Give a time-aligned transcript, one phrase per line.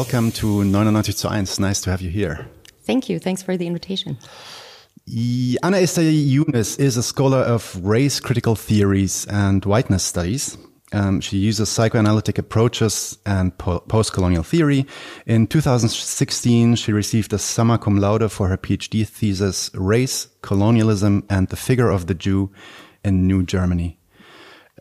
[0.00, 1.60] welcome to 99 zu 1.
[1.60, 2.46] Nice to have you here.
[2.86, 3.18] Thank you.
[3.18, 4.16] Thanks for the invitation.
[5.62, 10.56] Anna Esther Younes is a scholar of race critical theories and whiteness studies.
[10.94, 14.86] Um, she uses psychoanalytic approaches and po post-colonial theory.
[15.26, 21.48] In 2016, she received a summa cum laude for her PhD thesis, Race, Colonialism, and
[21.48, 22.50] the Figure of the Jew
[23.04, 23.99] in New Germany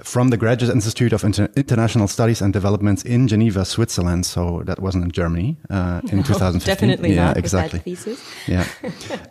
[0.03, 4.25] from the Graduate Institute of Inter International Studies and Developments in Geneva, Switzerland.
[4.25, 6.59] So that wasn't in Germany uh, in no, 2015.
[6.65, 7.37] Definitely yeah, not.
[7.37, 7.79] Exactly.
[7.79, 8.19] thesis.
[8.47, 8.65] yeah.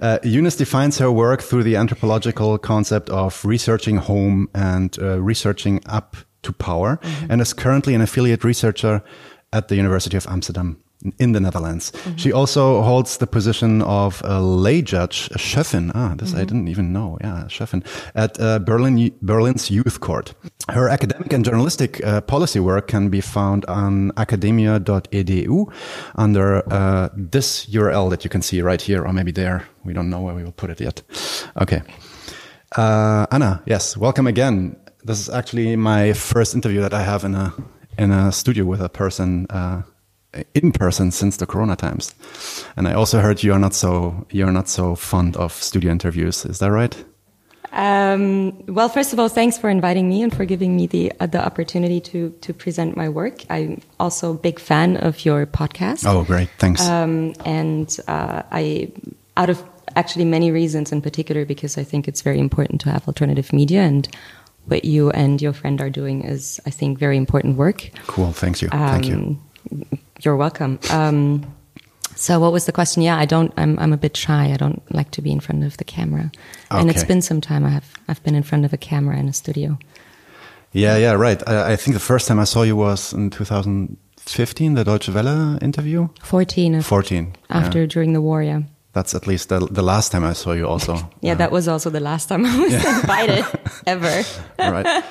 [0.00, 5.80] Uh, Younes defines her work through the anthropological concept of researching home and uh, researching
[5.86, 7.30] up to power, mm -hmm.
[7.30, 9.02] and is currently an affiliate researcher
[9.50, 10.76] at the University of Amsterdam
[11.18, 11.92] in the Netherlands.
[11.92, 12.18] Mm -hmm.
[12.18, 15.90] She also holds the position of a lay judge, a Schöffin.
[15.94, 16.40] Ah, this mm -hmm.
[16.40, 16.46] I mm-hmm.
[16.46, 17.16] didn't even know.
[17.20, 17.82] Yeah, Schöffin
[18.14, 20.34] at uh, Berlin Berlin's Youth Court.
[20.66, 25.72] Her academic and journalistic uh, policy work can be found on academia.edu
[26.18, 29.60] under uh, this URL that you can see right here, or maybe there.
[29.84, 31.04] We don't know where we will put it yet.
[31.54, 31.82] Okay.
[32.78, 34.76] Uh, Anna, yes, welcome again.
[35.06, 37.52] This is actually my first interview that I have in a
[37.98, 39.82] in a studio with a person uh,
[40.54, 42.14] in person since the corona times.
[42.76, 46.44] And i also heard you are not so you're not so fond of studio interviews.
[46.44, 47.04] Is that right?
[47.70, 51.26] Um, well first of all thanks for inviting me and for giving me the uh,
[51.26, 53.44] the opportunity to to present my work.
[53.50, 56.06] I'm also a big fan of your podcast.
[56.06, 56.50] Oh great.
[56.58, 56.86] Thanks.
[56.86, 58.90] Um, and uh, i
[59.36, 59.62] out of
[59.96, 63.80] actually many reasons in particular because i think it's very important to have alternative media
[63.80, 64.06] and
[64.66, 67.90] what you and your friend are doing is i think very important work.
[68.06, 68.32] Cool.
[68.32, 68.68] Thanks you.
[68.70, 69.14] Um, thank you.
[69.14, 70.78] Um, you're welcome.
[70.90, 71.54] Um,
[72.14, 73.02] so what was the question?
[73.02, 73.52] Yeah, I don't.
[73.56, 74.52] I'm I'm a bit shy.
[74.52, 76.32] I don't like to be in front of the camera.
[76.70, 76.80] Okay.
[76.80, 77.64] And it's been some time.
[77.64, 79.78] I have I've been in front of a camera in a studio.
[80.72, 81.42] Yeah, yeah, right.
[81.48, 85.58] I, I think the first time I saw you was in 2015, the Deutsche Welle
[85.62, 86.08] interview.
[86.22, 86.82] 14.
[86.82, 87.34] 14.
[87.48, 87.86] After yeah.
[87.86, 88.60] during the war, yeah.
[88.92, 90.66] That's at least the, the last time I saw you.
[90.66, 90.94] Also.
[90.94, 93.00] yeah, yeah, that was also the last time I was yeah.
[93.00, 93.44] invited
[93.86, 94.24] ever.
[94.58, 95.04] right.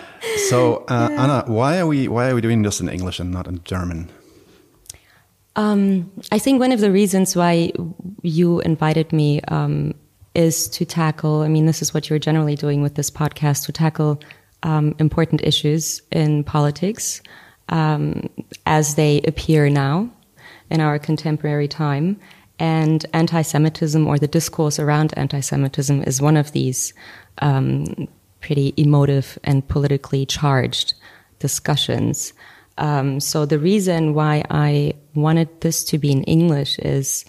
[0.50, 3.48] So, uh, Anna, why are we why are we doing this in English and not
[3.48, 4.10] in German?
[5.58, 7.72] Um, I think one of the reasons why
[8.22, 9.96] you invited me um,
[10.36, 13.72] is to tackle, I mean, this is what you're generally doing with this podcast, to
[13.72, 14.22] tackle
[14.62, 17.22] um, important issues in politics
[17.70, 18.30] um,
[18.68, 20.10] as they appear now
[20.70, 22.20] in our contemporary time.
[22.60, 26.94] And anti Semitism or the discourse around anti Semitism is one of these
[27.40, 28.08] um,
[28.42, 30.94] pretty emotive and politically charged
[31.40, 32.34] discussions.
[32.78, 37.26] Um, so the reason why I wanted this to be in English is,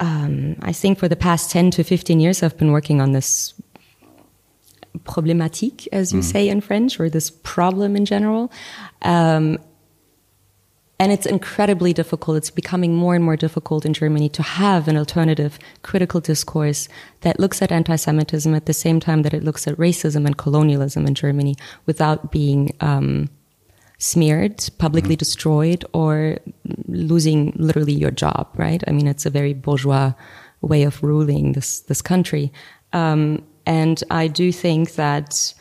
[0.00, 3.54] um, I think for the past 10 to 15 years, I've been working on this
[5.04, 6.24] problématique, as you mm.
[6.24, 8.50] say in French, or this problem in general.
[9.02, 9.58] Um,
[11.00, 12.38] and it's incredibly difficult.
[12.38, 16.88] It's becoming more and more difficult in Germany to have an alternative critical discourse
[17.20, 21.06] that looks at anti-Semitism at the same time that it looks at racism and colonialism
[21.06, 21.54] in Germany
[21.86, 23.30] without being um,
[23.98, 25.18] smeared, publicly mm.
[25.18, 26.38] destroyed, or
[26.86, 28.82] losing literally your job, right?
[28.86, 30.12] I mean, it's a very bourgeois
[30.60, 32.52] way of ruling this, this country.
[32.92, 35.52] Um, and I do think that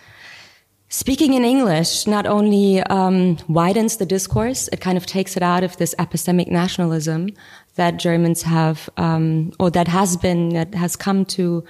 [0.90, 5.64] speaking in English not only um, widens the discourse, it kind of takes it out
[5.64, 7.30] of this epistemic nationalism
[7.76, 11.64] that Germans have, um, or that has been, that has come to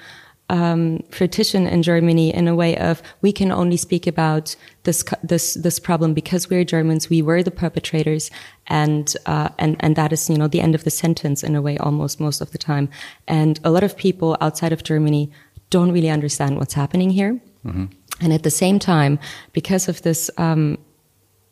[0.50, 5.80] um, in Germany in a way of we can only speak about this this this
[5.80, 7.10] problem because we're Germans.
[7.10, 8.32] We were the perpetrators,
[8.68, 11.62] and uh, and and that is you know the end of the sentence in a
[11.62, 12.90] way almost most of the time.
[13.28, 15.32] And a lot of people outside of Germany
[15.70, 17.40] don't really understand what's happening here.
[17.66, 17.86] Mm-hmm.
[18.22, 19.20] And at the same time,
[19.52, 20.78] because of this um,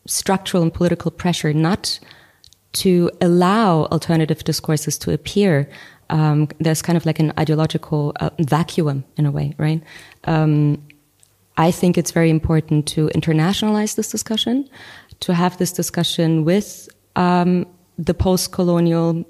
[0.06, 2.00] structural and political pressure not
[2.72, 5.68] to allow alternative discourses to appear,
[6.10, 9.82] um, there's kind of like an ideological uh, vacuum in a way, right?
[10.24, 10.82] Um,
[11.56, 14.68] I think it's very important to internationalize this discussion,
[15.20, 17.66] to have this discussion with um,
[17.98, 19.24] the post-colonial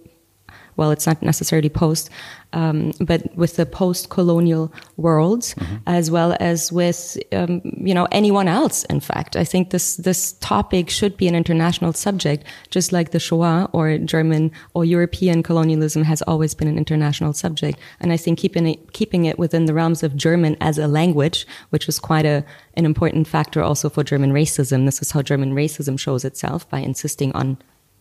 [0.77, 2.11] well, it's not necessarily post,
[2.53, 5.77] um, but with the post-colonial world, mm-hmm.
[5.87, 8.85] as well as with um, you know anyone else.
[8.85, 13.21] In fact, I think this this topic should be an international subject, just like the
[13.21, 17.79] Shoah or German or European colonialism has always been an international subject.
[18.01, 21.47] And I think keeping it keeping it within the realms of German as a language,
[21.71, 22.45] which is quite a
[22.75, 24.85] an important factor also for German racism.
[24.85, 27.59] This is how German racism shows itself by insisting on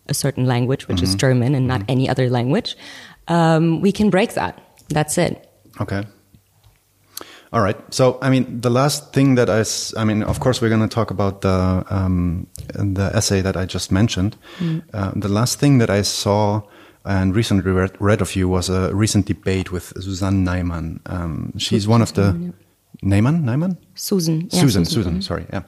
[0.08, 1.06] a certain language, which mm-hmm.
[1.06, 1.92] is German and not mm-hmm.
[1.92, 2.78] any other language,
[3.28, 4.62] um, we can break that.
[4.90, 5.50] That's it.
[5.82, 6.06] Okay.
[7.54, 7.78] All right.
[7.94, 9.64] So, I mean, the last thing that I,
[10.00, 13.66] I mean, of course, we're going to talk about the um, the essay that I
[13.66, 14.36] just mentioned.
[14.94, 16.64] Uh, the last thing that I saw
[17.06, 21.00] and recently read, read of you was a recent debate with Susanne Neiman.
[21.06, 22.54] Um, she's one of the
[23.04, 24.50] Neiman, Neiman, Susan.
[24.52, 25.64] yeah, Susan, Susan, sorry, yeah.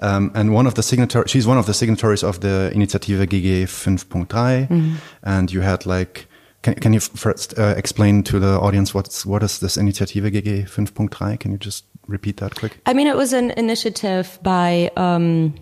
[0.00, 3.64] Um, and one of the signatories, she's one of the signatories of the Initiative GG
[3.64, 4.98] 5.3.
[5.22, 6.26] And you had like,
[6.62, 10.70] can, can you first uh, explain to the audience what's, what is this Initiative GG
[10.70, 11.38] 5.3?
[11.38, 12.78] Can you just repeat that quick?
[12.86, 15.54] I mean, it was an initiative by, um,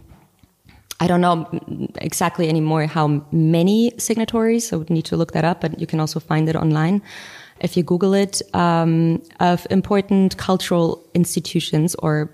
[1.01, 1.49] I don't know
[1.97, 5.99] exactly anymore how many signatories, so we need to look that up, but you can
[5.99, 7.03] also find it online
[7.65, 12.31] if you Google it, um, of important cultural institutions or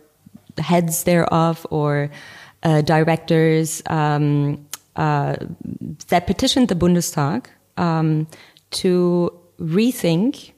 [0.59, 2.11] heads thereof or
[2.65, 4.67] uh, directors um,
[4.97, 5.37] uh,
[6.09, 7.47] that petitioned the Bundestag
[7.77, 8.27] um,
[8.73, 10.53] to rethink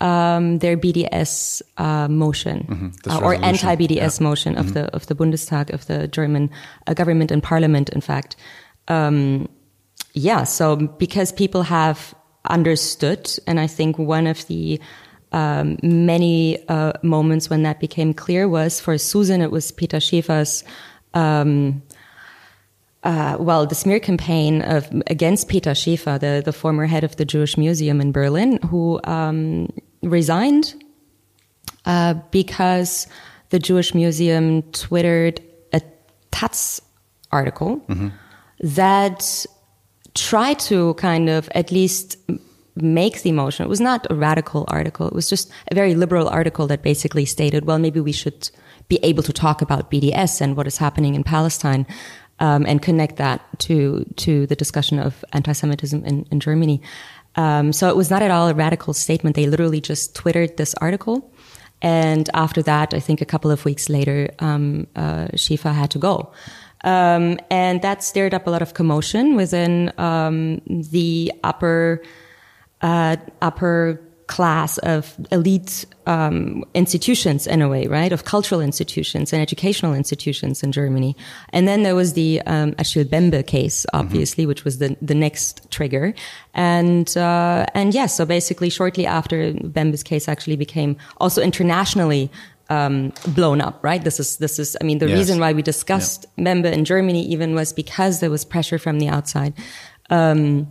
[0.00, 5.72] um, their BDS uh, motion this uh, or anti-BDS motion of the of the Bundestag
[5.72, 6.50] of the German
[6.86, 7.90] uh, government and parliament.
[7.90, 8.36] In fact,
[8.88, 9.48] um,
[10.14, 10.44] yeah.
[10.44, 12.14] So because people have
[12.50, 14.80] understood, and I think one of the
[15.32, 20.64] um, many uh, moments when that became clear was for Susan, it was Peter Schäfer's.
[21.14, 21.82] Um,
[23.02, 27.24] uh, well, the smear campaign of against Peter Schäfer, the, the former head of the
[27.24, 29.68] Jewish Museum in Berlin, who um,
[30.02, 30.74] resigned
[31.86, 33.06] uh, because
[33.48, 35.40] the Jewish Museum twittered
[35.72, 35.80] a
[36.30, 36.80] Taz
[37.32, 37.80] article
[38.60, 39.46] that
[40.20, 42.16] tried to kind of at least
[42.76, 43.64] make the motion.
[43.64, 45.06] It was not a radical article.
[45.06, 48.50] It was just a very liberal article that basically stated, well, maybe we should
[48.88, 51.86] be able to talk about BDS and what is happening in Palestine.
[52.38, 56.80] Um, and connect that to to the discussion of anti-Semitism in, in Germany.
[57.36, 59.36] Um, so it was not at all a radical statement.
[59.36, 61.30] They literally just twittered this article,
[61.82, 65.98] and after that, I think a couple of weeks later, um, uh, Schäfer had to
[65.98, 66.32] go.
[66.84, 72.02] Um, and that stirred up a lot of commotion within um, the upper
[72.80, 74.00] uh, upper
[74.30, 78.12] class of elite um, institutions in a way, right?
[78.12, 81.16] Of cultural institutions and educational institutions in Germany.
[81.52, 85.68] And then there was the um, Achille Mbembe case, obviously, which was the the next
[85.70, 86.14] trigger.
[86.54, 92.30] And uh, and yes, so basically, shortly after Mbembe's case actually became also internationally
[92.70, 94.02] um, blown up, right?
[94.02, 95.18] This is, this is, I mean, the Yes.
[95.18, 99.08] reason why we discussed Mbembe in Germany even was because there was pressure from the
[99.08, 99.52] outside.
[100.08, 100.66] Um,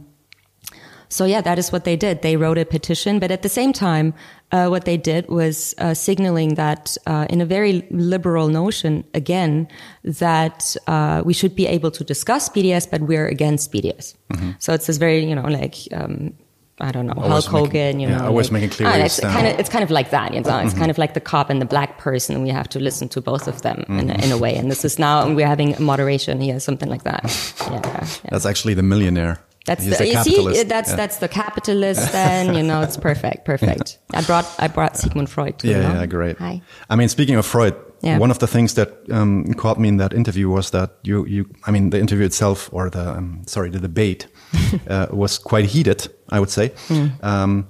[1.11, 2.21] so yeah, that is what they did.
[2.21, 4.13] They wrote a petition, but at the same time,
[4.51, 9.67] uh, what they did was uh, signaling that, uh, in a very liberal notion, again,
[10.03, 14.13] that uh, we should be able to discuss BDS, but we're against BDS.
[14.59, 16.33] So it's this very, you know, like um,
[16.81, 17.31] I don't know, Mm-hmm.
[17.31, 19.59] Always Hulk making- Hogan, you yeah, know, always like- making clear Ah, it's kind of
[19.59, 20.33] it's kind of like that.
[20.33, 20.79] You know, it's Mm-hmm.
[20.79, 22.41] kind of like the cop and the black person.
[22.43, 24.55] We have to listen to both of them in, a, in a way.
[24.55, 27.21] And this is now we're having a moderation here, something like that.
[27.61, 28.29] Yeah, yeah.
[28.31, 29.37] That's actually the millionaire.
[29.65, 30.67] That's He's the, a you see, capitalist.
[30.69, 30.95] that's Yeah.
[30.95, 32.11] that's the capitalist.
[32.11, 33.99] Then you know, it's perfect, perfect.
[34.13, 35.59] I brought I brought Sigmund Freud.
[35.59, 36.37] Too, Yeah, yeah, great.
[36.39, 36.61] Hi.
[36.89, 38.17] I mean, speaking of Freud, Yeah.
[38.21, 41.45] one of the things that um, caught me in that interview was that you, you,
[41.67, 44.27] I mean, the interview itself, or the, um, sorry, the debate,
[44.89, 46.73] uh, was quite heated, I would say.
[46.87, 47.07] Hmm.
[47.21, 47.67] Um,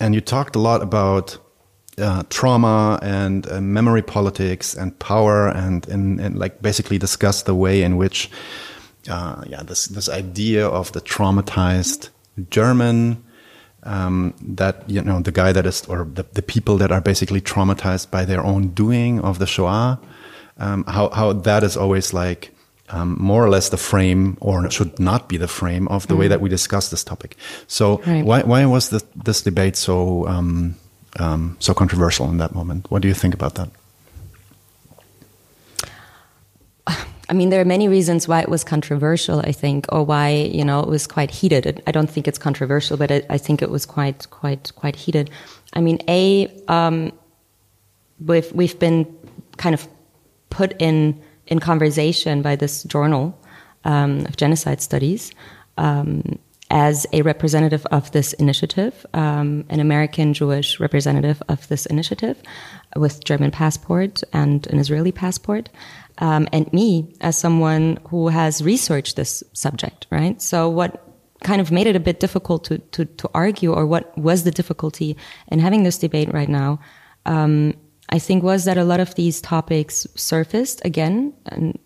[0.00, 1.38] and you talked a lot about
[1.98, 7.54] uh, trauma and uh, memory politics and power, and, and, and like basically discuss the
[7.54, 8.30] way in which,
[9.10, 12.08] uh, yeah, this this idea of the traumatized
[12.50, 13.22] German
[13.82, 17.40] um, that you know the guy that is or the, the people that are basically
[17.40, 20.00] traumatized by their own doing of the Shoah,
[20.58, 22.51] um, how how that is always like
[22.92, 26.28] um, more or less the frame or should not be the frame of the way
[26.28, 27.36] that we discuss this topic.
[27.66, 28.24] So Right.
[28.24, 30.74] why why was this this debate so um,
[31.18, 32.90] um, so controversial in that moment?
[32.90, 33.68] What do you think about that?
[37.28, 40.64] I mean, there are many reasons why it was controversial, I think, or why, you
[40.64, 41.82] know, it was quite heated.
[41.86, 45.30] I don't think it's controversial, but I, I think it was quite, quite, quite heated.
[45.72, 47.12] I mean, A, um,
[48.20, 49.06] we've, we've been
[49.56, 49.88] kind of
[50.50, 53.38] put in, in conversation by this journal
[53.84, 55.32] um, of genocide studies
[55.78, 56.38] um,
[56.70, 62.40] as a representative of this initiative, um, an American Jewish representative of this initiative
[62.96, 65.68] with German passport and an Israeli passport,
[66.18, 70.40] um, and me as someone who has researched this subject, right?
[70.40, 71.06] So what
[71.42, 74.50] kind of made it a bit difficult to, to, to argue or what was the
[74.50, 75.16] difficulty
[75.48, 76.80] in having this debate right now,
[77.26, 77.74] um,
[78.12, 81.78] I think was that a lot of these topics surfaced again and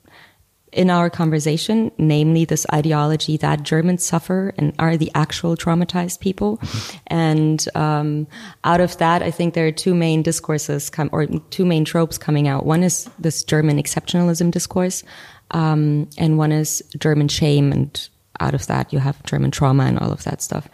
[0.73, 6.61] in our conversation, namely this ideology that Germans suffer and are the actual traumatized people.
[7.09, 8.27] And um,
[8.65, 12.19] out of that, I think there are two main discourses come, or two main tropes
[12.19, 12.67] coming out.
[12.67, 15.05] One is this German exceptionalism discourse,
[15.53, 18.09] um, and one is German shame, and
[18.41, 20.69] out of that you have German trauma and all of that stuff.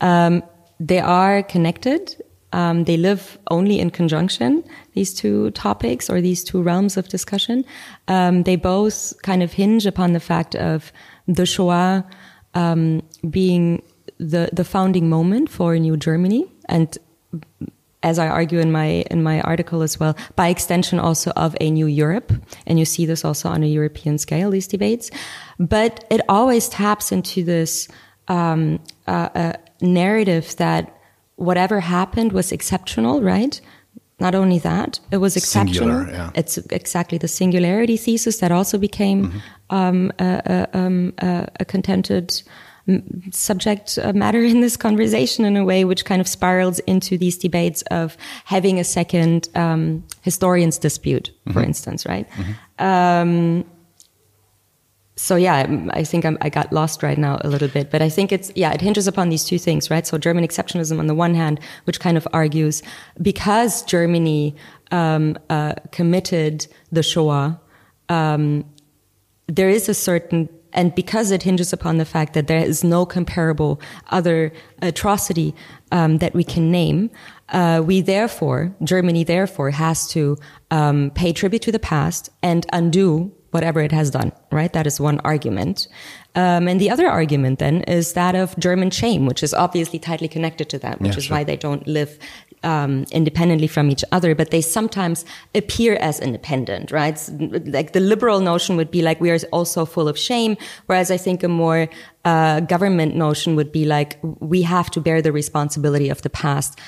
[0.00, 0.42] Um,
[0.80, 2.20] they are connected
[2.56, 7.66] um, they live only in conjunction, these two topics or these two realms of discussion.
[8.08, 10.90] Um, they both kind of hinge upon the fact of
[11.28, 12.06] the Shoah
[12.54, 13.82] um, being
[14.16, 16.46] the, the founding moment for a new Germany.
[16.66, 16.96] And
[18.02, 21.70] as I argue in my in my article as well, by extension also of a
[21.70, 22.32] new Europe,
[22.66, 24.50] and you see this also on a European scale.
[24.50, 25.10] These debates,
[25.58, 27.88] but it always taps into this
[28.28, 30.95] um, uh, uh, narrative that
[31.36, 33.60] whatever happened was exceptional, right?
[34.18, 35.88] Not only that, it was exceptional.
[35.88, 36.30] Singular, yeah.
[36.34, 39.38] It's exactly the singularity thesis that also became mm-hmm.
[39.76, 42.42] um, a, a, um, a, contented
[43.32, 47.82] subject matter in this conversation in a way which kind of spirals into these debates
[47.90, 51.64] of having a second um, historians dispute, for mm-hmm.
[51.64, 52.28] instance, right?
[52.30, 52.84] Mm-hmm.
[52.84, 53.64] Um,
[55.16, 58.10] so yeah, I think I'm, i got lost right now a little bit, but I
[58.10, 60.06] think it's yeah, it hinges upon these two things, right?
[60.06, 62.82] So German exceptionalism on the one hand, which kind of argues
[63.22, 64.54] because Germany
[64.90, 67.58] um, uh, committed the Shoah,
[68.10, 68.64] um,
[69.46, 73.06] there is a certain and because it hinges upon the fact that there is no
[73.06, 73.80] comparable
[74.10, 75.54] other atrocity
[75.90, 77.10] um, that we can name,
[77.48, 80.36] uh, we therefore, Germany therefore has to
[80.70, 84.72] um, pay tribute to the past and undo whatever it has done, right?
[84.72, 85.88] That is one argument.
[86.34, 90.28] Um, and the other argument then is that of German shame, which is obviously tightly
[90.28, 91.36] connected to that, which yeah, is sure.
[91.36, 92.18] why they don't live
[92.62, 95.24] um, independently from each other, but they sometimes
[95.54, 97.18] appear as independent, right?
[97.38, 101.16] Like the liberal notion would be like we are also full of shame, whereas I
[101.16, 101.88] think a more
[102.24, 106.78] uh, government notion would be like we have to bear the responsibility of the past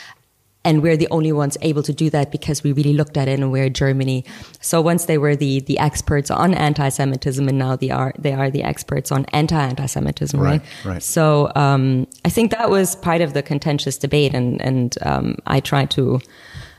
[0.64, 3.38] and we're the only ones able to do that because we really looked at it
[3.38, 4.24] and we're Germany.
[4.60, 8.50] So once they were the the experts on anti-Semitism, and now they are they are
[8.50, 10.60] the experts on anti-anti-Semitism, right?
[10.84, 10.92] Right.
[10.92, 11.02] right.
[11.02, 15.60] So um, I think that was part of the contentious debate, and and um, I
[15.60, 16.20] tried to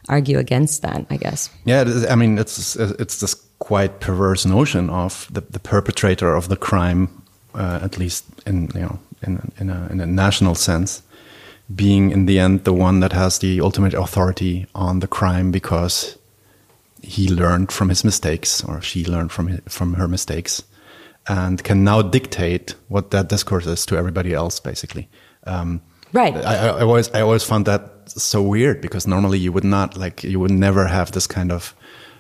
[0.08, 1.06] argue against that.
[1.10, 1.50] I guess.
[1.66, 6.56] Yeah, I mean it's it's this quite perverse notion of the, the perpetrator of the
[6.56, 7.10] crime,
[7.54, 11.02] uh, at least in you know in in a, in a national sense
[11.74, 16.18] being in the end the one that has the ultimate authority on the crime because
[17.02, 20.64] he learned from his mistakes or she learned from his, from her mistakes
[21.28, 25.08] and can now dictate what that discourse is to everybody else basically.
[25.46, 26.36] Um, right.
[26.36, 30.24] I, I, always i always found that so weird because normally you would not like
[30.24, 31.76] you would never have this kind of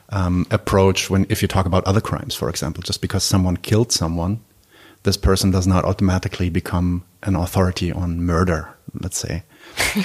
[0.09, 2.83] um, approach when if you talk about other crimes for example.
[2.83, 4.41] Just because someone killed someone
[5.03, 9.43] this person does not automatically become an authority on murder let's say,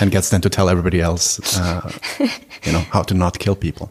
[0.01, 3.91] and gets them to tell everybody else, uh, you know, how to not kill people.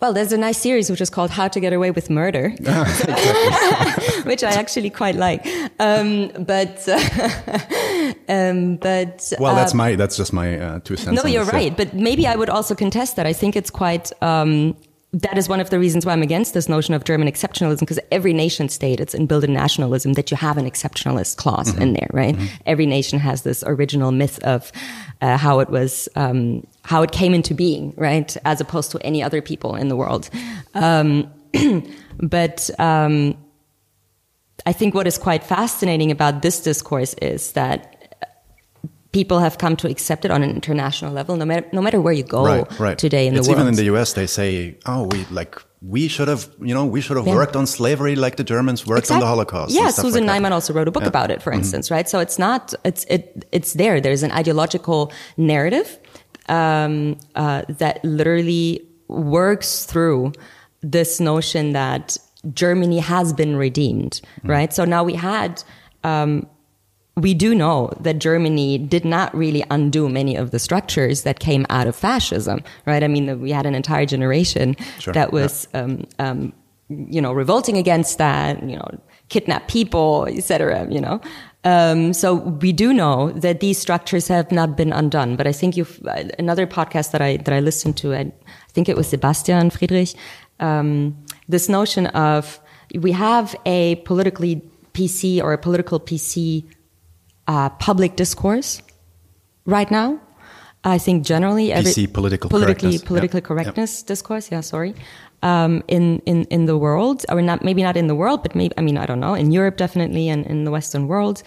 [0.00, 2.48] Well, there's a nice series which is called How to Get Away with Murder,
[4.24, 5.46] which I actually quite like.
[5.78, 11.22] Um, but, uh, um, but well, that's uh, my that's just my uh, two cents.
[11.22, 11.76] No, you're right.
[11.76, 13.26] But maybe I would also contest that.
[13.26, 14.74] I think it's quite um,
[15.12, 17.98] that is one of the reasons why I'm against this notion of German exceptionalism, because
[18.12, 21.82] every nation state, it's inbuilt in nationalism that you have an exceptionalist clause mm-hmm.
[21.82, 22.36] in there, right?
[22.36, 22.62] Mm-hmm.
[22.66, 24.70] Every nation has this original myth of
[25.20, 28.36] uh, how it was, um, how it came into being, right?
[28.44, 30.30] As opposed to any other people in the world.
[30.74, 31.32] Um,
[32.18, 33.36] but, um,
[34.66, 37.99] I think what is quite fascinating about this discourse is that
[39.12, 42.12] people have come to accept it on an international level, no matter no matter where
[42.12, 42.98] you go right, right.
[42.98, 43.60] today in it's the world.
[43.60, 47.00] Even in the U.S., they say, "Oh, we like we should have, you know, we
[47.00, 47.34] should have yeah.
[47.34, 49.16] worked on slavery like the Germans worked exactly.
[49.16, 51.08] on the Holocaust." Yeah, Susan like Neiman also wrote a book yeah.
[51.08, 51.62] about it, for mm -hmm.
[51.62, 52.08] instance, right?
[52.08, 54.00] So it's not it's it it's there.
[54.00, 55.98] There's an ideological narrative
[56.48, 60.32] um, uh, that literally works through
[60.90, 62.16] this notion that
[62.54, 64.56] Germany has been redeemed, mm -hmm.
[64.56, 64.74] right?
[64.74, 65.64] So now we had.
[66.02, 66.46] Um,
[67.16, 71.66] we do know that Germany did not really undo many of the structures that came
[71.68, 73.02] out of fascism, right?
[73.02, 75.80] I mean, we had an entire generation sure, that was, yeah.
[75.80, 76.52] um, um,
[76.88, 78.88] you know, revolting against that, you know,
[79.28, 80.86] kidnap people, etc.
[80.90, 81.20] You know,
[81.64, 85.36] um, so we do know that these structures have not been undone.
[85.36, 86.00] But I think you've
[86.38, 88.32] another podcast that I that I listened to, I
[88.70, 90.14] think it was Sebastian Friedrich.
[90.58, 91.16] Um,
[91.48, 92.60] this notion of
[92.94, 94.62] we have a politically
[94.92, 96.64] PC or a political PC
[97.50, 98.70] uh, public discourse
[99.66, 100.08] right now.
[100.84, 103.08] I think generally every political politically correctness.
[103.10, 103.48] political Yep.
[103.48, 104.44] correctness discourse.
[104.52, 104.94] Yeah, sorry.
[105.42, 108.72] Um, in in in the world, or not maybe not in the world, but maybe
[108.78, 111.42] I mean I don't know in Europe definitely, and in the Western world.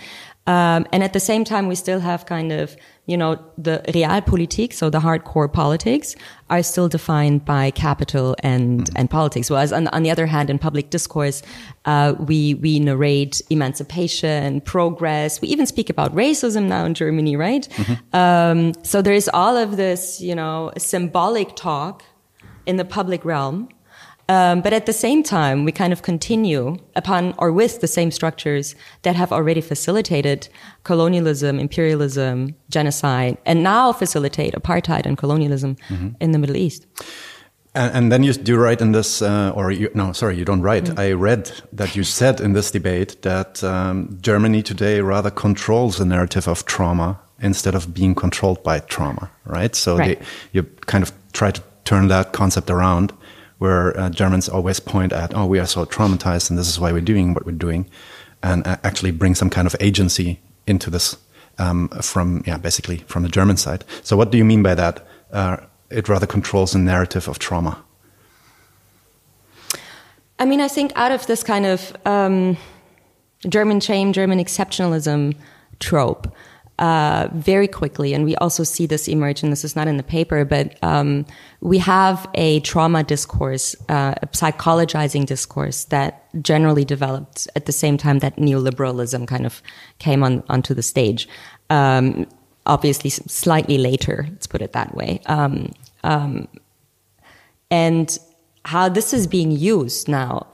[0.45, 4.73] Um, and at the same time, we still have kind of you know the realpolitik,
[4.73, 6.15] so the hardcore politics,
[6.49, 9.49] are still defined by capital and and politics.
[9.49, 11.41] Whereas on, on the other hand, in public discourse,
[11.85, 15.41] uh, we we narrate emancipation, progress.
[15.41, 17.67] We even speak about racism now in Germany, right?
[18.13, 22.03] Um, so there is all of this, you know, symbolic talk
[22.65, 23.69] in the public realm.
[24.33, 28.11] Um, but at the same time, we kind of continue upon or with the same
[28.11, 30.39] structures that have already facilitated
[30.83, 35.71] colonialism, imperialism, genocide, and now facilitate apartheid and colonialism
[36.19, 36.87] in the Middle East.
[37.75, 40.61] And, and then you do write in this, uh, or you, no, sorry, you don't
[40.61, 40.97] write.
[40.97, 46.05] I read that you said in this debate that um, Germany today rather controls the
[46.05, 49.75] narrative of trauma instead of being controlled by trauma, right?
[49.75, 50.19] So Right.
[50.19, 53.11] They, you kind of try to turn that concept around,
[53.63, 56.91] where uh, Germans always point at, oh, we are so traumatized, and this is why
[56.91, 57.85] we're doing what we're doing,
[58.41, 61.15] and uh, actually bring some kind of agency into this
[61.59, 63.85] um, from, yeah, basically from the German side.
[64.01, 65.07] So what do you mean by that?
[65.31, 65.55] Uh,
[65.89, 67.81] it rather controls the narrative of trauma.
[70.39, 72.57] I mean, I think out of this kind of um,
[73.47, 75.37] German shame, German exceptionalism
[75.79, 76.27] trope,
[76.79, 80.03] uh, very quickly, and we also see this emerge, and this is not in the
[80.03, 81.25] paper, but um,
[81.61, 87.97] we have a trauma discourse, uh, a psychologizing discourse that generally developed at the same
[87.97, 89.61] time that neoliberalism kind of
[89.99, 91.29] came on onto the stage.
[91.69, 92.27] Um,
[92.65, 95.21] obviously, slightly later, let's put it that way.
[95.27, 96.47] Um, um,
[97.69, 98.17] and
[98.65, 100.47] how this is being used now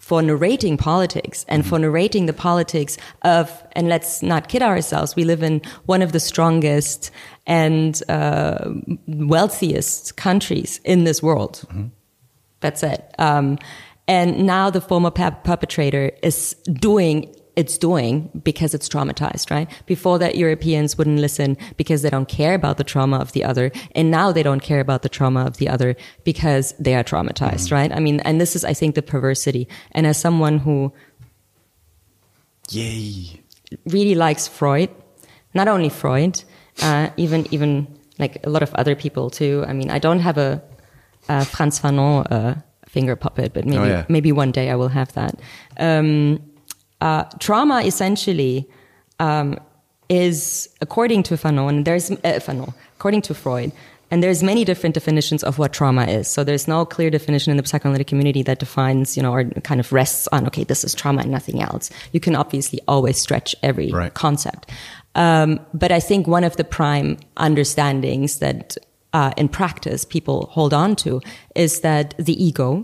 [0.00, 5.24] for narrating politics and for narrating the politics of, and let's not kid ourselves, we
[5.24, 7.10] live in one of the strongest
[7.46, 8.70] and uh,
[9.06, 11.64] wealthiest countries in this world.
[12.60, 13.14] That's it.
[13.18, 13.58] Um,
[14.08, 19.68] and now the former per- perpetrator is doing it's doing because it's traumatized, right?
[19.86, 23.70] Before that, Europeans wouldn't listen because they don't care about the trauma of the other.
[23.94, 27.72] And now they don't care about the trauma of the other because they are traumatized,
[27.72, 27.92] right?
[27.92, 29.68] I mean, and this is, I think, the perversity.
[29.92, 30.92] And as someone who
[32.70, 33.40] Yay.
[33.86, 34.90] really likes Freud,
[35.54, 36.42] not only Freud,
[36.82, 37.86] uh, even even
[38.18, 39.64] like a lot of other people too.
[39.66, 40.62] I mean, I don't have a,
[41.28, 42.54] a Frantz Fanon uh,
[42.86, 44.04] finger puppet, but maybe Oh, yeah.
[44.08, 45.40] maybe one day I will have that.
[45.78, 46.38] Um,
[47.00, 48.68] uh, trauma essentially
[49.18, 49.58] um,
[50.08, 53.72] is, according to Fanon, and there's uh, Fanon, according to Freud,
[54.10, 56.26] and there's many different definitions of what trauma is.
[56.26, 59.78] So there's no clear definition in the psychoanalytic community that defines, you know, or kind
[59.78, 61.90] of rests on, okay, this is trauma and nothing else.
[62.12, 64.12] You can obviously always stretch every Right.
[64.12, 64.68] concept.
[65.14, 68.76] Um, but I think one of the prime understandings that
[69.12, 71.20] uh, in practice people hold on to
[71.54, 72.82] is that the ego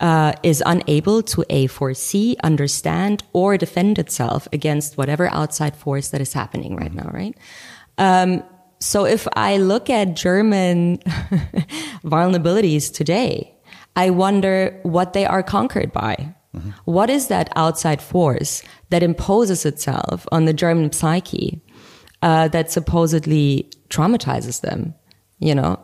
[0.00, 6.20] uh, is unable to a foresee, understand, or defend itself against whatever outside force that
[6.20, 7.36] is happening right now, right?
[7.98, 8.42] Um,
[8.80, 10.98] so if I look at German
[12.04, 13.54] vulnerabilities today,
[13.94, 16.34] I wonder what they are conquered by.
[16.84, 21.60] What is that outside force that imposes itself on the German psyche
[22.22, 24.94] uh, that supposedly traumatizes them?
[25.38, 25.78] You know.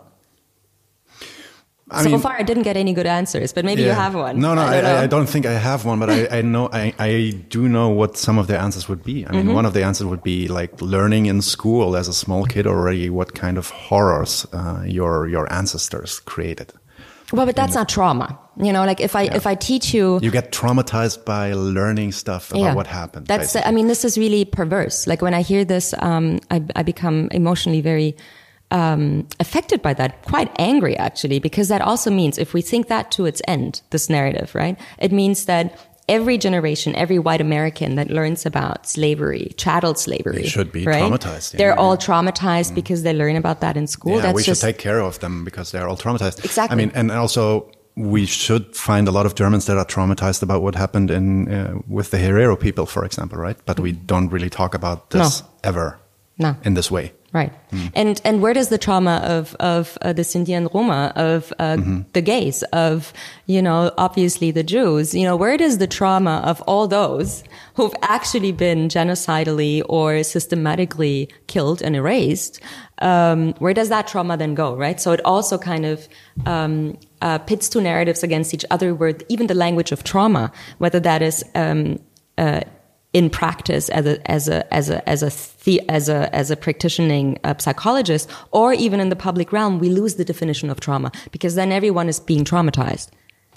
[1.89, 4.41] I so mean- far, I didn't get any good answers, but maybe you have one.
[4.41, 4.85] No, no, I, don't.
[4.87, 7.91] I, I don't think I have one, but I, I know I, I do know
[7.91, 9.25] what some of the answers would be.
[9.25, 9.55] I mean, Mm-hmm.
[9.55, 13.09] one of the answers would be like learning in school as a small kid already
[13.09, 16.73] what kind of horrors uh, your your ancestors created.
[17.33, 18.39] Well, but that's not trauma.
[18.57, 22.51] You know, like if I if I teach you, You get traumatized by learning stuff
[22.51, 23.27] about what happened.
[23.29, 23.69] That's basically.
[23.69, 25.07] I mean, this is really perverse.
[25.07, 28.17] Like when I hear this, um, I, I become emotionally very
[28.71, 33.11] um, affected by that, quite angry actually, because that also means if we think that
[33.13, 34.79] to its end, this narrative, right?
[34.99, 40.49] It means that every generation, every white American that learns about slavery, chattel slavery, They
[40.49, 41.03] should be right?
[41.03, 41.57] traumatized, yeah.
[41.57, 41.59] Mm.
[41.59, 44.17] They're all traumatized because they learn about that in school.
[44.17, 46.45] yeah, That's we should just take care of them because they're all traumatized.
[46.45, 46.75] Exactly.
[46.75, 50.63] I mean, and also we should find a lot of Germans that are traumatized about
[50.63, 53.57] what happened in uh, with the Herero people, for example, right?
[53.65, 55.99] But we don't really talk about this ever
[56.39, 56.57] No.
[56.63, 57.13] in this way.
[57.33, 57.53] Right.
[57.71, 57.87] Hmm.
[57.95, 61.77] And and where does the trauma of of uh, the Sinti and Roma, of uh,
[61.77, 62.01] Mm-hmm.
[62.13, 63.13] the gays, of
[63.47, 67.95] you know obviously the Jews, you know where does the trauma of all those who've
[68.03, 72.61] actually been genocidally or systematically killed and erased,
[73.03, 74.75] um, where does that trauma then go?
[74.75, 75.01] Right.
[75.01, 76.09] So it also kind of
[76.47, 81.01] um, uh, pits two narratives against each other, where even the language of trauma, whether
[81.01, 81.99] that is um,
[82.39, 82.61] uh,
[83.19, 85.31] in practice as a as a as a as a
[85.65, 89.89] the, as a as a practicing uh, psychologist or even in the public realm we
[89.89, 93.09] lose the definition of trauma because then everyone is being traumatized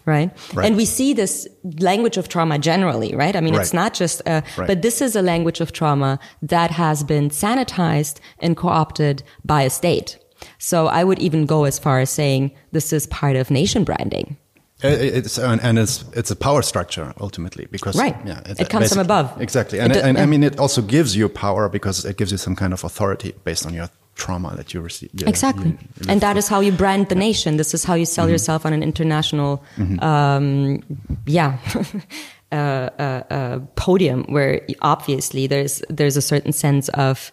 [0.06, 0.32] right?
[0.54, 0.66] Right.
[0.66, 1.48] And we see this
[1.80, 3.36] language of trauma generally, right?
[3.36, 4.66] I mean, it's not just, uh, Right.
[4.66, 9.70] but this is a language of trauma that has been sanitized and co-opted by a
[9.70, 10.18] state.
[10.58, 14.38] So I would even go as far as saying this is part of nation branding.
[14.84, 18.16] It- It's and and it's it's a power structure ultimately because Right.
[18.26, 19.30] yeah It comes from above.
[19.42, 22.38] exactly and It and I mean it also gives you power because it gives you
[22.38, 25.66] some kind of authority based on your trauma that you receive yeah, Exactly.
[25.66, 27.58] you- you and that is how you brand the nation.
[27.58, 29.62] This is how you sell yourself on an international,
[30.02, 30.80] um,
[31.26, 31.58] yeah,
[32.52, 37.32] uh, uh, uh, podium where obviously there's there's a certain sense of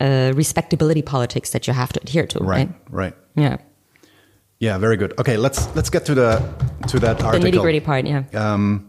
[0.00, 2.68] uh, respectability politics that you have to adhere to, right right?
[2.90, 3.56] right Yeah,
[4.60, 6.40] yeah very good okay let's let's get to the
[6.88, 7.50] to that article.
[7.50, 8.06] the nitty gritty part.
[8.06, 8.24] Yeah.
[8.34, 8.88] Um,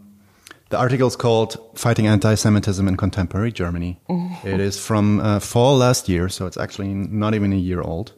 [0.70, 3.98] the article is called "Fighting Anti-Semitism in Contemporary Germany."
[4.44, 8.12] It is from uh, fall last year, so it's actually not even a year old.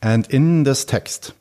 [0.00, 1.32] And in this text,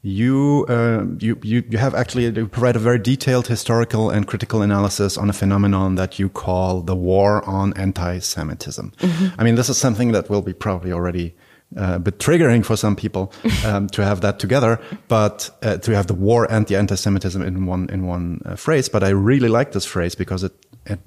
[0.00, 4.62] you, uh, you you you have actually you provide a very detailed historical and critical
[4.62, 8.92] analysis on a phenomenon that you call the war on anti-Semitism.
[9.38, 11.34] I mean, this is something that will be probably already.
[11.76, 13.32] Uh, a bit triggering for some people
[13.64, 17.66] um, to have that together, but uh, to have the war and the anti-Semitism in
[17.66, 18.88] one in one uh, phrase.
[18.88, 20.52] But I really like this phrase because it,
[20.86, 21.00] it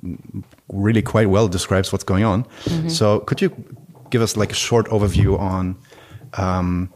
[0.68, 2.46] really quite well describes what's going on.
[2.90, 3.50] So, could you
[4.10, 5.78] give us like a short overview on
[6.34, 6.90] um,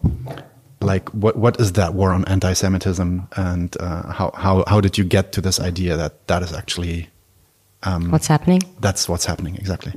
[0.81, 5.05] like what what is that war on anti-Semitism and uh, how how how did you
[5.05, 7.09] get to this idea that that is actually
[7.83, 8.61] What's happening?
[8.81, 9.93] that's what's happening exactly?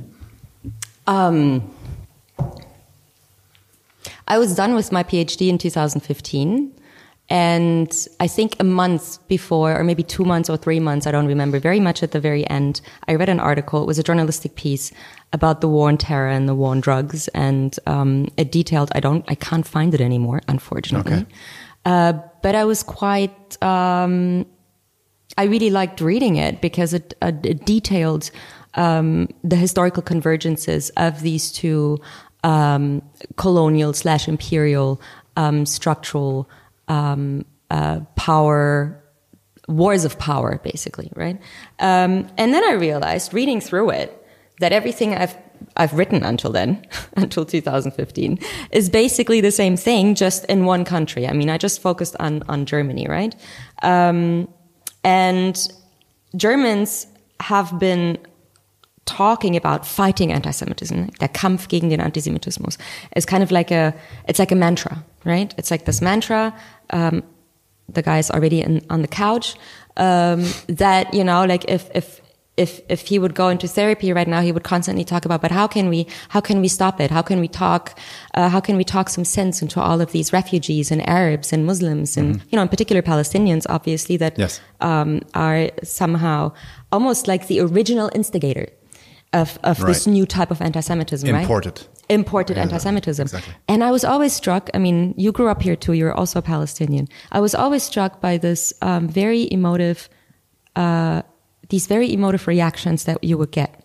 [1.07, 1.61] Um,
[4.27, 6.71] I was done with my PhD in 2015.
[7.27, 11.25] And I think a month before, or maybe two months or three months, I don't
[11.25, 13.81] remember, very much at the very end, I read an article.
[13.81, 14.91] It was a journalistic piece
[15.33, 17.27] about the war on terror and the war on drugs.
[17.29, 21.13] And um, it detailed, I don't, I can't find it anymore, unfortunately.
[21.13, 21.25] Okay.
[21.83, 24.45] Uh, but I was quite, um,
[25.35, 28.29] I really liked reading it because it, uh, it detailed
[28.75, 31.99] um, the historical convergences of these two
[32.45, 33.01] um,
[33.37, 35.01] colonial slash imperial
[35.35, 36.47] um, structural
[36.87, 39.01] um, uh, power
[39.67, 41.41] wars of power, basically, right?
[41.79, 44.25] Um, and then I realized, reading through it,
[44.59, 45.35] that everything I've
[45.77, 46.85] I've written until then,
[47.17, 48.39] until 2015,
[48.71, 51.27] is basically the same thing, just in one country.
[51.27, 53.35] I mean, I just focused on on Germany, right?
[53.81, 54.47] Um,
[55.03, 55.57] and
[56.35, 57.07] Germans
[57.39, 58.19] have been
[59.05, 62.77] talking about fighting anti-Semitism, der Kampf gegen den Antisemitismus,
[63.15, 63.93] is kind of like a,
[64.27, 65.53] it's like a mantra, right?
[65.57, 66.53] It's like this mantra.
[66.89, 67.23] Um,
[67.87, 69.55] the guy's already in, on the couch.
[69.97, 72.19] Um, that you know, like if if
[72.57, 75.51] if if he would go into therapy right now, he would constantly talk about, but
[75.51, 77.11] how can we how can we stop it?
[77.11, 77.97] How can we talk?
[78.33, 81.65] Uh, how can we talk some sense into all of these refugees and Arabs and
[81.65, 84.59] Muslims and you know, in particular Palestinians, obviously that Yes.
[84.81, 86.51] um, are somehow
[86.91, 88.67] almost like the original instigator
[89.41, 91.41] of, of this new type of anti-Semitism, right?
[91.41, 91.81] Imported.
[92.09, 93.23] Imported Yeah, anti-Semitism.
[93.23, 93.53] exactly.
[93.67, 97.07] And I was always struck, I mean, you grew up here too, you're also Palestinian.
[97.31, 100.09] I was always struck by this um, very emotive,
[100.75, 101.21] uh,
[101.69, 103.84] these very emotive reactions that you would get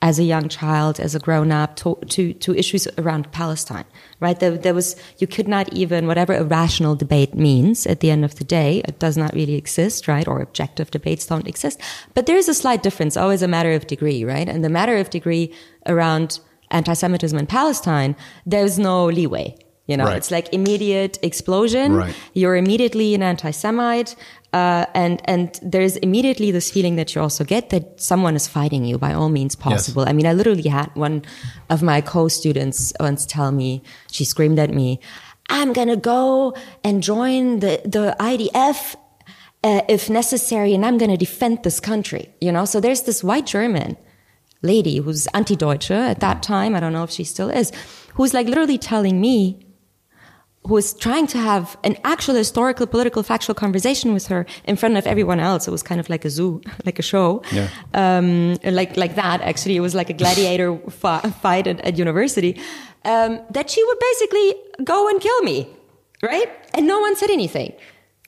[0.00, 3.84] as a young child, as a grown up, to, to, to issues around Palestine,
[4.20, 4.38] right?
[4.38, 8.24] There, there was, you could not even, whatever a rational debate means at the end
[8.24, 10.28] of the day, it does not really exist, right?
[10.28, 11.80] Or objective debates don't exist.
[12.14, 14.48] But there is a slight difference, always a matter of degree, right?
[14.48, 15.52] And the matter of degree
[15.86, 16.38] around
[16.70, 18.14] anti-Semitism in Palestine,
[18.46, 19.56] there's no leeway.
[19.88, 20.18] You know, Right.
[20.18, 21.94] it's like immediate explosion.
[21.94, 22.14] Right.
[22.34, 24.14] You're immediately an anti-Semite,
[24.52, 28.84] uh, and and there's immediately this feeling that you also get that someone is fighting
[28.84, 30.04] you by all means possible.
[30.08, 31.22] I mean, I literally had one
[31.68, 35.00] of my co-students once tell me, she screamed at me,
[35.50, 38.96] "I'm gonna go and join the the IDF."
[39.64, 42.64] Uh, if necessary, and I'm going to defend this country, you know.
[42.64, 43.96] So there's this white German
[44.62, 46.76] lady who's anti-Deutsche at that time.
[46.76, 47.72] I don't know if she still is,
[48.14, 49.58] who's like literally telling me,
[50.68, 54.96] who was trying to have an actual historical, political, factual conversation with her in front
[54.96, 55.66] of everyone else.
[55.66, 57.68] It was kind of like a zoo, like a show, Yeah.
[57.94, 59.40] um, like like that.
[59.40, 60.76] Actually, it was like a gladiator
[61.42, 62.52] fight at, at university.
[63.04, 64.54] Um, that she would basically
[64.84, 65.68] go and kill me,
[66.22, 66.48] right?
[66.74, 67.72] And no one said anything,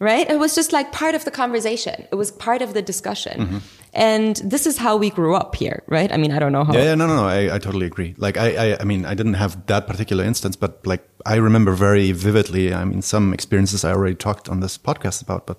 [0.01, 0.31] right?
[0.31, 2.07] It was just like part of the conversation.
[2.11, 3.37] It was part of the discussion.
[3.41, 3.59] Mm-hmm.
[3.93, 6.11] And this is how we grew up here, right?
[6.13, 6.73] I mean, I don't know how.
[6.73, 7.27] Yeah, yeah, no, no, no.
[7.27, 8.15] I, I totally agree.
[8.17, 11.73] Like, I, I, I mean, I didn't have that particular instance, but like, I remember
[11.73, 12.73] very vividly.
[12.75, 15.59] I mean, some experiences I already talked on this podcast about, but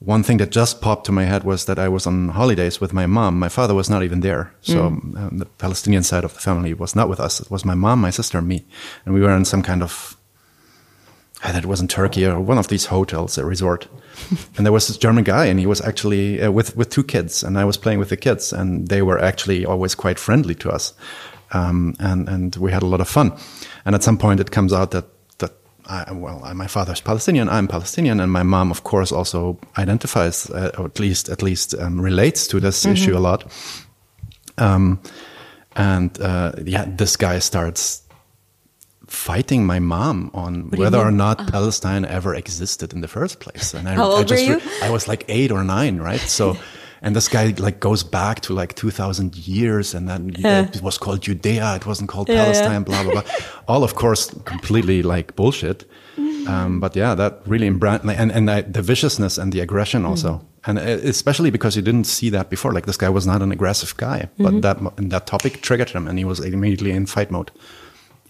[0.00, 2.92] one thing that just popped to my head was that I was on holidays with
[2.92, 3.38] my mom.
[3.38, 4.54] My father was not even there.
[4.60, 7.40] So um, the Palestinian side of the family was not with us.
[7.40, 8.64] It was my mom, my sister, and me.
[9.04, 10.16] And we were in some kind of,
[11.42, 13.88] I think it was in Turkey or one of these hotels, a resort.
[14.56, 17.42] and there was this German guy, and he was actually uh, with, with two kids.
[17.42, 20.70] And I was playing with the kids, and they were actually always quite friendly to
[20.70, 20.94] us.
[21.52, 23.32] Um, and, and we had a lot of fun.
[23.84, 25.04] And at some point, it comes out that
[25.88, 30.70] I, well, my father's Palestinian, I'm Palestinian, and my mom, of course, also identifies, uh,
[30.76, 32.96] or at least at least um, relates to this mm -hmm.
[32.96, 33.44] issue a lot.
[34.56, 35.00] Um,
[35.74, 38.02] and uh, yeah, this guy starts
[39.06, 41.50] fighting my mom on whether or not uh -huh.
[41.50, 43.78] Palestine ever existed in the first place.
[43.78, 44.88] And I, How old I just, were you?
[44.88, 46.30] I was like eight or nine, right?
[46.30, 46.56] So.
[47.02, 50.62] and this guy like goes back to like 2000 years and then yeah.
[50.62, 53.22] it was called judea it wasn't called yeah, palestine blah blah blah
[53.68, 55.84] all of course completely like bullshit
[56.46, 60.42] um, but yeah that really and and the viciousness and the aggression also mm.
[60.66, 63.96] and especially because you didn't see that before like this guy was not an aggressive
[63.96, 64.62] guy but mm -hmm.
[64.62, 67.50] that that topic triggered him and he was immediately in fight mode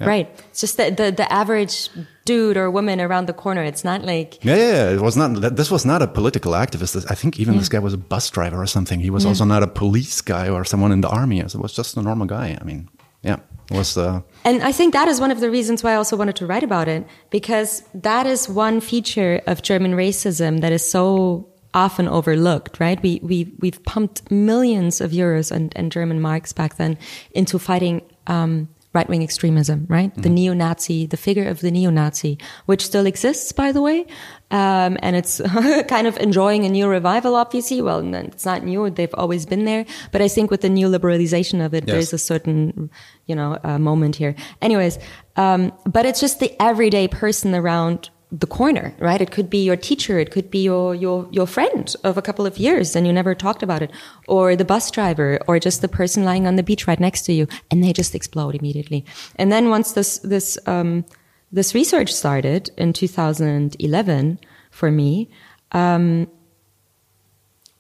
[0.01, 0.07] yeah.
[0.07, 0.45] Right.
[0.51, 1.91] It's just the, the, the average
[2.29, 3.63] dude or woman around the corner.
[3.65, 4.97] It's not like yeah, yeah, yeah.
[4.97, 5.57] It was not.
[5.57, 6.93] This was not a political activist.
[7.11, 7.61] I think even yeah.
[7.61, 9.01] this guy was a bus driver or something.
[9.01, 11.41] He was also not a police guy or someone in the army.
[11.41, 12.59] It was just a normal guy.
[12.61, 12.89] I mean,
[13.23, 13.39] yeah,
[13.71, 13.97] it was.
[13.97, 16.47] Uh, and I think that is one of the reasons why I also wanted to
[16.47, 22.09] write about it because that is one feature of German racism that is so often
[22.09, 23.03] overlooked, right?
[23.03, 26.99] We we we've pumped millions of euros and, and German marks back then
[27.31, 30.15] into fighting um, right wing extremism, right?
[30.17, 30.23] Mm.
[30.23, 34.07] The neo Nazi, the figure of the neo Nazi, which still exists, by the way.
[34.51, 35.41] Um, and it's
[35.89, 37.83] kind of enjoying a new revival, obviously.
[37.83, 38.89] Well, it's not new.
[38.89, 39.85] They've always been there.
[40.11, 41.93] But I think with the new liberalization of it, yes.
[41.93, 42.91] there's a certain,
[43.27, 44.35] you know, uh, moment here.
[44.63, 44.99] Anyways,
[45.37, 49.21] um, but it's just the everyday person around the corner, right?
[49.21, 52.45] It could be your teacher, it could be your, your, your friend of a couple
[52.45, 53.91] of years and you never talked about it,
[54.27, 57.33] or the bus driver, or just the person lying on the beach right next to
[57.33, 59.05] you, and they just explode immediately.
[59.37, 61.07] And then once this, this, um,
[61.51, 64.39] this research started in 2011
[64.71, 65.31] for me,
[65.73, 66.29] um,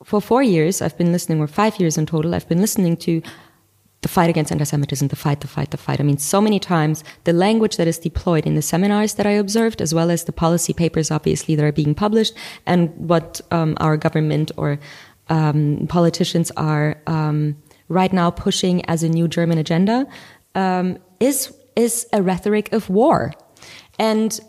[0.04, 3.20] for four years, I've been listening, or five years in total, I've been listening to
[4.02, 6.00] the fight against anti-Semitism, the fight, the fight, the fight.
[6.00, 9.32] I mean, so many times the language that is deployed in the seminars that I
[9.32, 12.34] observed, as well as the policy papers, obviously, that are being published,
[12.64, 14.78] and what um, our government or
[15.28, 17.56] um, politicians are um,
[17.88, 20.06] right now pushing as a new German agenda,
[20.54, 23.32] um, is is a rhetoric of war,
[23.98, 24.40] and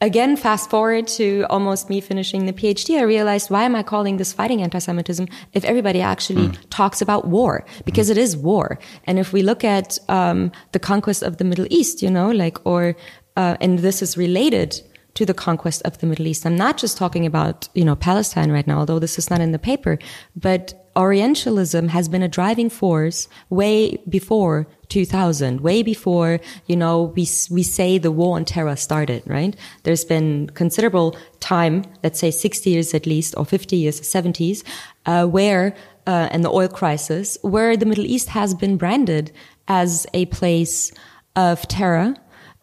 [0.00, 4.16] again, fast forward to almost me finishing the PhD, I realized why am I calling
[4.16, 6.58] this fighting anti-Semitism if everybody actually mm.
[6.70, 7.64] talks about war?
[7.84, 8.12] Because mm.
[8.12, 8.78] it is war.
[9.04, 12.64] And if we look at um, the conquest of the Middle East, you know, like,
[12.66, 12.96] or,
[13.36, 14.80] uh, and this is related
[15.14, 16.46] to the conquest of the Middle East.
[16.46, 19.52] I'm not just talking about, you know, Palestine right now, although this is not in
[19.52, 19.98] the paper,
[20.36, 27.26] but Orientalism has been a driving force way before 2000, way before, you know, we,
[27.50, 29.56] we say the war on terror started, right?
[29.84, 34.62] There's been considerable time, let's say 60 years at least, or 50 years, 70s,
[35.06, 35.74] uh, where,
[36.06, 39.32] uh, and the oil crisis, where the Middle East has been branded
[39.68, 40.92] as a place
[41.36, 42.14] of terror,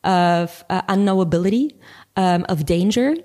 [0.04, 1.74] of uh, unknowability,
[2.16, 3.16] um, of danger,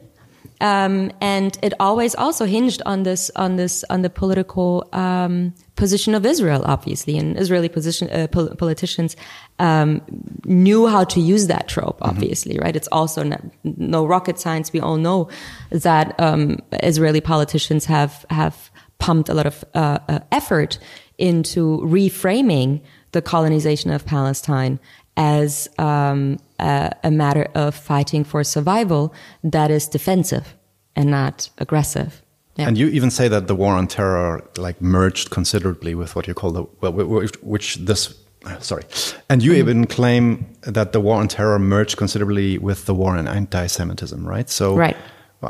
[0.62, 6.14] um, and it always also hinged on this, on this, on the political um, position
[6.14, 7.16] of Israel, obviously.
[7.18, 9.16] And Israeli position, uh, pol politicians
[9.58, 10.02] um,
[10.44, 12.10] knew how to use that trope, mm-hmm.
[12.10, 12.64] obviously, mm-hmm.
[12.64, 12.76] right?
[12.76, 14.72] It's also no, no, rocket science.
[14.72, 15.28] We all know
[15.70, 20.78] that um, Israeli politicians have have pumped a lot of uh, uh, effort
[21.18, 22.80] into reframing
[23.12, 24.78] the colonization of Palestine
[25.16, 29.12] as um, a matter of fighting for survival
[29.44, 30.56] that is defensive
[30.96, 32.21] and not aggressive.
[32.56, 32.68] Yeah.
[32.68, 36.34] And you even say that the war on terror like merged considerably with what you
[36.34, 38.14] call the well, which this
[38.60, 38.84] sorry,
[39.30, 39.56] and you mm.
[39.56, 44.50] even claim that the war on terror merged considerably with the war on anti-Semitism, right?
[44.50, 44.96] So, right.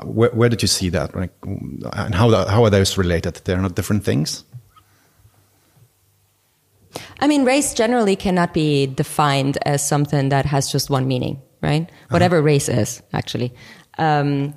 [0.05, 3.35] Where, where did you see that, like, and how how are those related?
[3.45, 4.45] They're not different things.
[7.21, 11.91] I mean, race generally cannot be defined as something that has just one meaning, right?
[12.11, 12.47] Whatever uh -huh.
[12.47, 13.53] race is, actually.
[13.99, 14.55] Um,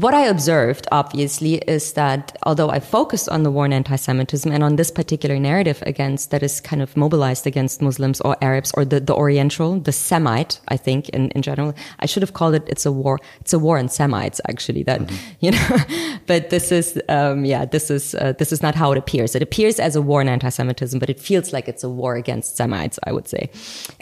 [0.00, 4.62] what I observed, obviously, is that although I focused on the war on anti-Semitism and
[4.62, 8.84] on this particular narrative against that is kind of mobilized against Muslims or Arabs or
[8.84, 12.64] the, the Oriental, the Semite, I think in, in general, I should have called it,
[12.66, 15.16] it's a war, it's a war on Semites, actually, that, mm-hmm.
[15.40, 18.98] you know, but this is, um, yeah, this is, uh, this is not how it
[18.98, 19.34] appears.
[19.34, 22.56] It appears as a war on anti-Semitism, but it feels like it's a war against
[22.56, 23.48] Semites, I would say.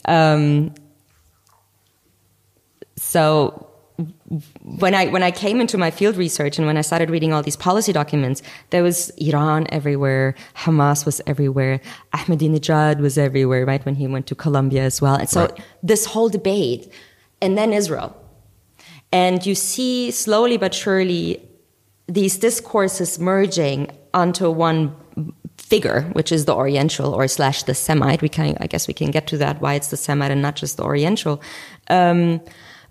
[0.07, 0.74] Um,
[2.96, 3.70] so
[4.62, 7.42] when I when I came into my field research and when I started reading all
[7.42, 11.80] these policy documents, there was Iran everywhere, Hamas was everywhere,
[12.12, 13.85] Ahmadinejad was everywhere, right?
[13.85, 15.61] When he went to Columbia as well, and so right.
[15.83, 16.92] this whole debate,
[17.40, 18.16] and then Israel,
[19.12, 21.40] and you see slowly but surely
[22.09, 24.94] these discourses merging onto one
[25.57, 28.22] figure, which is the Oriental or slash the Semite.
[28.22, 30.57] We can, I guess, we can get to that why it's the Semite and not
[30.57, 31.40] just the Oriental.
[31.88, 32.40] Um,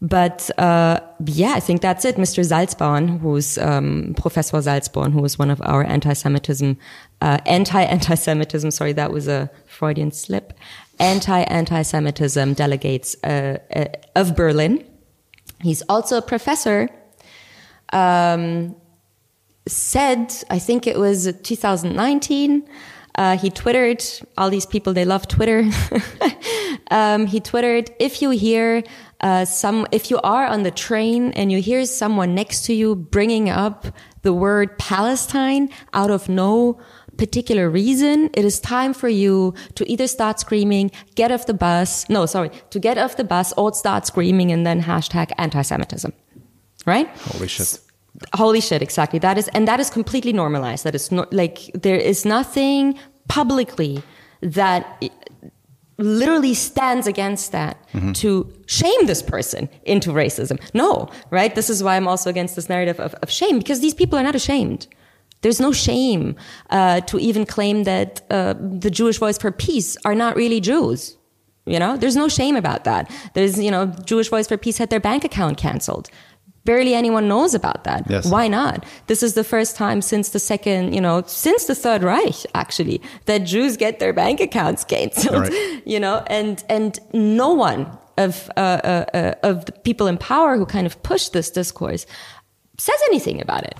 [0.03, 2.17] but uh, yeah, I think that's it.
[2.17, 2.43] Mr.
[2.43, 6.77] Salzborn, who's um, Professor Salzborn, who was one of our anti-Semitism,
[7.21, 8.69] uh, anti-anti-Semitism.
[8.71, 10.59] Sorry, that was a Freudian slip.
[10.99, 14.83] Anti-anti-Semitism delegates uh, uh of Berlin.
[15.61, 16.89] He's also a professor.
[17.93, 18.75] Um,
[19.65, 22.67] said, I think it was 2019.
[23.15, 24.03] Uh, he twittered
[24.37, 25.69] all these people they love twitter
[26.91, 28.83] um, he twittered if you hear
[29.23, 32.93] uh, some, if you are on the train and you hear someone next to you
[32.93, 33.87] bringing up
[34.21, 36.77] the word Palestine out of no
[37.17, 42.07] particular reason, it is time for you to either start screaming, get off the bus.
[42.09, 46.11] No, sorry, to get off the bus or start screaming and then hashtag anti-Semitism.
[46.85, 47.07] Right?
[47.07, 47.79] Holy shit.
[48.35, 49.19] Holy shit, exactly.
[49.19, 50.83] That is, and that is completely normalized.
[50.83, 52.97] That is not like, there is nothing
[53.27, 54.03] publicly
[54.41, 55.03] that
[55.97, 58.11] literally stands against that mm-hmm.
[58.13, 60.59] to shame this person into racism.
[60.73, 61.53] No, right?
[61.55, 64.23] This is why I'm also against this narrative of, of shame because these people are
[64.23, 64.87] not ashamed.
[65.41, 66.35] There's no shame
[66.69, 71.17] uh, to even claim that uh, the Jewish Voice for Peace are not really Jews.
[71.65, 73.09] You know, there's no shame about that.
[73.33, 76.09] There's, you know, Jewish Voice for Peace had their bank account canceled
[76.65, 78.09] barely anyone knows about that.
[78.09, 78.29] Yes.
[78.29, 78.85] Why not?
[79.07, 83.01] This is the first time since the second, you know, since the Third Reich, actually,
[83.25, 85.81] that Jews get their bank accounts canceled, right.
[85.85, 87.85] you know, and, and no one
[88.17, 92.05] of, uh, uh, uh, of the people in power who kind of push this discourse
[92.77, 93.75] says anything about it.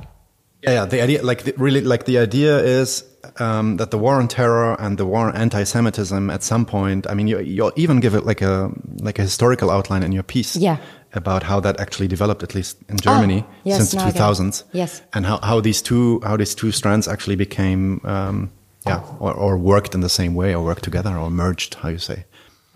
[0.61, 0.85] Yeah, yeah.
[0.85, 3.03] The idea, like, the, really, like, the idea is
[3.39, 7.13] um, that the war on terror and the war on anti-Semitism at some point, I
[7.13, 10.55] mean, you, you even give it like a like a historical outline in your piece.
[10.55, 10.77] Yeah
[11.13, 14.63] about how that actually developed, at least in Germany, oh, yes, since the 2000s.
[14.71, 15.02] Yes.
[15.13, 18.52] And how, how these two how these two strands actually became, um,
[18.86, 21.76] yeah, or, or worked in the same way, or worked together, or merged.
[21.76, 22.26] How you say?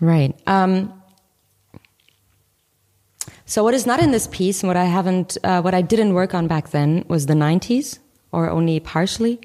[0.00, 0.34] Right.
[0.46, 0.92] Um,
[3.46, 6.14] so what is not in this piece, and what I haven't, uh, what I didn't
[6.14, 7.98] work on back then, was the 90s,
[8.30, 9.40] or only partially.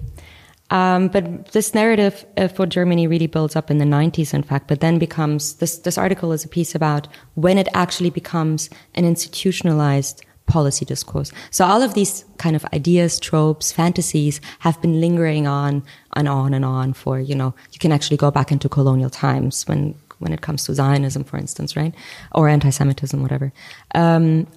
[0.74, 4.68] Um, but this narrative uh, for Germany really builds up in the 90s, in fact,
[4.68, 9.06] but then becomes this, this article is a piece about when it actually becomes an
[9.06, 11.32] institutionalized policy discourse.
[11.52, 15.84] So all of these kind of ideas, tropes, fantasies have been lingering on
[16.16, 19.68] and on and on for, you know, you can actually go back into colonial times
[19.68, 21.94] when, when it comes to Zionism, for instance, right?
[22.34, 23.54] Or anti-Semitism, whatever.
[23.94, 24.48] Um,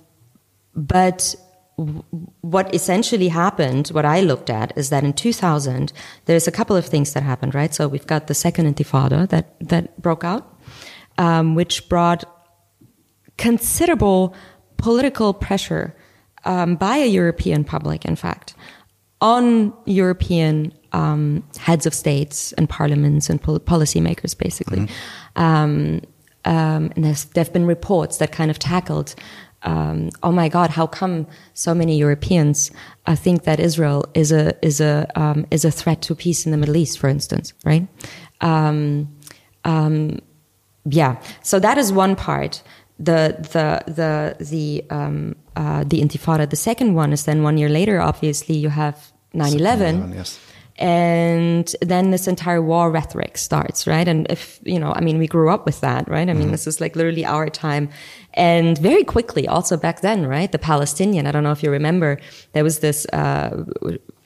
[0.74, 1.34] but
[1.76, 5.92] what essentially happened, what I looked at, is that in 2000,
[6.24, 7.74] there's a couple of things that happened, right?
[7.74, 10.58] So we've got the second intifada that, that broke out,
[11.18, 12.24] um, which brought
[13.36, 14.34] considerable
[14.78, 15.94] political pressure
[16.44, 18.54] um, by a European public, in fact,
[19.20, 24.80] on European um, heads of states and parliaments and pol- policymakers, basically.
[24.80, 25.42] Mm-hmm.
[25.42, 26.00] Um,
[26.46, 29.16] um, and there have been reports that kind of tackled
[29.66, 32.70] um, oh my God, how come so many Europeans
[33.06, 36.52] uh, think that Israel is a is a um, is a threat to peace in
[36.52, 37.86] the Middle East, for instance, right?
[38.40, 39.12] Um,
[39.64, 40.20] um
[40.88, 42.62] yeah, so that is one part.
[42.98, 46.48] The the the the um, uh, the Intifada.
[46.48, 48.00] The second one is then one year later.
[48.00, 50.14] Obviously, you have 9/11.
[50.14, 50.45] Yes
[50.78, 54.06] and then this entire war rhetoric starts right?
[54.08, 56.28] And if you know i mean we grew up with that right?
[56.28, 56.52] I mean mm-hmm.
[56.52, 57.88] this is like literally our time.
[58.34, 60.50] And very quickly also back then right?
[60.50, 62.18] The palestinian i don't know if you remember
[62.52, 63.64] there was this uh,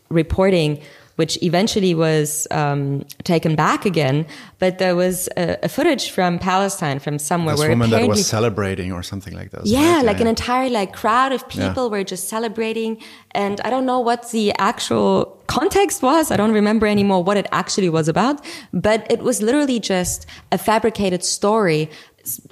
[0.08, 0.80] reporting
[1.20, 4.26] which eventually was um, taken back again.
[4.58, 8.26] But there was a, a footage from Palestine, from somewhere this where woman that was
[8.26, 9.66] celebrating or something like that.
[9.66, 10.04] Yeah, right?
[10.08, 11.94] like yeah, an entire like crowd of people yeah.
[11.94, 12.92] were just celebrating,
[13.42, 16.30] and I don't know what the actual context was.
[16.30, 18.36] I don't remember anymore what it actually was about,
[18.72, 21.90] but it was literally just a fabricated story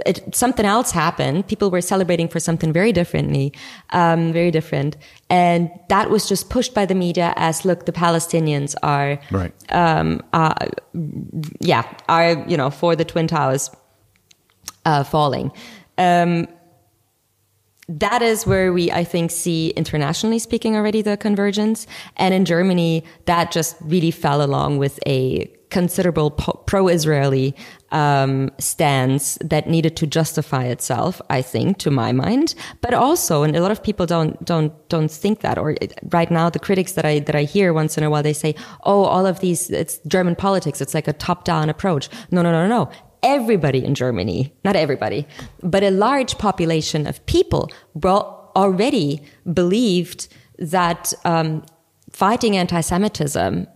[0.07, 1.47] it, something else happened.
[1.47, 3.53] People were celebrating for something very differently,
[3.91, 4.97] um, very different,
[5.31, 9.53] and that was just pushed by the media as, look, the Palestinians are, right.
[9.73, 10.55] um, uh,
[11.61, 13.71] yeah, are you know for the twin towers
[14.85, 15.53] uh, falling.
[15.99, 16.49] Um,
[17.89, 21.87] that is where we, I think, see internationally speaking already the convergence.
[22.17, 27.55] And in Germany, that just really fell along with a considerable pro-Israeli
[27.91, 31.21] um, stance that needed to justify itself.
[31.31, 35.11] I think, to my mind, but also, and a lot of people don't don't don't
[35.11, 35.59] think that.
[35.59, 35.77] Or
[36.11, 38.55] right now, the critics that I that I hear once in a while, they say,
[38.85, 40.81] "Oh, all of these, it's German politics.
[40.81, 42.91] It's like a top-down approach." No, no, no, no, no.
[43.23, 45.27] Everybody in Germany, not everybody,
[45.63, 47.71] but a large population of people
[48.55, 51.65] already believed that um,
[52.11, 53.67] fighting anti-Semitism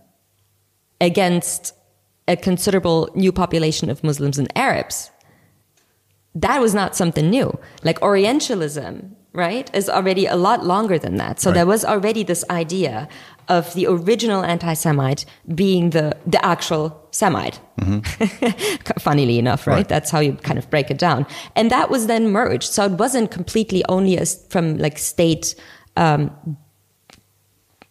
[0.99, 1.73] against
[2.27, 5.11] a considerable new population of Muslims and Arabs.
[6.35, 7.57] That was not something new.
[7.83, 11.39] Like Orientalism, right, is already a lot longer than that.
[11.39, 11.55] So right.
[11.55, 13.07] there was already this idea
[13.49, 17.59] of the original anti-Semite being the, the actual Semite.
[17.79, 18.99] Mm-hmm.
[18.99, 19.75] Funnily enough, right?
[19.75, 19.87] right?
[19.87, 21.27] That's how you kind of break it down.
[21.55, 22.71] And that was then merged.
[22.71, 25.55] So it wasn't completely only as from like state,
[25.97, 26.31] um,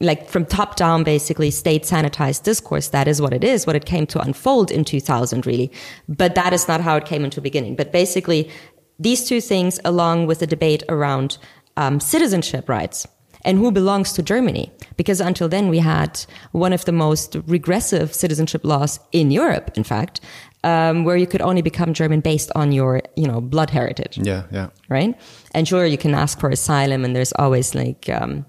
[0.03, 2.89] like from top down, basically state sanitized discourse.
[2.89, 5.71] That is what it is, what it came to unfold in 2000, really.
[6.09, 7.77] But that is not how it came into beginning.
[7.77, 8.51] But basically,
[8.99, 11.39] these two things, along with the debate around
[11.77, 13.07] um, citizenship rights
[13.45, 14.71] and who belongs to Germany.
[14.97, 19.85] Because until then, we had one of the most regressive citizenship laws in Europe, in
[19.85, 20.21] fact,
[20.65, 24.19] um, where you could only become German based on your, you know, blood heritage.
[24.19, 24.69] Yeah, yeah.
[24.89, 25.19] Right?
[25.55, 28.47] And sure, you can ask for asylum, and there's always like, um,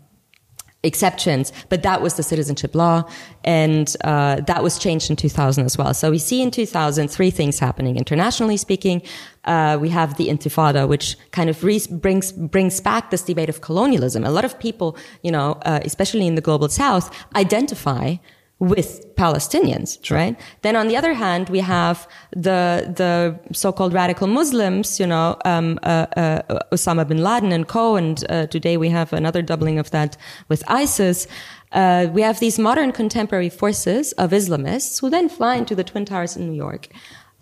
[0.84, 3.04] exceptions, but that was the citizenship law,
[3.44, 5.94] and uh, that was changed in 2000 as well.
[5.94, 7.96] So we see in 2000 three things happening.
[7.96, 9.02] Internationally speaking,
[9.46, 14.24] uh, we have the Intifada, which kind of brings brings back this debate of colonialism.
[14.24, 18.16] A lot of people, you know, uh, especially in the global South, identify
[18.60, 20.18] with Palestinians, sure.
[20.18, 20.40] right?
[20.62, 25.80] Then on the other hand, we have the the so-called radical Muslims, you know, um,
[25.84, 27.96] uh, uh, Osama bin Laden and co.
[27.96, 30.18] And uh, today we have another doubling of that
[30.50, 31.28] with ISIS.
[31.72, 36.06] Uh, we have these modern contemporary forces of Islamists who then fly into the Twin
[36.06, 36.88] Towers in New York.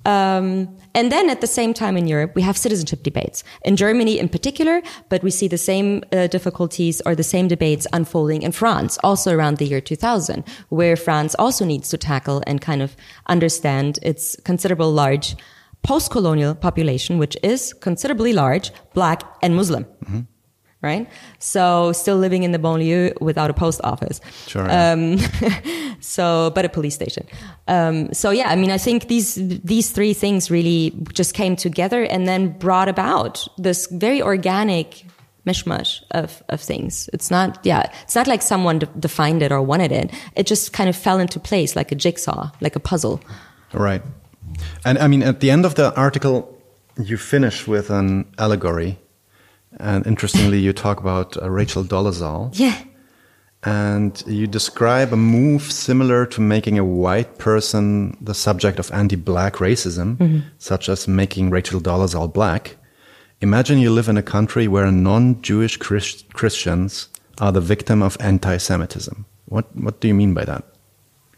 [0.06, 3.44] Um, and then at the same time in Europe, we have citizenship debates.
[3.64, 7.88] In Germany in particular, but we see the same uh, difficulties or the same debates
[7.94, 12.62] unfolding in France, also around the year 2000, where France also needs to tackle and
[12.62, 12.96] kind of
[13.28, 15.36] understand its considerable large
[15.84, 19.86] post-colonial population, which is considerably large, black and Muslim.
[19.86, 20.22] Mm-hmm
[20.82, 21.08] right?
[21.40, 24.20] So still living in the banlieue without a post office.
[24.48, 24.68] Sure.
[24.70, 25.18] Um,
[26.00, 27.28] so, but a police station.
[27.68, 32.04] Um, so yeah, I mean, I think these these three things really just came together
[32.04, 35.06] and then brought about this very organic
[35.46, 37.10] mishmash of of things.
[37.14, 40.12] It's not, yeah, it's not like someone de- defined it or wanted it.
[40.36, 43.22] It just kind of fell into place like a jigsaw, like a puzzle.
[43.74, 44.02] Right.
[44.84, 46.58] And I mean, at the end of the article,
[46.98, 48.98] you finish with an allegory
[49.80, 52.52] and interestingly, you talk about uh, Rachel Dolezal.
[52.54, 52.84] Yeah.
[53.64, 59.16] And you describe a move similar to making a white person the subject of anti
[59.16, 60.42] black racism, mm -hmm.
[60.58, 62.78] such as making Rachel Dolezal black.
[63.40, 68.18] Imagine you live in a country where non Jewish Christ Christians are the victim of
[68.20, 69.26] anti Semitism.
[69.46, 70.64] What, what do you mean by that?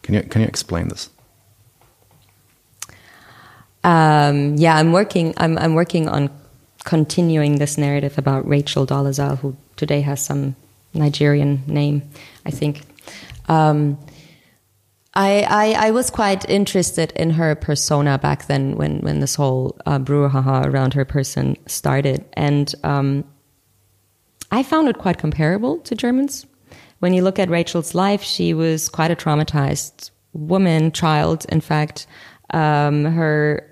[0.02, 1.10] Can you, can you explain this?
[3.84, 5.34] Um, yeah, I'm working.
[5.38, 6.30] I'm, I'm working on
[6.84, 10.56] continuing this narrative about Rachel Dolezal, who today has some
[10.94, 12.04] Nigerian name,
[12.46, 12.82] I think.
[13.50, 13.98] Um,
[15.16, 19.78] I, I, I, was quite interested in her persona back then when, when this whole
[19.86, 22.26] uh, brouhaha around her person started.
[22.34, 23.24] And um,
[24.52, 26.48] I found it quite comparable to Germans.
[27.00, 32.08] When you look at Rachel's life, she was quite a traumatized woman, child, in fact.
[32.52, 33.70] Um, her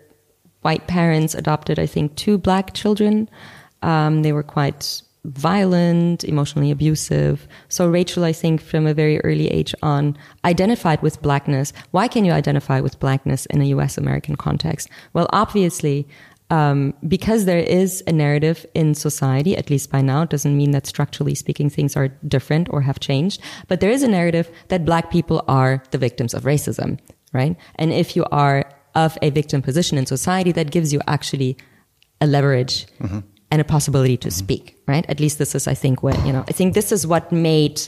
[0.61, 3.29] white parents adopted, I think, two black children.
[3.81, 7.47] Um, they were quite violent, emotionally abusive.
[7.69, 11.73] So Rachel, I think, from a very early age on, identified with blackness.
[11.91, 13.97] Why can you identify with blackness in a U.S.
[13.97, 14.89] American context?
[15.13, 16.07] Well, obviously,
[16.49, 20.71] um, because there is a narrative in society, at least by now, it doesn't mean
[20.71, 24.85] that structurally speaking things are different or have changed, but there is a narrative that
[24.85, 26.99] black people are the victims of racism,
[27.31, 27.55] right?
[27.75, 31.57] And if you are of a victim position in society that gives you actually
[32.19, 33.19] a leverage mm-hmm.
[33.49, 34.37] and a possibility to mm-hmm.
[34.37, 35.05] speak, right?
[35.09, 37.81] At least this is, I think, what, you know, I think this is what made,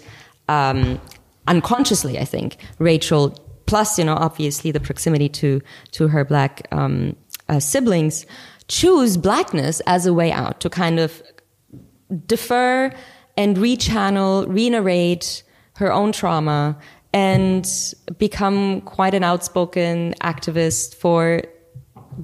[0.48, 1.00] um,
[1.48, 3.32] unconsciously, I think, Rachel,
[3.66, 7.16] plus, you know, obviously the proximity to, to her black, um,
[7.50, 8.26] uh, siblings,
[8.68, 11.22] choose blackness as a way out to kind of
[12.26, 12.92] defer
[13.38, 15.44] and rechannel, re-narrate
[15.78, 16.78] her own trauma
[17.14, 17.68] and
[18.18, 21.44] become quite an outspoken activist for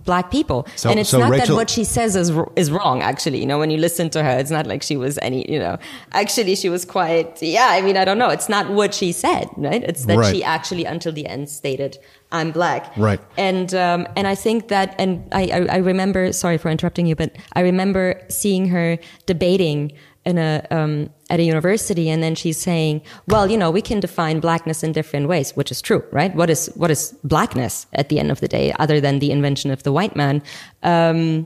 [0.06, 0.68] black people.
[0.76, 3.02] So- and it's so not that what she says is is wrong.
[3.02, 5.50] Actually, you know, when you listen to her, it's not like she was any.
[5.52, 5.78] You know,
[6.12, 7.42] actually, she was quite.
[7.42, 8.30] Yeah, I mean, I don't know.
[8.30, 9.84] It's not what she said, right?
[9.84, 10.36] It's that Right.
[10.36, 11.98] she actually, until the end, stated,
[12.32, 13.20] "I'm black." Right.
[13.38, 16.34] And um, and I think that, and I, I I remember.
[16.34, 19.92] Sorry for interrupting you, but I remember seeing her debating
[20.30, 24.00] in a um, at a university, and then she's saying, "Well, you know, we can
[24.00, 26.34] define blackness in different ways," which is true, right?
[26.36, 29.72] What is what is blackness at the end of the day, other than the invention
[29.72, 30.42] of the white man?
[30.84, 31.46] Um,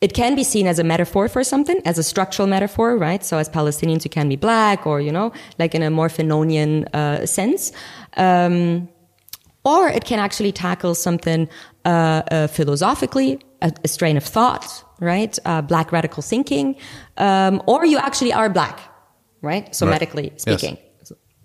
[0.00, 3.24] it can be seen as a metaphor for something, as a structural metaphor, right?
[3.24, 6.86] So as Palestinians, you can be black, or you know, like in a more Fanonian
[6.94, 7.72] uh, sense.
[8.16, 8.88] Um,
[9.64, 11.48] or it can actually tackle something
[11.84, 15.38] uh, uh, philosophically, a, a strain of thought, right?
[15.44, 16.76] Uh, black radical thinking,
[17.18, 18.80] um, or you actually are black,
[19.42, 19.70] right?
[19.72, 20.42] Somatically Yes.
[20.42, 20.78] speaking.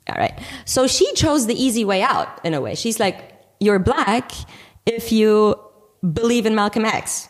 [0.10, 0.38] All right.
[0.66, 2.76] So she chose the easy way out in a way.
[2.76, 4.32] She's like, you're black
[4.86, 5.56] if you
[6.02, 7.28] believe in Malcolm X.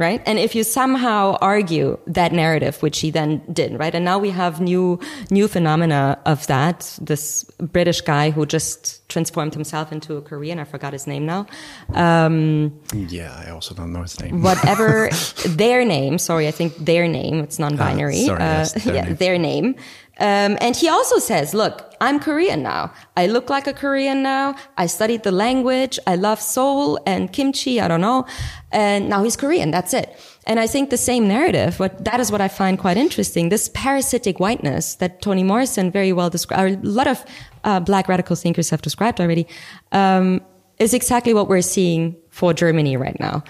[0.00, 0.22] Right.
[0.24, 3.94] And if you somehow argue that narrative, which he then did, right?
[3.94, 4.98] And now we have new,
[5.30, 6.98] new phenomena of that.
[7.02, 10.58] This British guy who just transformed himself into a Korean.
[10.58, 11.44] I forgot his name now.
[11.92, 14.40] Um, Yeah, I also don't know his name.
[14.42, 15.10] whatever
[15.46, 16.16] their name.
[16.18, 17.40] Sorry, I think their name.
[17.40, 18.22] It's non-binary.
[18.22, 19.16] Ah, sorry, yes, their yeah, name.
[19.16, 19.74] their name.
[20.18, 22.92] Um, and he also says, "Look, I'm Korean now.
[23.16, 24.54] I look like a Korean now.
[24.76, 25.98] I studied the language.
[26.06, 27.80] I love Seoul and kimchi.
[27.80, 28.26] I don't know.
[28.72, 29.70] And now he's Korean.
[29.70, 30.16] That's it."
[30.46, 31.78] And I think the same narrative.
[31.80, 33.48] What that is what I find quite interesting.
[33.48, 36.84] This parasitic whiteness that Toni Morrison very well described.
[36.84, 37.24] A lot of
[37.64, 39.46] uh, black radical thinkers have described already.
[39.92, 40.40] Um,
[40.78, 43.44] is exactly what we're seeing for Germany right now.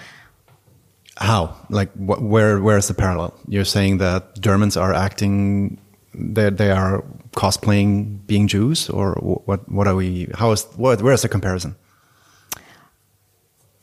[1.17, 1.55] How?
[1.69, 2.59] Like, wh- where?
[2.59, 3.33] Where is the parallel?
[3.47, 5.79] You're saying that Germans are acting,
[6.13, 7.03] they they are
[7.35, 9.13] cosplaying being Jews, or
[9.45, 9.69] what?
[9.71, 10.27] What are we?
[10.35, 10.65] How is?
[10.75, 11.01] What?
[11.01, 11.75] Where is the comparison?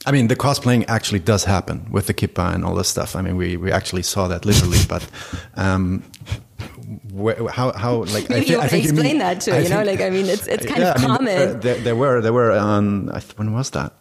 [0.09, 3.15] I mean, the cosplaying actually does happen with the kippa and all this stuff.
[3.15, 5.03] I mean, we, we actually saw that literally, but
[5.57, 6.03] um,
[7.13, 9.53] where, how how like Maybe thi- you want to mean- explain that too.
[9.53, 11.49] I You know, think- like I mean, it's it's kind Yeah, of I mean, common.
[11.57, 13.93] uh, there, there were there were on I th- when was that?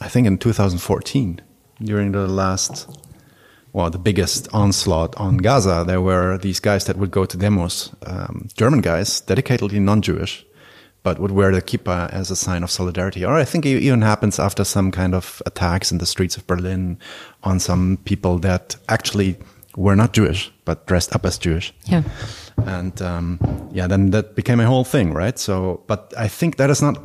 [0.00, 1.40] I think in 2014
[1.80, 2.88] during the last
[3.72, 5.84] well the biggest onslaught on Gaza.
[5.86, 10.44] There were these guys that would go to demos, um, German guys, dedicatedly non-Jewish,
[11.02, 13.24] but would wear the kippah as a sign of solidarity.
[13.24, 16.46] Or I think it even happens after some kind of attacks in the streets of
[16.46, 16.98] Berlin
[17.42, 19.36] on some people that actually
[19.76, 22.02] were not Jewish but dressed up as Jewish yeah.
[22.66, 23.40] and um,
[23.72, 25.38] yeah, then that became a whole thing, right?
[25.38, 26.98] So, but I think that is not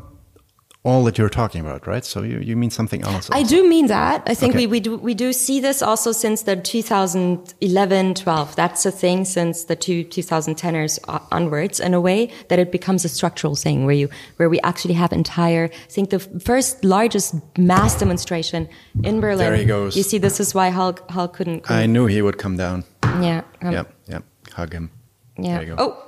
[0.83, 2.05] all that you're talking about, right?
[2.05, 3.29] So you, you mean something else?
[3.31, 4.23] I do mean that.
[4.25, 4.67] I think Okay.
[4.67, 8.55] we, we do we do see this also since the 2011, 12.
[8.55, 10.99] That's a thing since the two 2010ers
[11.31, 14.93] onwards in a way that it becomes a structural thing where you where we actually
[14.93, 15.65] have entire.
[15.73, 18.69] I think the first largest mass demonstration
[19.03, 19.49] in Berlin.
[19.49, 19.97] There he goes.
[19.97, 21.61] You see, this is why Hulk Hulk couldn't.
[21.63, 22.83] couldn't I knew he would come down.
[23.03, 23.41] yeah.
[23.61, 24.23] um, Yep, yep.
[24.53, 24.89] Hug him.
[25.37, 25.57] Yeah.
[25.59, 25.83] There you go.
[25.83, 26.03] Oh.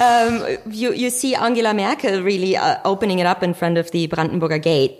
[0.00, 4.06] Um, you you see Angela Merkel really uh, opening it up in front of the
[4.08, 4.98] Brandenburger Gate,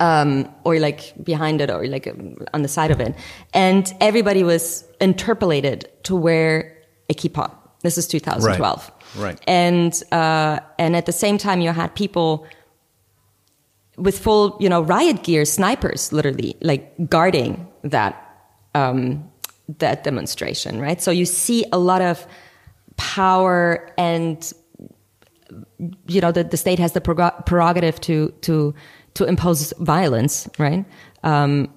[0.00, 3.14] um, or like behind it, or like um, on the side of it,
[3.54, 6.76] and everybody was interpellated to wear
[7.08, 7.50] a kippah.
[7.82, 9.40] This is 2012, Right.
[9.46, 12.46] And uh, and at the same time, you had people
[13.96, 18.16] with full, you know, riot gear, snipers, literally, like guarding that
[18.74, 19.30] um,
[19.78, 21.00] that demonstration, right?
[21.00, 22.26] So you see a lot of
[22.96, 24.52] power, and
[26.06, 28.74] you know, the, the state has the prerogative to to
[29.14, 30.84] to impose violence, right?
[31.22, 31.68] Um,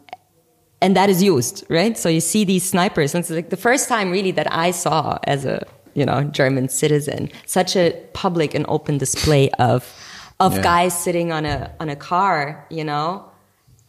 [0.82, 1.98] and that is used, right?
[1.98, 5.18] So you see these snipers, and it's like the first time really that I saw
[5.26, 9.86] as a you know German citizen such a public and open display of
[10.40, 10.62] of Yeah.
[10.64, 13.26] guys sitting on a on a car, you know.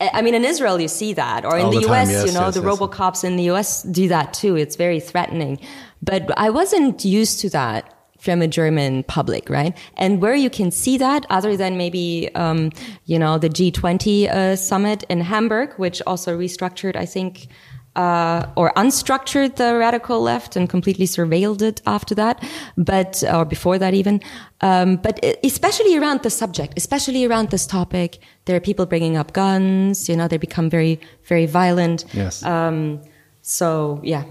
[0.01, 2.33] I mean, in Israel you see that, or in All the, the U.S., yes, you
[2.33, 2.79] know, yes, the yes.
[2.79, 3.83] RoboCops in the U.S.
[3.83, 4.57] do that too.
[4.57, 5.59] It's very threatening,
[6.03, 9.77] but I wasn't used to that from a German public, right?
[9.97, 12.73] And where you can see that, other than maybe, um,
[13.05, 17.49] you know, the G20 uh, summit in Hamburg, which also restructured, I think,
[17.97, 22.43] uh, or unstructured the radical left and completely surveilled it after that,
[22.77, 24.21] but or before that even.
[24.61, 29.33] Um, but especially around the subject, especially around this topic, there are people bringing up
[29.33, 30.09] guns.
[30.09, 32.05] You know, they become very, very violent.
[32.13, 32.43] Yes.
[32.45, 33.01] Um,
[33.43, 34.25] so yeah.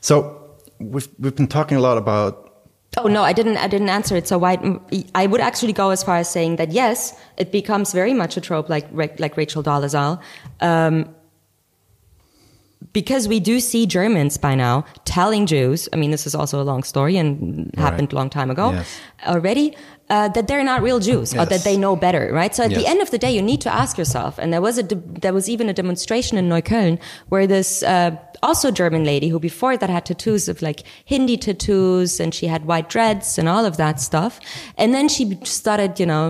[0.00, 0.40] So
[0.78, 2.46] we've we've been talking a lot about
[2.98, 3.58] Oh no, I didn't.
[3.58, 4.26] I didn't answer it.
[4.26, 4.56] So why?
[5.14, 8.40] I would actually go as far as saying that yes, it becomes very much a
[8.40, 10.18] trope, like like Rachel Dolezal,
[10.60, 11.14] um,
[13.00, 14.74] because we do see Germans by now
[15.04, 17.30] telling Jews, I mean, this is also a long story and
[17.86, 18.88] happened a long time ago Yes.
[19.34, 19.66] already,
[20.08, 22.52] uh, that they're not real Jews or that they know better, right?
[22.56, 22.80] So at Yes.
[22.80, 24.84] the end of the day, you need to ask yourself, and there was a,
[25.24, 26.94] there was even a demonstration in Neukölln
[27.32, 28.12] where this, uh,
[28.48, 30.80] also German lady who before that had tattoos of like
[31.12, 34.32] Hindi tattoos and she had white dreads and all of that stuff.
[34.80, 35.24] And then she
[35.58, 36.24] started, you know,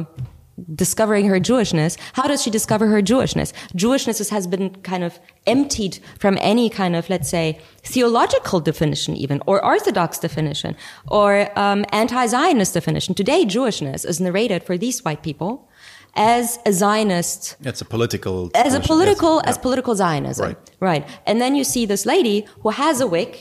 [0.85, 1.93] discovering her Jewishness.
[2.19, 3.53] How does she discover her Jewishness?
[3.83, 5.13] Jewishness has been kind of
[5.47, 10.77] emptied from any kind of, let's say, theological definition even, or Orthodox definition,
[11.09, 13.15] or um, anti-Zionist definition.
[13.15, 15.69] Today, Jewishness is narrated for these white people
[16.15, 18.51] as a Zionist It's a political.
[18.55, 18.87] as a yes.
[18.87, 19.51] political Yeah.
[19.51, 20.47] as political Zionism.
[20.47, 20.59] Right.
[20.81, 21.09] Right.
[21.27, 23.37] And then you see this lady who has a wig.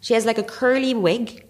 [0.00, 1.44] She has like a curly wig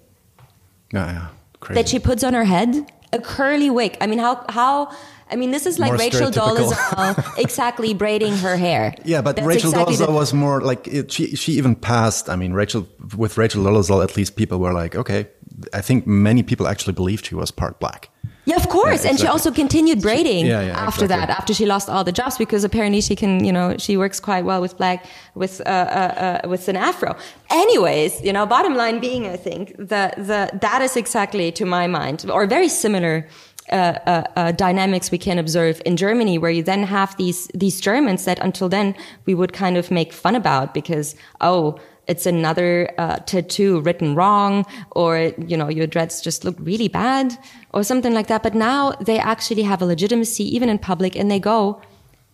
[0.92, 1.26] Yeah, yeah.
[1.60, 1.74] Crazy.
[1.82, 2.92] that she puts on her head.
[3.12, 3.96] A curly wig.
[4.02, 4.90] I mean, how how?
[5.30, 6.72] I mean, this is like More Rachel stereotypical.
[6.72, 8.94] Dolezal exactly braiding her hair.
[9.04, 11.36] Yeah, but That's Rachel exactly Dolezal was more like it, she.
[11.36, 12.28] She even passed.
[12.28, 15.28] I mean, Rachel with Rachel Dolezal, at least people were like, okay.
[15.72, 18.10] I think many people actually believed she was part black.
[18.48, 19.04] Yeah, of course.
[19.04, 21.26] Yeah, And she also continued braiding Yeah, yeah, after exactly.
[21.26, 24.20] that, after she lost all the jobs, because apparently she can, you know, she works
[24.20, 25.04] quite well with black,
[25.34, 27.14] with, uh, uh, uh, with an afro.
[27.50, 31.86] Anyways, you know, bottom line being, I think, the, the, that is exactly to my
[31.86, 33.28] mind, or very similar,
[33.70, 37.80] uh, uh, uh, dynamics we can observe in Germany, where you then have these these
[37.80, 38.94] Germans that until then
[39.26, 44.64] we would kind of make fun about because oh it's another uh, tattoo written wrong,
[44.92, 47.36] or you know your dreads just look really bad,
[47.72, 48.42] or something like that.
[48.42, 51.80] But now they actually have a legitimacy even in public, and they go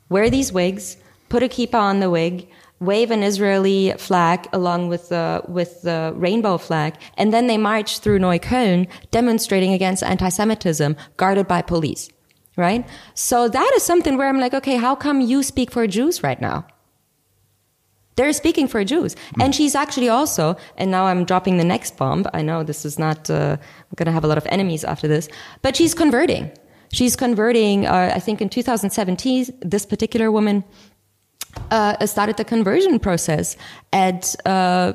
[0.09, 0.97] wear these wigs,
[1.28, 2.47] put a kippah on the wig,
[2.81, 8.01] wave an Israeli flag along with the with the rainbow flag, and then they march
[8.01, 12.09] through Neukölln demonstrating against anti-Semitism, guarded by police.
[12.57, 12.87] Right?
[13.14, 16.41] So that is something where I'm like, okay, how come you speak for Jews right
[16.41, 16.66] now?
[18.16, 19.16] They're speaking for Jews.
[19.41, 22.25] And she's actually also, and now I'm dropping the next bomb.
[22.33, 25.09] I know this is not, uh, I'm going to have a lot of enemies after
[25.09, 25.29] this,
[25.62, 26.51] but she's converting.
[26.93, 30.62] She's converting, uh, I think in 2017, this particular woman
[31.71, 33.57] uh, started the conversion process
[33.93, 34.93] at uh,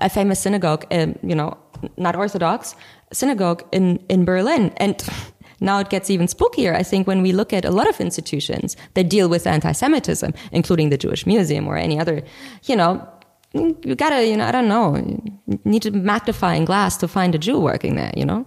[0.00, 1.56] a famous synagogue, you know,
[1.96, 2.74] not Orthodox
[3.12, 4.72] synagogue in, in Berlin.
[4.76, 5.02] And
[5.60, 8.76] now it gets even spookier, I think, when we look at a lot of institutions
[8.94, 12.22] that deal with anti-Semitism, including the Jewish Museum or any other,
[12.64, 13.06] you know,
[13.52, 17.38] you gotta, you know, I don't know, you need to magnifying glass to find a
[17.38, 18.44] Jew working there, you know?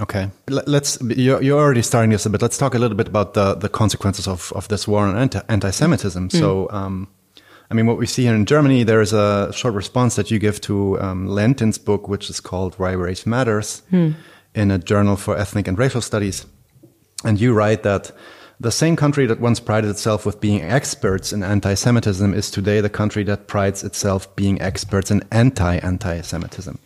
[0.00, 1.00] Okay, let's.
[1.02, 2.40] You're, you're already starting this a bit.
[2.40, 5.42] Let's talk a little bit about the the consequences of of this war on anti-
[5.48, 6.30] anti-Semitism.
[6.30, 7.08] So, um,
[7.70, 10.38] I mean, what we see here in Germany, there is a short response that you
[10.38, 13.82] give to um, Lentin's book, which is called "Why Race Matters,"
[14.54, 16.46] in a journal for ethnic and racial studies,
[17.24, 18.12] and you write that.
[18.60, 22.88] The same country that once prided itself with being experts in anti-Semitism is today the
[22.90, 26.76] country that prides itself being experts in anti-anti-Semitism.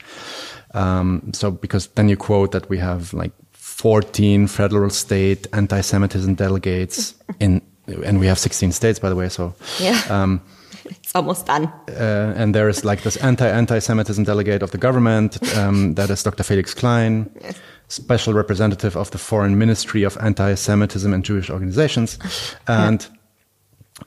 [0.74, 7.14] Um, so because then you quote that we have like 14 federal state anti-Semitism delegates
[7.40, 7.60] in,
[8.04, 9.28] and we have 16 states, by the way.
[9.28, 10.00] So, Yeah.
[10.08, 10.40] um,
[10.84, 11.64] it's almost done.
[11.88, 16.42] uh, and there is like this anti-anti-Semitism delegate of the government, um, that is Dr.
[16.44, 17.28] Felix Klein,
[17.88, 22.18] special representative of the Foreign Ministry of Anti-Semitism and Jewish Organizations,
[22.66, 23.08] and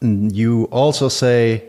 [0.02, 1.64] you also say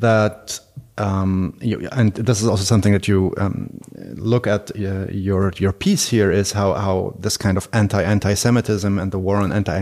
[0.00, 0.60] that.
[0.96, 3.80] Um, you, and this is also something that you um,
[4.14, 8.34] look at uh, your your piece here is how how this kind of anti anti
[8.34, 9.76] Semitism and the war on anti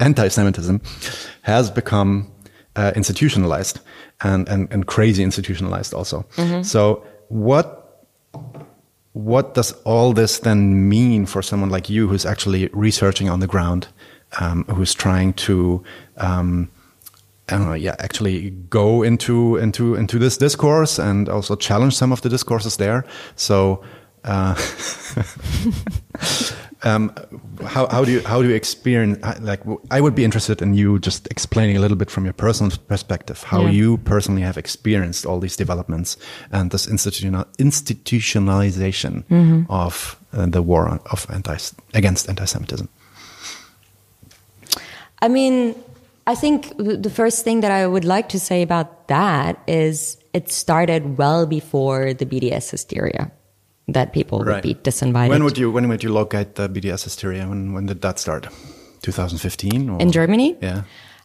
[0.00, 0.80] anti Semitism
[1.42, 2.32] has become
[2.76, 3.80] uh, institutionalized
[4.22, 6.24] and, and, and crazy institutionalized also.
[6.62, 8.06] So what
[9.12, 13.48] what does all this then mean for someone like you who's actually researching on the
[13.48, 13.88] ground,
[14.40, 15.82] um, who's trying to
[16.18, 16.70] um,
[17.48, 22.28] I yeah, actually go into into into this discourse and also challenge some of the
[22.28, 23.04] discourses there.
[23.36, 23.82] So.
[24.24, 24.54] Uh,
[26.82, 27.12] um,
[27.64, 30.98] how, how do you how do you experience like I would be interested in you
[30.98, 33.70] just explaining a little bit from your personal perspective how Yeah.
[33.70, 36.16] you personally have experienced all these developments
[36.50, 39.22] and this institutional institutionalization
[39.68, 41.56] of uh, the war on, of anti
[41.94, 42.88] against anti-Semitism.
[45.20, 45.74] I mean,
[46.28, 50.52] I think the first thing that I would like to say about that is it
[50.52, 53.32] started well before the BDS hysteria
[53.88, 55.30] that people would be disinvited.
[55.30, 57.48] When would you when would you locate the BDS hysteria?
[57.48, 58.46] When when did that start?
[59.00, 59.98] 2015 or?
[60.00, 60.54] in Germany?
[60.60, 60.82] Yeah.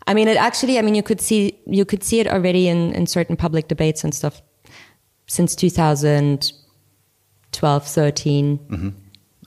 [0.07, 2.93] I mean, it actually, I mean, you could see, you could see it already in,
[2.93, 4.43] in certain public debates and stuff
[5.27, 8.57] since 2012, 13.
[8.57, 8.89] Mm-hmm.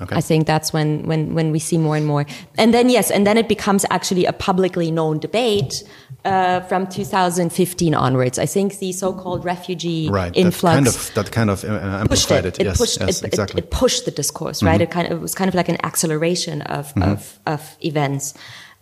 [0.01, 0.17] Okay.
[0.17, 2.27] I think that's when, when, when we see more and more.
[2.59, 5.83] And then, yes, and then it becomes actually a publicly known debate
[6.27, 8.39] uh, from 2015 onwards.
[8.39, 10.37] I think the so-called refugee right.
[10.37, 12.61] influx That kind of, that kind of uh, pushed amplified it.
[12.61, 12.65] it.
[12.65, 13.61] Yes, pushed yes, it, exactly.
[13.61, 14.81] it, it pushed the discourse, right?
[14.81, 18.35] It kind of it was kind of like an acceleration of of, of events,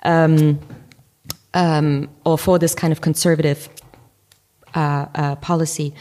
[0.02, 0.58] um,
[1.52, 3.68] um, or for this kind of conservative
[4.74, 5.94] uh, uh, policy.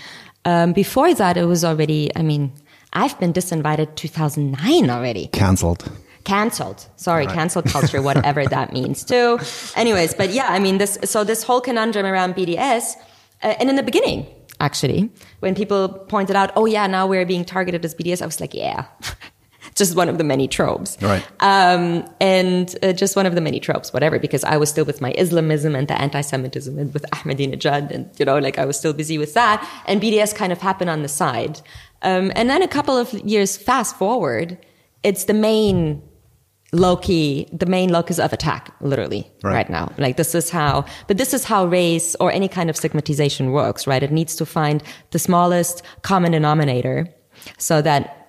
[0.46, 2.10] Um, before that, it was already.
[2.16, 2.52] I mean,
[2.94, 5.84] I've been disinvited 2009 already Cancelled.
[6.24, 6.88] cancelled.
[6.96, 9.40] Sorry, cancelled culture, whatever that means too.
[9.76, 10.98] Anyways, but yeah, I mean this.
[11.04, 12.96] So this whole conundrum around BDS,
[13.42, 14.26] uh, and in the beginning,
[14.60, 15.10] actually,
[15.42, 18.54] when people pointed out, "Oh yeah, now we're being targeted as BDS," I was like,
[18.54, 18.86] "Yeah."
[19.76, 21.26] Just one of the many tropes, Right.
[21.40, 24.20] Um, and uh, just one of the many tropes, whatever.
[24.20, 28.26] Because I was still with my Islamism and the anti-Semitism, and with Ahmadinejad, and you
[28.26, 29.68] know, like I was still busy with that.
[29.88, 31.62] And BDS kind of happened on the side.
[32.04, 34.58] Um, and then a couple of years fast forward,
[35.04, 36.02] it's the main
[36.72, 39.54] low key, the main locus of attack, literally, Right.
[39.54, 39.70] right.
[39.70, 39.92] now.
[39.98, 43.86] Like this is how, but this is how race or any kind of stigmatization works,
[43.86, 44.02] right?
[44.02, 44.82] It needs to find
[45.12, 47.08] the smallest common denominator
[47.58, 48.20] so that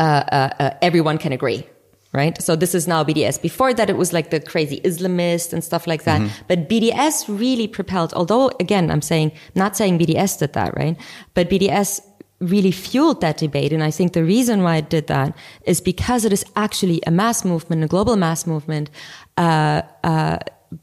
[0.00, 1.64] uh, uh, uh, everyone can agree.
[2.14, 2.36] Right.
[2.42, 3.40] So this is now BDS.
[3.40, 6.20] Before that, it was like the crazy Islamist and stuff like that.
[6.46, 10.94] But BDS really propelled, although again, I'm saying, not saying BDS did that, right?
[11.32, 12.02] But BDS
[12.42, 13.72] really fueled that debate.
[13.72, 15.34] And I think the reason why it did that
[15.64, 18.90] is because it is actually a mass movement, a global mass movement,
[19.36, 20.38] uh, uh,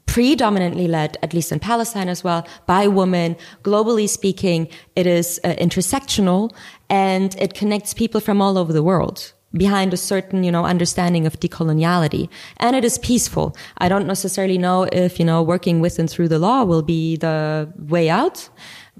[0.06, 3.36] predominantly led, at least in Palestine as well, by women.
[3.62, 6.52] Globally speaking, it is uh, intersectional
[6.88, 11.26] and it connects people from all over the world behind a certain, you know, understanding
[11.26, 12.28] of decoloniality.
[12.58, 13.56] And it is peaceful.
[13.78, 17.16] I don't necessarily know if, you know, working with and through the law will be
[17.16, 18.48] the way out,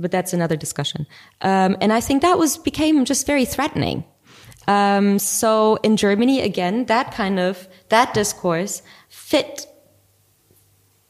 [0.00, 1.06] but that's another discussion.
[1.42, 4.04] Um, and I think that was, became just very threatening.
[4.66, 9.66] Um, so in Germany, again, that kind of, that discourse fit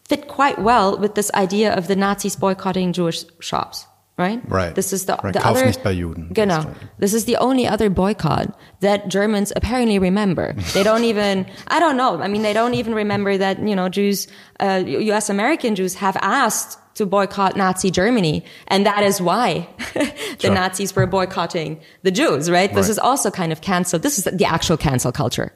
[0.08, 3.86] fit quite well with this idea of the Nazis boycotting Jewish shops,
[4.18, 4.40] right?
[4.48, 4.74] Right.
[4.74, 5.32] This is the, Right.
[5.32, 5.66] the Kauf other.
[5.66, 6.64] nicht bei Juden, Genau.
[6.98, 10.54] This is the only other boycott that Germans apparently remember.
[10.74, 11.46] they don't even.
[11.68, 12.20] I don't know.
[12.20, 14.26] I mean, they don't even remember that you know Jews,
[14.58, 15.30] uh, U.S.
[15.30, 18.36] American Jews, have asked to boycott Nazi Germany,
[18.72, 20.54] and that is why the Sure.
[20.54, 21.70] Nazis were boycotting
[22.06, 22.50] the Jews.
[22.50, 22.70] Right.
[22.72, 22.90] This Right.
[22.90, 23.98] is also kind of cancel.
[23.98, 25.48] This is the actual cancel culture.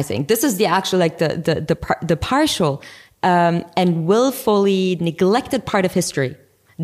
[0.00, 2.72] I think this is the actual like the the the, par- the partial
[3.22, 6.36] um, and willfully neglected part of history.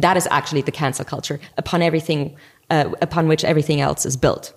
[0.05, 2.37] That is actually the cancel culture upon everything
[2.75, 4.55] uh, upon which everything else is built.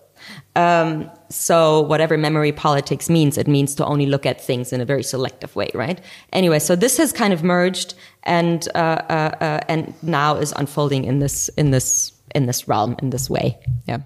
[0.56, 4.86] Um, so whatever memory politics means, it means to only look at things in a
[4.86, 6.00] very selective way, right?
[6.32, 7.94] Anyway, so this has kind of merged
[8.26, 8.78] and uh,
[9.10, 13.30] uh, uh, and now is unfolding in this in this in this realm in this
[13.30, 13.58] way.
[13.88, 14.00] Yeah.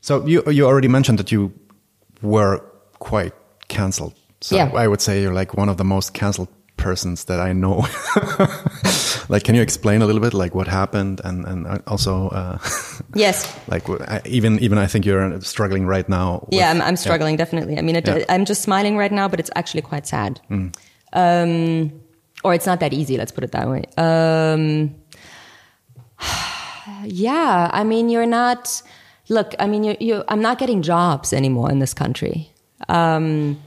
[0.00, 1.52] So you you already mentioned that you
[2.22, 2.60] were
[2.98, 3.32] quite
[3.68, 4.14] cancelled.
[4.40, 4.70] So Yeah.
[4.74, 7.86] I would say you're like one of the most cancelled persons that I know.
[9.28, 12.58] like, can you explain a little bit like what happened and and also uh,
[13.14, 13.46] Yes.
[13.68, 13.84] like
[14.26, 16.40] even even I think you're struggling right now.
[16.46, 17.78] with- yeah, I'm, I'm struggling definitely.
[17.78, 18.18] I mean, it, Yeah.
[18.18, 18.24] Mm.
[18.28, 20.40] I'm just smiling right now, but it's actually quite sad.
[21.12, 21.92] Um,
[22.44, 23.16] or it's not that easy.
[23.16, 23.84] Let's put it that way.
[23.96, 24.94] Um,
[27.04, 28.82] yeah, I mean, you're not.
[29.30, 30.24] Look, I mean, you, you.
[30.28, 32.50] I'm not getting jobs anymore in this country.
[32.88, 33.60] Um,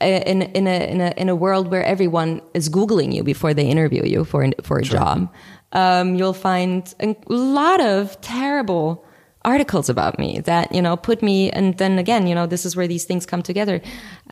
[0.00, 3.66] in in a in a in a world where everyone is googling you before they
[3.66, 5.32] interview you for for a job,
[5.72, 9.04] um, you'll find a lot of terrible
[9.44, 12.76] articles about me that you know put me and then again you know this is
[12.76, 13.80] where these things come together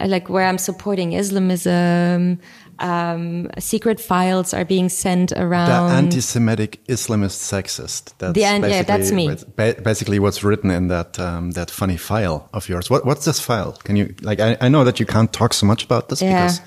[0.07, 2.39] like where i'm supporting islamism
[2.81, 8.13] um, secret files are being sent The around anti-Semitic Islamist sexist.
[8.19, 9.37] That's The an- yeah, that's me.
[9.57, 12.89] Basically, what's written in that um, that funny file of yours.
[12.91, 13.73] What, what's this file?
[13.85, 14.41] Can you like?
[14.41, 16.47] I, I know that you can't talk so much about this Yeah.
[16.47, 16.61] because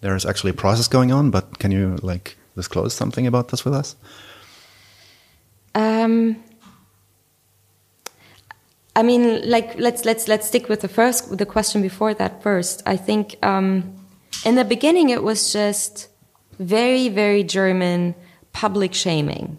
[0.00, 1.30] there is actually a process going on.
[1.30, 3.96] But can you like disclose something about this with us?
[5.74, 6.36] Um,
[8.96, 12.82] I mean, like let's let's let's stick with the first the question before that first.
[12.86, 13.97] I think um,
[14.44, 16.08] in the beginning it was just
[16.58, 18.14] very very German
[18.52, 19.58] public shaming,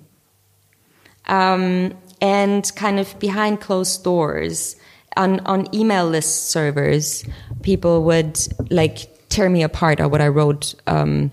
[1.28, 4.76] um, and kind of behind closed doors
[5.18, 7.26] on on email list servers,
[7.62, 8.40] people would
[8.70, 11.32] like tear me apart or what I wrote um,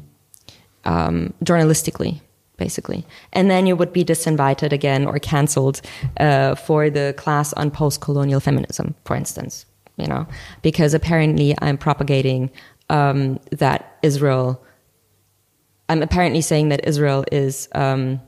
[0.85, 2.21] um, journalistically,
[2.57, 3.07] basically.
[3.33, 5.81] And then you would be disinvited again or canceled
[6.19, 9.67] uh, for the class on post colonial feminism, for instance,
[9.97, 10.27] you know,
[10.63, 12.51] because apparently I'm propagating
[12.91, 14.65] um, that Israel,
[15.89, 18.21] I'm apparently saying that Israel is um,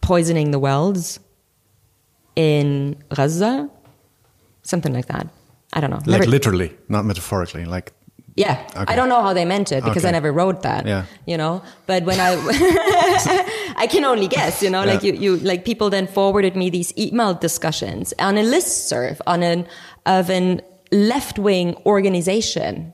[0.00, 1.20] poisoning the wells
[2.36, 3.70] in Gaza,
[4.62, 5.28] something like that.
[5.72, 5.96] I don't know.
[6.06, 7.64] Like Never- literally, not metaphorically.
[7.64, 7.92] Like
[8.36, 8.92] Yeah, Okay.
[8.92, 10.86] I don't know how they meant it because I never wrote that.
[10.86, 11.04] Yeah.
[11.26, 11.62] you know.
[11.86, 12.30] But when I,
[13.76, 14.62] I can only guess.
[14.62, 18.42] You know, like you, you, like people then forwarded me these email discussions on a
[18.42, 19.66] listserv on an
[20.06, 22.92] of an left wing organization.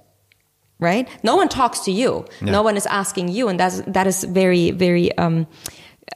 [0.81, 1.09] Right?
[1.23, 2.25] No one talks to you.
[2.41, 2.53] Yeah.
[2.53, 5.47] No one is asking you, and that's that is very very um,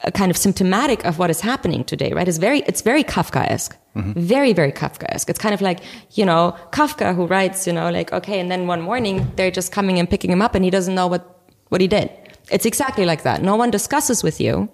[0.02, 2.12] uh, kind of symptomatic of what is happening today.
[2.12, 2.26] Right?
[2.26, 3.76] It's very it's very Kafkaesque.
[3.96, 5.30] Very, very Kafkaesque.
[5.30, 5.78] It's kind of like,
[6.14, 9.70] you know, Kafka who writes, you know, like, okay, and then one morning they're just
[9.70, 11.22] coming and picking him up and he doesn't know what,
[11.68, 12.10] what he did.
[12.50, 13.40] It's exactly like that.
[13.40, 14.68] No one discusses with you.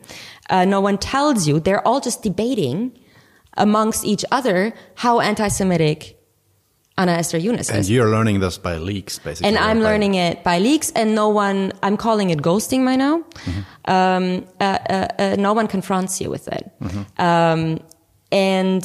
[0.49, 1.61] Uh, no one tells you.
[1.61, 2.99] They're all just debating
[3.59, 6.19] amongst each other how anti-Semitic
[7.01, 9.49] Anna Esther Younes And you're learning this by leaks, basically.
[9.49, 13.25] And I'm learning it by leaks, and no one, I'm calling it ghosting by now.
[13.87, 16.71] Um, uh, uh, uh, no one confronts you with it.
[17.19, 17.81] Um,
[18.31, 18.85] and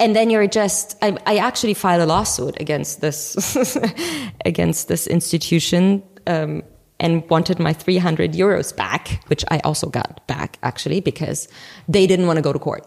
[0.00, 3.76] and then you're just I, I actually filed a lawsuit against this
[4.44, 6.62] against this institution um,
[7.00, 11.48] and wanted my 300 euros back which i also got back actually because
[11.88, 12.86] they didn't want to go to court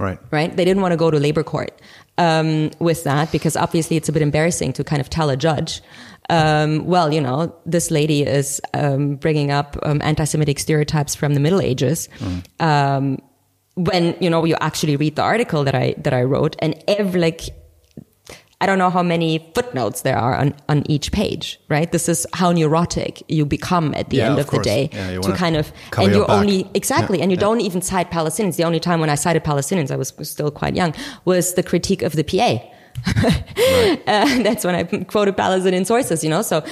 [0.00, 0.18] Right.
[0.30, 1.72] right they didn't want to go to labor court
[2.16, 5.82] um, with that because obviously it's a bit embarrassing to kind of tell a judge
[6.30, 11.40] um, well you know this lady is um, bringing up um, anti-semitic stereotypes from the
[11.40, 12.08] middle ages
[12.60, 13.18] um,
[13.74, 17.20] when you know you actually read the article that I that I wrote, and every
[17.20, 17.42] like
[18.62, 21.90] I don't know how many footnotes there are on, on each page, right?
[21.90, 25.10] This is how neurotic you become at the Yeah, end of of, the day Yeah,
[25.12, 26.30] you to kind of, and you back.
[26.38, 28.56] only, exactly, Yeah, and you don't even cite Palestinians.
[28.56, 30.94] The only time when I cited Palestinians, I was still quite young,
[31.24, 32.58] was the critique of the PA.
[34.06, 36.62] Uh, that's when I quoted Palestinian sources, you know, so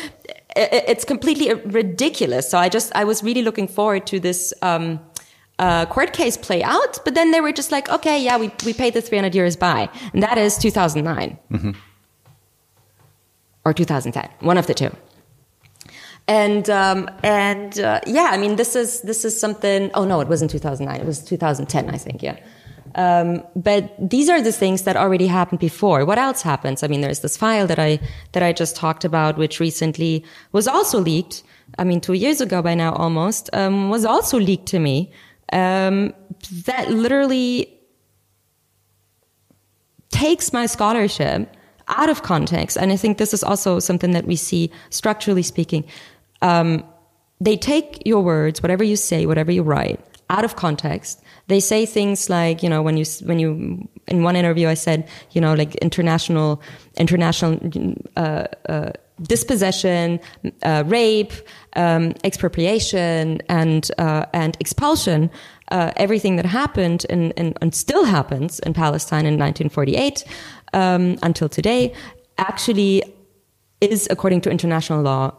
[0.56, 2.48] it's completely ridiculous.
[2.50, 4.98] So I just, I was really looking forward to this, um,
[5.58, 8.72] uh, court case play out, but then they were just like, okay, yeah, we, we
[8.72, 9.88] paid the 300 euros by.
[10.12, 11.38] And that is 2009
[13.64, 14.90] or 2010, one of the two.
[16.28, 19.90] And um, and uh, yeah, I mean, this is this is something.
[19.94, 21.00] Oh no, it wasn't 2009.
[21.00, 22.22] It was 2010, I think.
[22.22, 22.36] Yeah.
[22.94, 26.04] Um, but these are the things that already happened before.
[26.04, 26.82] What else happens?
[26.82, 27.98] I mean, there's this file that I
[28.32, 31.42] that I just talked about, which recently was also leaked.
[31.78, 35.10] I mean, two years ago by now, almost um, was also leaked to me.
[35.52, 36.14] Um,
[36.66, 37.72] that literally
[40.10, 41.56] takes my scholarship
[41.88, 42.76] out of context.
[42.76, 45.84] And I think this is also something that we see structurally speaking.
[46.42, 46.84] Um,
[47.40, 51.22] they take your words, whatever you say, whatever you write, out of context.
[51.46, 55.08] They say things like, you know, when you, when you, in one interview, I said,
[55.32, 56.60] you know, like international,
[56.96, 57.58] international,
[58.16, 58.92] uh, uh,
[59.22, 60.20] dispossession,
[60.62, 61.32] uh, rape,
[61.76, 65.30] um, expropriation, and uh, and expulsion.
[65.70, 70.24] Uh, everything that happened and, and, still happens in Palestine in 1948
[70.72, 71.92] um, until today
[72.38, 73.02] actually
[73.82, 75.30] is, according to international law,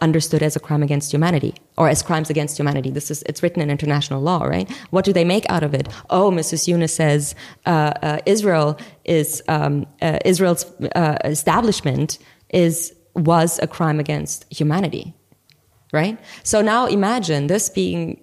[0.00, 2.90] understood as a crime against humanity or as crimes against humanity.
[2.90, 4.70] This is it's written in international law, right?
[4.90, 5.88] What do they make out of it?
[6.10, 6.68] Oh, Mrs.
[6.68, 7.34] Younes says
[7.66, 10.64] uh, uh, Israel is um, uh, Israel's
[10.94, 12.18] uh, establishment
[12.50, 15.14] is was a crime against humanity,
[15.92, 16.18] right?
[16.42, 18.20] So now imagine this being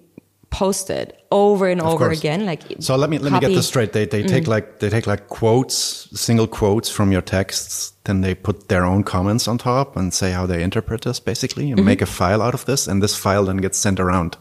[0.50, 2.18] posted over and over course.
[2.18, 3.92] again, like So let me let me get this straight.
[3.92, 4.50] They they take mm-hmm.
[4.50, 5.74] like they take like quotes,
[6.18, 10.30] single quotes from your texts, then they put their own comments on top and say
[10.30, 11.86] how they interpret this basically and mm-hmm.
[11.86, 14.36] make a file out of this and this file then gets sent around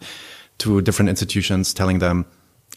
[0.60, 2.26] to different institutions telling them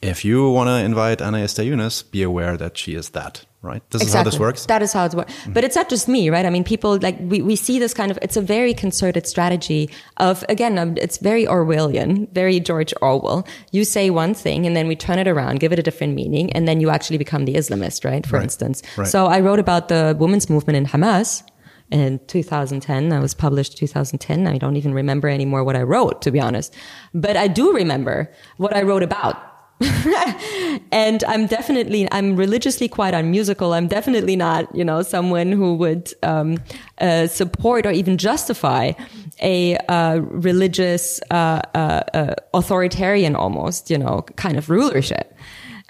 [0.02, 3.82] if you want to invite Anna Esther Younes, be aware that she is that, right?
[3.90, 4.66] This is how this works.
[4.66, 5.32] That is how it works.
[5.48, 6.46] But it's not just me, right?
[6.46, 9.90] I mean, people like we, we see this kind of, it's a very concerted strategy
[10.18, 13.46] of, again, um, it's very Orwellian, very George Orwell.
[13.72, 16.52] You say one thing and then we turn it around, give it a different meaning,
[16.52, 18.24] and then you actually become the Islamist, right?
[18.26, 18.44] For Right.
[18.44, 18.82] instance.
[18.96, 19.08] Right.
[19.08, 21.42] So I wrote about the women's movement in Hamas
[21.90, 23.12] in 2010.
[23.12, 24.46] I was published 2010.
[24.46, 26.72] I don't even remember anymore what I wrote, to be honest.
[27.14, 29.36] But I do remember what I wrote about.
[30.92, 33.74] and I'm definitely, I'm religiously quite unmusical.
[33.74, 36.58] I'm definitely not, you know, someone who would um,
[37.00, 38.92] uh, support or even justify
[39.40, 45.32] a uh, religious, uh, uh, uh, authoritarian almost, you know, kind of rulership.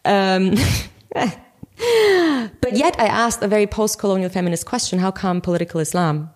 [0.04, 0.54] Um,
[1.14, 6.30] but yet I asked a very post-colonial feminist question, how come political Islam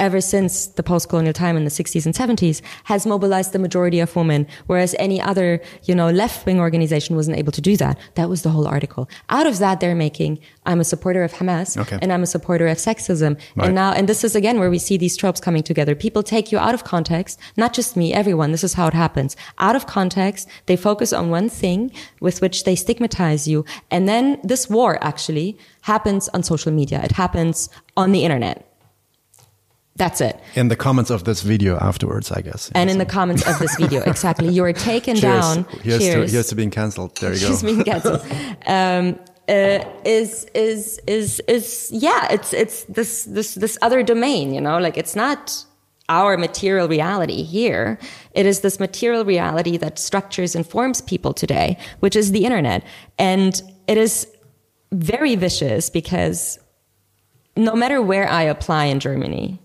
[0.00, 4.16] ever since the post-colonial time in the 60s and 70s has mobilized the majority of
[4.16, 7.98] women, whereas any other, you know, left-wing organization wasn't able to do that.
[8.14, 9.08] That was the whole article.
[9.28, 11.98] Out of that, they're making, I'm a supporter of Hamas Okay.
[12.02, 13.38] and I'm a supporter of sexism.
[13.54, 13.66] Right.
[13.66, 15.94] And now, and this is again where we see these tropes coming together.
[15.94, 18.50] People take you out of context, not just me, everyone.
[18.52, 19.36] This is how it happens.
[19.58, 23.64] Out of context, they focus on one thing with which they stigmatize you.
[23.90, 27.02] And then this war actually happens on social media.
[27.04, 28.69] It happens on the internet.
[30.00, 30.40] That's it.
[30.54, 32.70] In the comments of this video afterwards, I guess.
[32.74, 34.48] And in the comments of this video, exactly.
[34.48, 35.42] You're taken Cheers.
[35.42, 35.64] down.
[35.82, 36.30] Here's, Cheers.
[36.30, 37.16] To, here's to being cancelled.
[37.18, 37.48] There you go.
[37.48, 38.22] She's being cancelled.
[38.66, 42.28] um, uh, is is is is yeah?
[42.30, 44.54] It's it's this this this other domain.
[44.54, 45.66] You know, like it's not
[46.08, 47.98] our material reality here.
[48.32, 52.84] It is this material reality that structures and forms people today, which is the internet,
[53.18, 54.26] and it is
[54.92, 56.58] very vicious because
[57.54, 59.59] no matter where I apply in Germany,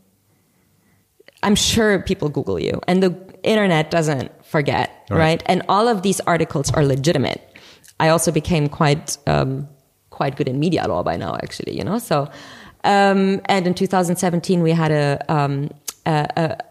[1.46, 3.12] I'm sure people Google you, and the
[3.44, 5.18] internet doesn't forget, Right.
[5.20, 5.44] right?
[5.46, 7.42] And all of these articles are legitimate.
[8.00, 9.68] I also became quite um,
[10.10, 12.00] quite good in media law by now, actually, you know.
[12.00, 12.18] So,
[12.84, 15.70] um, and in 2017, we had a um,
[16.08, 16.28] a,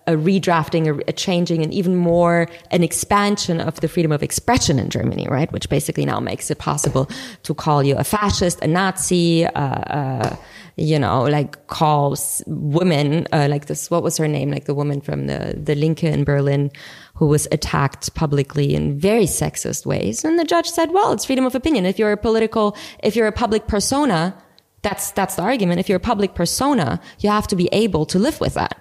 [0.06, 4.22] a, a redrafting, a, a changing, and even more an expansion of the freedom of
[4.22, 5.50] expression in Germany, right?
[5.52, 7.08] Which basically now makes it possible
[7.42, 10.36] to call you a fascist, a Nazi, uh, uh,
[10.76, 14.50] you know, like calls women, uh, like this, what was her name?
[14.50, 16.70] Like the woman from the, the Linke in Berlin
[17.14, 20.24] who was attacked publicly in very sexist ways.
[20.24, 21.86] And the judge said, well, it's freedom of opinion.
[21.86, 24.36] If you're a political, if you're a public persona,
[24.82, 25.78] that's, that's the argument.
[25.78, 28.80] If you're a public persona, you have to be able to live with that.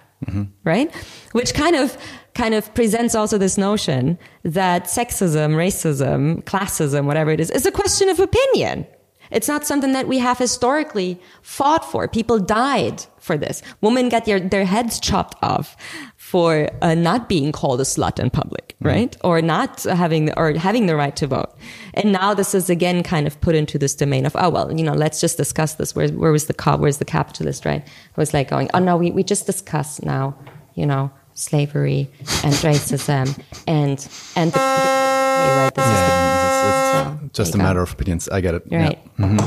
[0.64, 0.94] Right?
[1.34, 1.98] Which kind of,
[2.34, 7.72] kind of presents also this notion that sexism, racism, classism, whatever it is, is a
[7.72, 8.88] question of opinion.
[9.34, 12.08] It's not something that we have historically fought for.
[12.08, 13.62] People died for this.
[13.82, 15.76] Women get their, their heads chopped off
[16.18, 19.16] for uh, not being called a slut in public, right?
[19.24, 21.56] Or not having, or having the right to vote.
[21.94, 24.84] And now this is again kind of put into this domain of, oh, well, you
[24.84, 25.96] know, let's just discuss this.
[25.96, 26.80] Where, where was the cop?
[26.80, 27.84] Where's the capitalist, right?
[27.86, 30.36] I was like going, oh no, we, we just discuss now,
[30.76, 32.10] you know, slavery
[32.44, 37.64] and racism and, and the, right, this is the Yeah, it's, it's just a go.
[37.64, 38.28] matter of opinions.
[38.30, 38.64] I get it.
[38.70, 38.94] Yeah.
[39.20, 39.42] Right.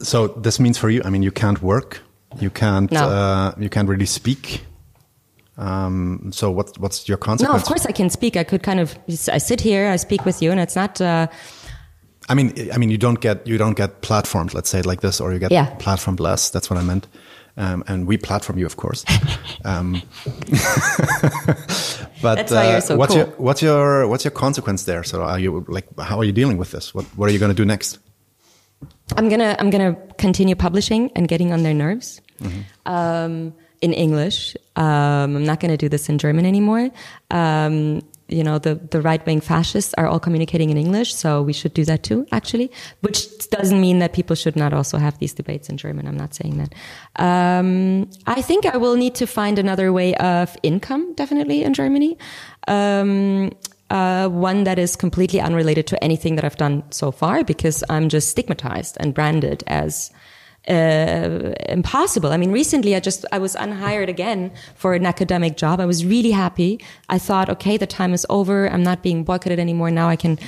[0.00, 2.00] So this means for you, I mean, you can't work,
[2.40, 3.08] you can't, No.
[3.08, 4.64] uh, you can't really speak.
[5.56, 7.48] Um, so what's what's your concept?
[7.48, 8.36] No, of course I can speak.
[8.36, 8.98] I could kind of,
[9.32, 11.28] I sit here, I speak with you, and it's not, uh,
[12.28, 15.00] I mean, I mean, you don't get you don't get platformed, let's say it like
[15.00, 15.70] this, or you get Yeah.
[15.78, 16.50] platformed less.
[16.50, 17.06] That's what I meant.
[17.56, 19.04] Um, and we platform you, of course.
[19.64, 20.02] um,
[22.20, 23.18] but That's why you're so what's cool.
[23.18, 25.04] your what's your what's your consequence there?
[25.04, 26.94] So are you like how are you dealing with this?
[26.94, 27.98] What what are you going to do next?
[29.16, 32.20] I'm gonna, I'm gonna continue publishing and getting on their nerves.
[32.86, 34.56] Um, in English.
[34.76, 36.90] Um, I'm not gonna do this in German anymore.
[38.28, 41.74] You know, the, the right wing fascists are all communicating in English, so we should
[41.74, 42.70] do that too, actually.
[43.00, 46.06] Which doesn't mean that people should not also have these debates in German.
[46.06, 46.74] I'm not saying that.
[47.16, 52.16] Um, I think I will need to find another way of income, definitely, in Germany.
[52.66, 53.50] Um,
[53.90, 58.08] uh, one that is completely unrelated to anything that I've done so far because I'm
[58.08, 60.10] just stigmatized and branded as
[60.68, 62.32] uh, impossible.
[62.32, 65.80] I mean, recently I just, I was unhired again for an academic job.
[65.80, 66.80] I was really happy.
[67.08, 68.68] I thought, okay, the time is over.
[68.70, 69.90] I'm not being boycotted anymore.
[69.90, 70.38] Now I can,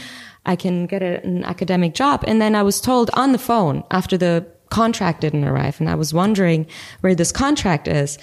[0.46, 2.24] I can get a, an academic job.
[2.26, 5.94] And then I was told on the phone after the contract didn't arrive and I
[5.94, 6.66] was wondering
[7.00, 8.18] where this contract is.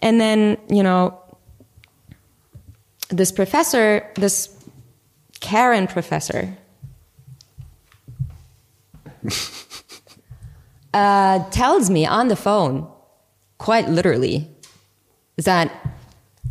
[0.00, 1.18] And then, you know,
[3.08, 4.54] this professor, this
[5.40, 6.56] Karen professor,
[10.94, 12.90] uh, tells me on the phone,
[13.58, 14.48] quite literally,
[15.36, 15.70] that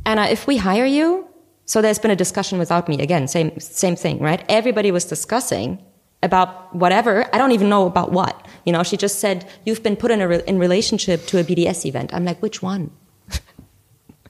[0.05, 1.27] Anna, if we hire you,
[1.65, 4.43] so there's been a discussion without me again, same same thing, right?
[4.47, 5.83] Everybody was discussing
[6.23, 7.27] about whatever.
[7.33, 8.45] I don't even know about what.
[8.65, 11.43] You know, she just said you've been put in a re- in relationship to a
[11.43, 12.13] BDS event.
[12.13, 12.91] I'm like, which one?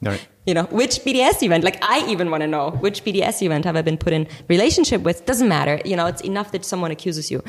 [0.01, 0.27] Right.
[0.45, 1.63] You know, which BDS event?
[1.63, 5.01] Like, I even want to know which BDS event have I been put in relationship
[5.01, 5.25] with?
[5.25, 5.81] Doesn't matter.
[5.83, 7.43] You know, it's enough that someone accuses you.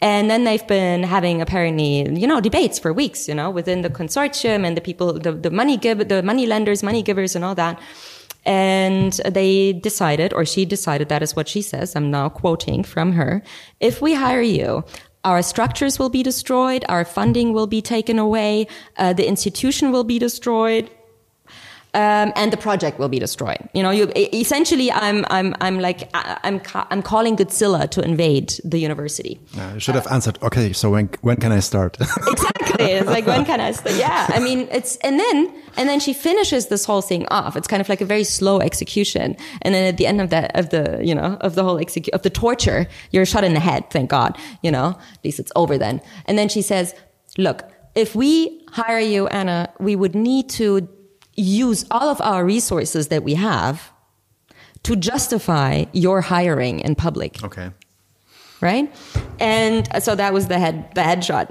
[0.00, 3.90] And then they've been having apparently, you know, debates for weeks, you know, within the
[3.90, 7.54] consortium and the people, the, the money give, the money lenders, money givers and all
[7.54, 7.80] that.
[8.44, 11.94] And they decided, or she decided, that is what she says.
[11.94, 13.40] I'm now quoting from her.
[13.78, 14.84] If we hire you,
[15.22, 16.84] our structures will be destroyed.
[16.88, 18.66] Our funding will be taken away.
[18.96, 20.90] Uh, the institution will be destroyed
[21.94, 23.68] um, and the project will be destroyed.
[23.74, 28.78] You know, you, essentially, I'm, I'm, I'm like, I'm, I'm calling Godzilla to invade the
[28.78, 29.38] university.
[29.58, 31.98] Uh, you should have uh, answered, okay, so when, when can I start?
[32.00, 32.86] exactly.
[32.86, 33.96] It's like, when can I start?
[33.96, 34.26] Yeah.
[34.30, 37.56] I mean, it's, and then, and then she finishes this whole thing off.
[37.56, 39.36] It's kind of like a very slow execution.
[39.60, 42.10] And then at the end of that, of the, you know, of the whole execu-
[42.10, 43.90] of the torture, you're shot in the head.
[43.90, 44.38] Thank God.
[44.62, 46.00] You know, at least it's over then.
[46.24, 46.94] And then she says,
[47.36, 50.88] look, if we hire you, Anna, we would need to
[51.34, 53.92] use all of our resources that we have
[54.82, 57.42] to justify your hiring in public.
[57.42, 57.70] Okay.
[58.60, 58.94] Right?
[59.40, 61.48] And so that was the head, the headshot.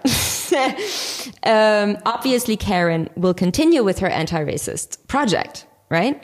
[1.46, 6.24] um, obviously, Karen will continue with her anti-racist project, right?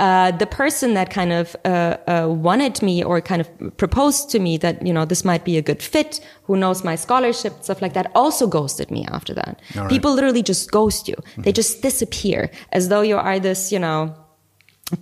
[0.00, 4.40] Uh, the person that kind of uh, uh, wanted me or kind of proposed to
[4.40, 7.80] me that you know this might be a good fit, who knows my scholarship, stuff
[7.80, 9.60] like that, also ghosted me after that.
[9.76, 9.88] Right.
[9.88, 11.42] People literally just ghost you; mm-hmm.
[11.42, 14.12] they just disappear as though you are this, you know,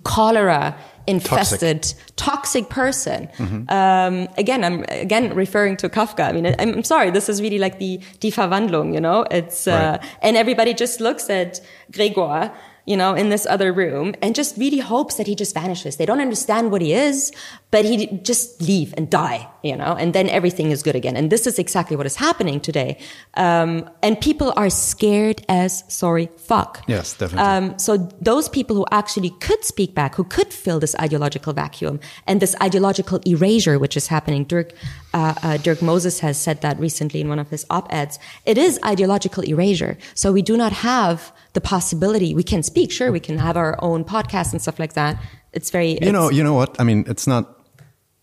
[0.04, 0.76] cholera
[1.06, 3.68] infested toxic, toxic person mm-hmm.
[3.68, 7.80] um, again i'm again referring to kafka i mean i'm sorry this is really like
[7.80, 10.10] the die verwandlung you know it's uh, right.
[10.22, 12.52] and everybody just looks at gregor
[12.84, 15.96] you know, in this other room and just really hopes that he just vanishes.
[15.96, 17.30] They don't understand what he is,
[17.70, 21.16] but he just leave and die, you know, and then everything is good again.
[21.16, 22.98] And this is exactly what is happening today.
[23.34, 26.82] Um, and people are scared as sorry fuck.
[26.88, 27.46] Yes, definitely.
[27.46, 32.00] Um, so those people who actually could speak back, who could fill this ideological vacuum
[32.26, 34.44] and this ideological erasure, which is happening.
[34.44, 34.72] Dirk,
[35.14, 38.18] uh, uh, Dirk Moses has said that recently in one of his op-eds.
[38.46, 39.96] It is ideological erasure.
[40.14, 42.90] So we do not have the possibility we can speak.
[42.90, 45.20] Sure, we can have our own podcast and stuff like that.
[45.52, 46.80] It's very, you know, you know what?
[46.80, 47.58] I mean, it's not,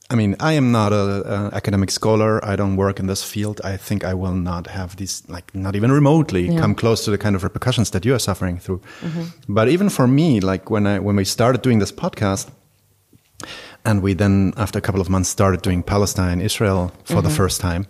[0.09, 2.43] I mean, I am not an academic scholar.
[2.43, 3.61] I don't work in this field.
[3.63, 6.59] I think I will not have these, like, not even remotely yeah.
[6.59, 8.81] come close to the kind of repercussions that you are suffering through.
[9.01, 9.53] Mm-hmm.
[9.53, 12.49] But even for me, like when I when we started doing this podcast,
[13.89, 17.23] and we then after a couple of months started doing Palestine, Israel for mm-hmm.
[17.27, 17.87] the first time.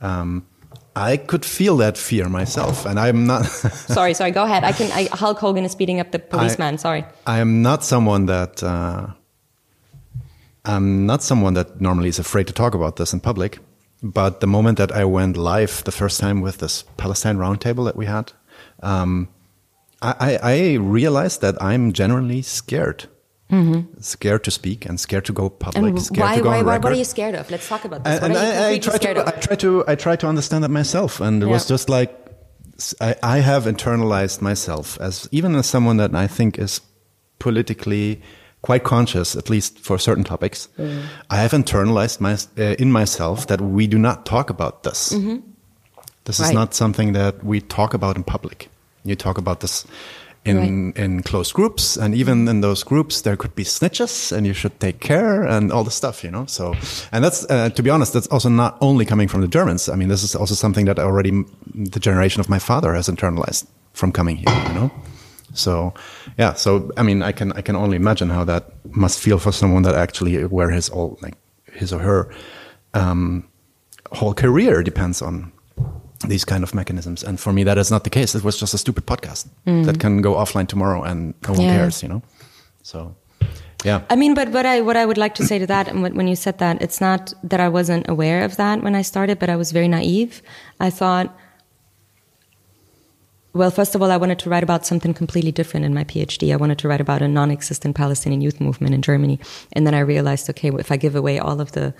[0.00, 0.46] Um,
[0.94, 3.46] I could feel that fear myself, and I'm not.
[3.96, 4.32] sorry, sorry.
[4.32, 4.64] Go ahead.
[4.64, 4.90] I can.
[4.92, 6.74] I, Hulk Hogan is beating up the policeman.
[6.74, 7.04] I, sorry.
[7.26, 8.62] I am not someone that.
[8.62, 9.06] Uh,
[10.64, 13.58] I'm not someone that normally is afraid to talk about this in public.
[14.02, 17.96] But the moment that I went live the first time with this Palestine roundtable that
[17.96, 18.32] we had,
[18.82, 19.28] um,
[20.02, 23.06] I, I realized that I'm generally scared
[23.50, 24.00] Mm-hmm.
[24.00, 25.82] Scared to speak and scared to go public.
[25.82, 27.50] And scared why, to go why, on why, what are you scared of?
[27.50, 28.20] Let's talk about this.
[28.20, 31.20] And, and I, I, try to, I try to, I try to understand that myself,
[31.20, 31.52] and it yeah.
[31.52, 32.14] was just like
[33.00, 36.80] I, I have internalized myself as even as someone that I think is
[37.38, 38.22] politically
[38.62, 40.68] quite conscious, at least for certain topics.
[40.78, 41.04] Mm.
[41.30, 45.12] I have internalized my, uh, in myself that we do not talk about this.
[45.12, 45.38] Mm-hmm.
[46.24, 46.48] This right.
[46.48, 48.68] is not something that we talk about in public.
[49.04, 49.86] You talk about this
[50.48, 51.04] in right.
[51.04, 54.78] in close groups and even in those groups there could be snitches and you should
[54.80, 56.46] take care and all the stuff you know?
[56.46, 56.74] So
[57.12, 59.88] and that's uh, to be honest that's also not only coming from the germans.
[59.88, 61.44] I mean this is also something that already
[61.74, 64.90] the generation of my father has internalized from coming here you know?
[65.54, 65.92] So
[66.38, 68.64] yeah so i mean i can i can only imagine how that
[68.96, 71.34] must feel for someone that actually where his all like
[71.72, 72.30] his or her
[72.94, 73.44] um,
[74.12, 75.52] whole career depends on
[76.26, 77.22] these kind of mechanisms.
[77.22, 78.34] And for me, that is not the case.
[78.34, 79.84] It was just a stupid podcast mm.
[79.84, 81.76] that can go offline tomorrow and no one yeah.
[81.76, 82.22] cares, you know?
[82.82, 83.14] So,
[83.84, 84.02] yeah.
[84.10, 86.26] I mean, but what I, what I would like to say to that, and when
[86.26, 89.48] you said that, it's not that I wasn't aware of that when I started, but
[89.48, 90.42] I was very naive.
[90.80, 91.36] I thought,
[93.54, 96.52] well, first of all, I wanted to write about something completely different in my PhD.
[96.52, 99.40] I wanted to write about a non-existent Palestinian youth movement in Germany.
[99.72, 101.94] And then I realized, okay, well, if I give away all of the,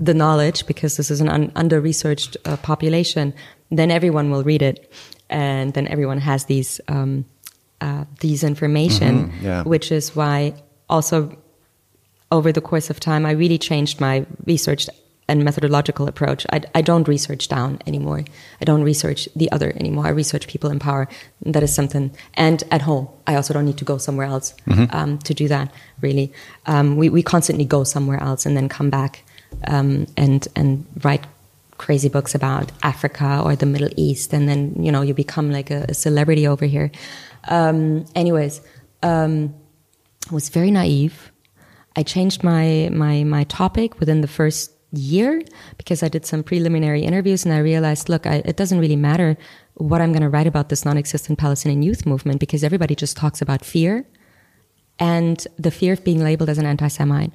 [0.00, 3.34] the knowledge, because this is an un- under-researched uh, population,
[3.70, 4.92] then everyone will read it,
[5.28, 7.24] and then everyone has these um,
[7.80, 9.62] uh, these information, mm-hmm, yeah.
[9.62, 10.54] which is why
[10.88, 11.36] also
[12.30, 14.88] over the course of time I really changed my research
[15.28, 16.46] and methodological approach.
[16.52, 18.24] I, I don't research down anymore.
[18.60, 20.06] I don't research the other anymore.
[20.06, 21.08] I research people in power.
[21.42, 22.12] That is something.
[22.34, 24.94] And at home, I also don't need to go somewhere else mm-hmm.
[24.96, 25.72] um, to do that.
[26.00, 26.32] Really,
[26.66, 29.24] um, we we constantly go somewhere else and then come back
[29.66, 31.26] um, and and write
[31.78, 35.70] crazy books about Africa or the Middle East, and then you know you become like
[35.70, 36.90] a, a celebrity over here.
[37.48, 38.60] Um, anyways,
[39.02, 39.54] um,
[40.30, 41.32] I was very naive.
[41.96, 45.42] I changed my my my topic within the first year
[45.78, 49.36] because I did some preliminary interviews and I realized, look, I, it doesn't really matter
[49.74, 53.42] what I'm going to write about this non-existent Palestinian youth movement because everybody just talks
[53.42, 54.06] about fear
[54.98, 57.32] and the fear of being labeled as an anti-Semite.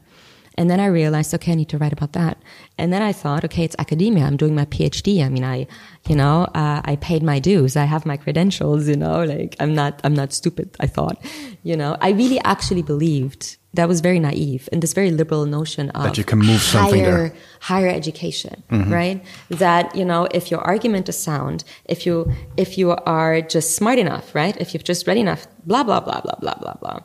[0.58, 2.38] And then I realized, okay, I need to write about that.
[2.78, 4.26] And then I thought, okay, it's academia.
[4.26, 5.24] I'm doing my PhD.
[5.24, 5.66] I mean, I,
[6.08, 7.78] you know, uh, I paid my dues.
[7.78, 10.76] I have my credentials, you know, like I'm not, I'm not stupid.
[10.80, 11.24] I thought,
[11.64, 15.90] you know, I really actually believed that was very naive and this very liberal notion
[15.92, 17.36] of that you can move something higher, there.
[17.62, 19.24] higher education, right?
[19.50, 23.98] That, you know, if your argument is sound, if you, if you are just smart
[23.98, 24.58] enough, right?
[24.58, 27.00] If you've just read enough, blah, blah, blah, blah, blah, blah, blah,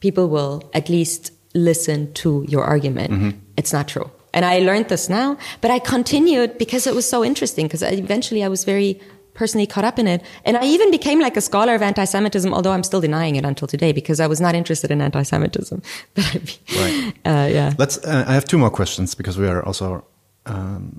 [0.00, 3.36] people will at least listen to your argument.
[3.56, 4.10] It's not true.
[4.32, 8.44] And I learned this now, but I continued because it was so interesting because eventually
[8.44, 9.00] I was very
[9.34, 10.22] personally caught up in it.
[10.44, 13.66] And I even became like a scholar of anti-Semitism, although I'm still denying it until
[13.66, 15.82] today because I was not interested in anti-Semitism.
[16.14, 16.40] But I
[16.80, 17.12] Right.
[17.24, 17.72] uh, yeah.
[17.78, 17.98] Let's.
[17.98, 20.04] Uh, I have two more questions because we are also.
[20.46, 20.92] Um,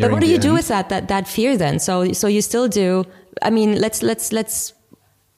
[0.00, 1.78] But what do you do with that, that, that fear then?
[1.78, 3.04] So, so you still do,
[3.42, 4.72] I mean, let's, let's, let's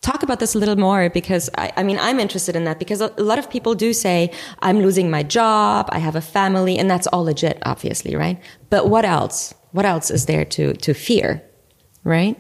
[0.01, 3.01] talk about this a little more because I, I mean, I'm interested in that because
[3.01, 4.31] a lot of people do say,
[4.61, 8.41] I'm losing my job, I have a family, and that's all legit, obviously, right?
[8.71, 9.55] But what else?
[9.73, 11.43] What else is there to, to fear,
[12.05, 12.37] right?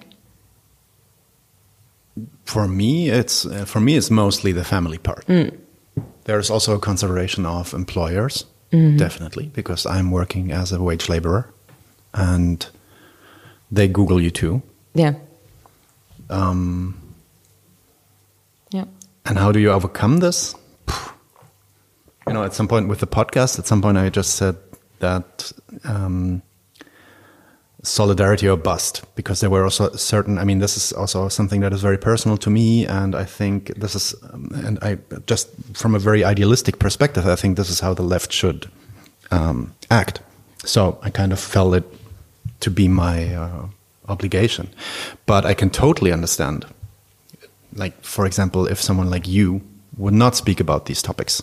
[2.44, 5.26] For me, it's uh, for me it's mostly the family part.
[5.26, 5.50] Mm.
[6.24, 8.98] There's also a consideration of employers, Mm-hmm.
[8.98, 11.50] definitely, because I'm working as a wage laborer,
[12.12, 12.66] and
[13.72, 14.60] they Google you too.
[14.94, 15.14] Yeah.
[16.28, 17.07] Um, Yeah.
[19.28, 20.54] And how do you overcome this?
[22.26, 24.56] You know, at some point with the podcast, at some point I just said
[24.98, 25.52] that
[25.84, 26.42] um,
[27.82, 30.38] solidarity or bust, because there were also certain.
[30.38, 33.74] I mean, this is also something that is very personal to me, and I think
[33.76, 37.80] this is, um, and I just from a very idealistic perspective, I think this is
[37.80, 38.70] how the left should
[39.30, 40.20] um, act.
[40.64, 41.84] So I kind of felt it
[42.60, 43.66] to be my uh,
[44.08, 44.68] obligation,
[45.26, 46.66] but I can totally understand
[47.78, 49.60] like for example if someone like you
[49.96, 51.42] would not speak about these topics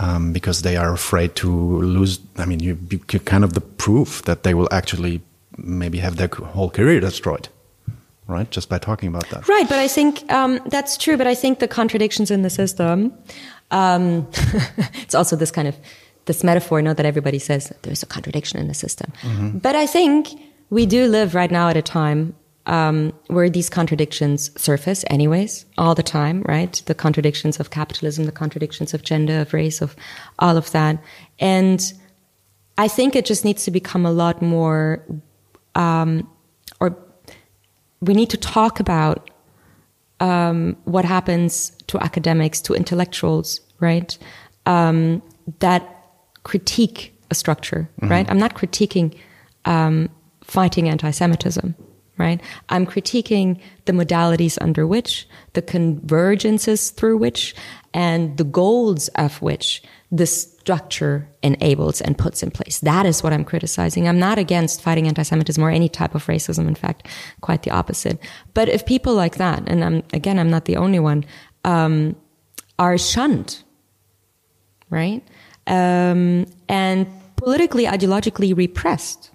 [0.00, 1.50] um, because they are afraid to
[1.82, 5.20] lose i mean you, you you're kind of the proof that they will actually
[5.56, 7.48] maybe have their whole career destroyed
[8.26, 11.16] right just by talking about that Right, but I think um, that's true.
[11.16, 13.12] But I think the contradictions in the system.
[13.70, 14.28] Um,
[15.02, 15.76] it's also this kind of
[16.26, 16.80] this metaphor.
[16.82, 19.12] Not that everybody says there's a contradiction in the system,
[19.60, 20.28] but I think
[20.70, 22.34] we do live right now at a time
[22.66, 26.42] um, where these contradictions surface, anyways, all the time.
[26.48, 29.96] Right, the contradictions of capitalism, the contradictions of gender, of race, of
[30.38, 31.02] all of that,
[31.38, 31.92] and
[32.78, 35.04] I think it just needs to become a lot more,
[35.74, 36.28] um,
[36.80, 36.96] or
[38.00, 39.30] we need to talk about
[40.20, 44.16] um, what happens to academics, to intellectuals, right?
[44.66, 45.22] Um,
[45.58, 45.82] that
[46.44, 48.30] critique a structure, right?
[48.30, 49.16] I'm not critiquing
[49.64, 50.08] um,
[50.42, 51.74] fighting anti-Semitism,
[52.18, 52.40] right?
[52.68, 57.54] I'm critiquing the modalities under which, the convergences through which,
[57.94, 62.78] and the goals of which this structure enables and puts in place.
[62.80, 64.06] That is what I'm criticizing.
[64.06, 66.68] I'm not against fighting anti-Semitism or any type of racism.
[66.68, 67.08] In fact,
[67.40, 68.20] quite the opposite.
[68.54, 71.24] But if people like that, and I'm, again, I'm not the only one,
[71.64, 72.14] um,
[72.78, 73.64] are shunned,
[74.90, 75.26] right?
[75.66, 77.06] Um, and
[77.36, 79.31] politically, ideologically repressed,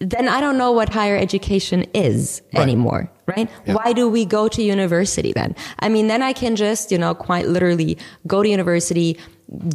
[0.00, 2.62] then I don't know what higher education is Right.
[2.62, 3.48] anymore, right?
[3.66, 3.74] Yeah.
[3.74, 5.54] Why do we go to university then?
[5.78, 9.18] I mean, then I can just, you know, quite literally go to university,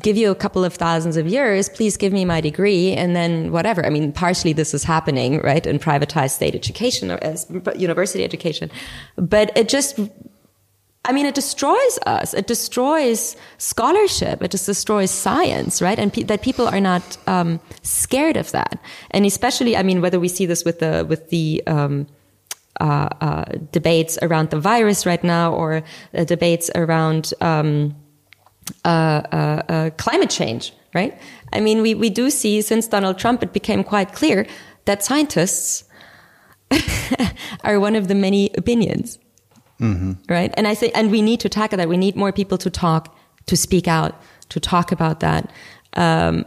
[0.01, 3.51] give you a couple of thousands of years, please give me my degree, and then
[3.51, 3.85] whatever.
[3.85, 7.45] I mean, partially this is happening, right, in privatized state education uh, or as
[7.75, 8.71] university education,
[9.17, 9.99] but it just
[11.07, 12.33] I mean, it destroys us.
[12.33, 14.41] It destroys scholarship.
[14.41, 15.99] It just destroys science, right?
[15.99, 18.79] And pe- that people are not um, scared of that.
[19.11, 22.07] And especially, I mean, whether we see this with the with the um,
[22.79, 25.83] uh, uh, debates around the virus right now, or
[26.13, 27.95] uh, debates around um,
[28.83, 31.19] uh, uh, uh, climate change, right?
[31.53, 34.47] I mean, we we do see since Donald Trump, it became quite clear
[34.85, 35.83] that scientists
[37.63, 39.19] are one of the many opinions
[39.79, 40.53] right?
[40.57, 41.89] And I say, and we need to tackle that.
[41.89, 43.15] We need more people to talk,
[43.47, 44.15] to speak out,
[44.49, 45.51] to talk about that.
[45.93, 46.45] Um,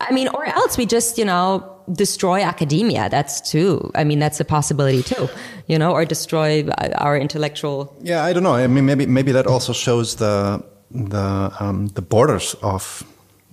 [0.00, 3.08] I mean, or else we just, you know, destroy academia.
[3.08, 3.90] That's too.
[3.94, 5.28] I mean, that's a possibility too,
[5.66, 7.94] you know, or destroy our intellectual.
[8.02, 12.02] yeah i don't know i mean maybe maybe that also shows the the um, the
[12.02, 13.04] borders of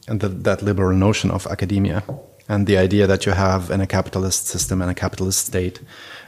[0.08, 2.04] and the, that liberal notion of academia
[2.50, 5.80] and the idea that you have in a capitalist system and a capitalist state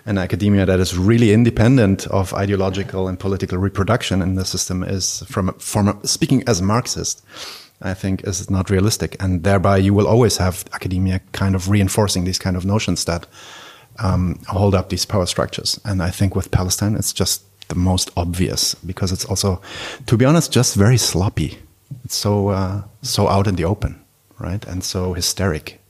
[0.05, 5.23] an academia that is really independent of ideological and political reproduction in the system is
[5.27, 7.23] from from speaking as a marxist
[7.81, 12.25] i think is not realistic and thereby you will always have academia kind of reinforcing
[12.25, 13.27] these kind of notions that
[13.99, 18.11] um, hold up these power structures and i think with palestine it's just the most
[18.15, 19.59] obvious because it's also
[20.05, 21.57] to be honest just very sloppy
[22.03, 24.01] it's so uh, so out in the open,
[24.39, 24.65] right?
[24.65, 25.81] And so hysteric.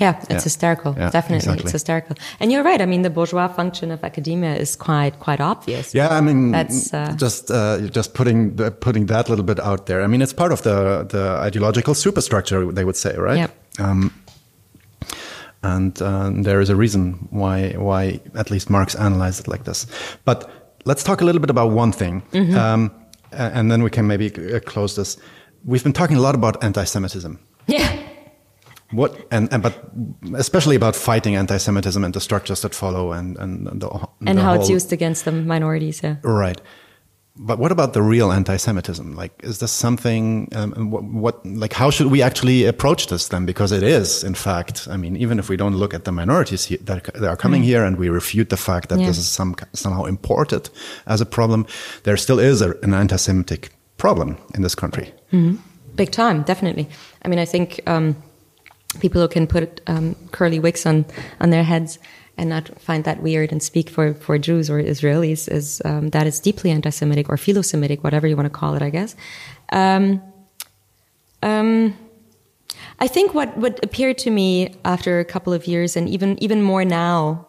[0.00, 0.40] Yeah, it's Yeah.
[0.42, 0.94] hysterical.
[0.96, 1.62] Yeah, Definitely, exactly.
[1.64, 2.16] it's hysterical.
[2.40, 2.80] And you're right.
[2.80, 5.94] I mean, the bourgeois function of academia is quite quite obvious.
[5.94, 9.86] Yeah, I mean, That's, uh, just uh, just putting the, putting that little bit out
[9.86, 10.02] there.
[10.04, 13.38] I mean, it's part of the the ideological superstructure, they would say, right?
[13.38, 13.50] Yep.
[13.80, 14.10] Um,
[15.62, 19.86] and uh, there is a reason why why at least Marx analyzed it like this.
[20.24, 20.48] But
[20.84, 22.56] let's talk a little bit about one thing, Mm-hmm.
[22.56, 22.90] um,
[23.32, 25.18] and then we can maybe uh, close this.
[25.64, 27.38] We've been talking a lot about anti-Semitism.
[27.66, 27.98] Yeah.
[28.90, 29.74] What and, and but
[30.34, 33.88] especially about fighting anti-Semitism and the structures that follow, and and the,
[34.26, 36.00] And the how it's used against the minorities.
[36.02, 36.16] Yeah.
[36.22, 36.60] Right.
[37.40, 39.14] But what about the real anti-Semitism?
[39.14, 40.48] Like, is this something?
[40.56, 43.46] Um, what, what, like, how should we actually approach this then?
[43.46, 46.64] Because it is, in fact, I mean, even if we don't look at the minorities
[46.64, 49.06] he- that, that are coming here and we refute the fact that Yeah.
[49.06, 50.68] this is some somehow imported
[51.06, 51.64] as a problem,
[52.02, 55.12] there still is a, an anti-Semitic problem in this country.
[55.94, 56.88] Big time, definitely.
[57.24, 58.16] I mean, I think um,
[59.00, 61.04] people who can put um, curly wigs on,
[61.40, 61.98] on their heads
[62.36, 66.26] and not find that weird and speak for, for Jews or Israelis is um, that
[66.26, 69.16] is deeply anti-Semitic or philo-Semitic, whatever you want to call it, I guess.
[69.70, 70.22] Um,
[71.42, 71.96] um,
[73.00, 76.62] I think what, what appeared to me after a couple of years and even, even
[76.62, 77.46] more now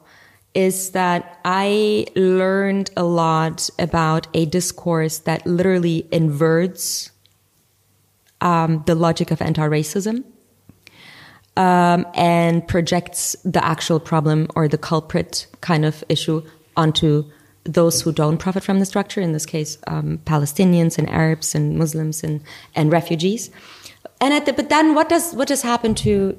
[0.55, 7.11] is that I learned a lot about a discourse that literally inverts
[8.41, 10.23] um, the logic of anti-racism
[11.59, 16.41] um, and projects the actual problem or the culprit kind of issue
[16.77, 17.29] onto
[17.65, 19.19] those who don't profit from the structure.
[19.19, 22.41] In this case, um, Palestinians and Arabs and Muslims and,
[22.75, 23.51] and refugees.
[24.21, 26.37] And at the, but then what does what does happen to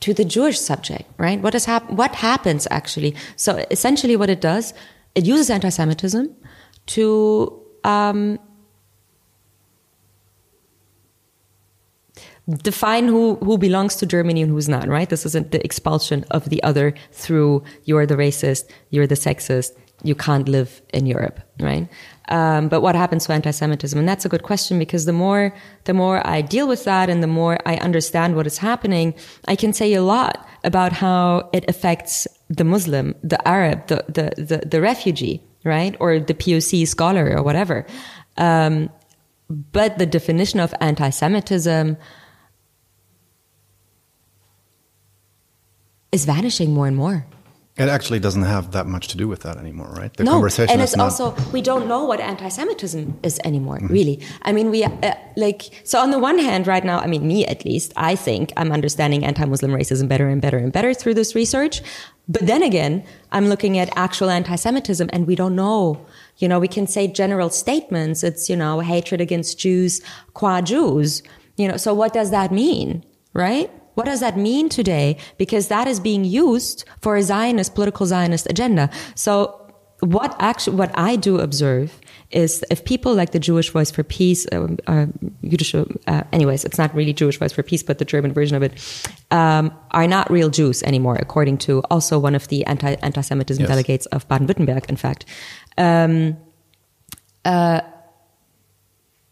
[0.00, 1.40] to the Jewish subject, right?
[1.40, 3.16] What does hap- what happens actually?
[3.36, 4.72] So essentially, what it does,
[5.16, 6.34] it uses anti-Semitism
[6.86, 8.38] to um,
[12.48, 15.08] define who, who belongs to Germany and who's not, right?
[15.08, 20.14] This isn't the expulsion of the other through you're the racist, you're the sexist, you
[20.14, 21.88] can't live in Europe, right?
[22.28, 23.96] Um, but what happens to anti-Semitism?
[23.98, 25.54] And that's a good question because the more,
[25.84, 29.14] the more I deal with that and the more I understand what is happening,
[29.46, 34.42] I can say a lot about how it affects the Muslim, the Arab, the, the,
[34.42, 35.96] the, the refugee, right?
[36.00, 37.86] Or the POC scholar or whatever.
[38.36, 38.90] Um,
[39.48, 41.96] but the definition of anti-Semitism,
[46.12, 47.26] is vanishing more and more.
[47.78, 50.14] It actually doesn't have that much to do with that anymore, right?
[50.14, 53.76] The no, conversation and it's also we don't know what anti-Semitism is anymore.
[53.76, 53.92] Mm-hmm.
[53.92, 55.98] Really, I mean, we uh, like so.
[55.98, 59.24] On the one hand, right now, I mean, me at least, I think I'm understanding
[59.24, 61.80] anti-Muslim racism better and better and better through this research.
[62.28, 66.04] But then again, I'm looking at actual anti-Semitism, and we don't know.
[66.36, 68.22] You know, we can say general statements.
[68.22, 70.02] It's you know hatred against Jews,
[70.34, 71.22] qua Jews.
[71.56, 73.02] You know, so what does that mean,
[73.32, 73.70] right?
[73.94, 75.16] What does that mean today?
[75.38, 78.90] Because that is being used for a Zionist, political Zionist agenda.
[79.14, 79.58] So
[80.00, 82.00] what actually, what I do observe
[82.32, 85.06] is if people like the Jewish Voice for Peace, uh, uh,
[86.08, 88.72] uh, anyways, it's not really Jewish Voice for Peace, but the German version of it,
[89.30, 93.68] um, are not real Jews anymore, according to also one of the anti, anti-Semitism Yes.
[93.68, 95.24] delegates of Baden-Württemberg, in fact.
[95.78, 96.36] Um,
[97.44, 97.82] uh,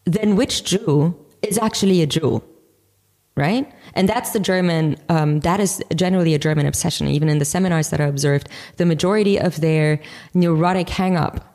[0.05, 2.43] then which Jew is actually a Jew?
[3.35, 3.71] Right?
[3.93, 7.07] And that's the German, um, that is generally a German obsession.
[7.07, 9.99] Even in the seminars that I observed, the majority of their
[10.33, 11.47] neurotic hang up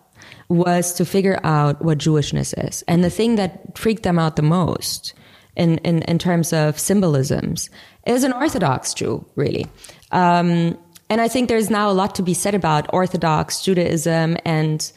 [0.48, 2.82] was to figure out what Jewishness is.
[2.82, 5.12] And the thing that freaked them out the most
[5.56, 7.70] in, in, in terms of symbolisms
[8.06, 9.66] is an Orthodox Jew, really.
[10.12, 10.78] Um,
[11.08, 14.92] and I think there's now a lot to be said about Orthodox Judaism and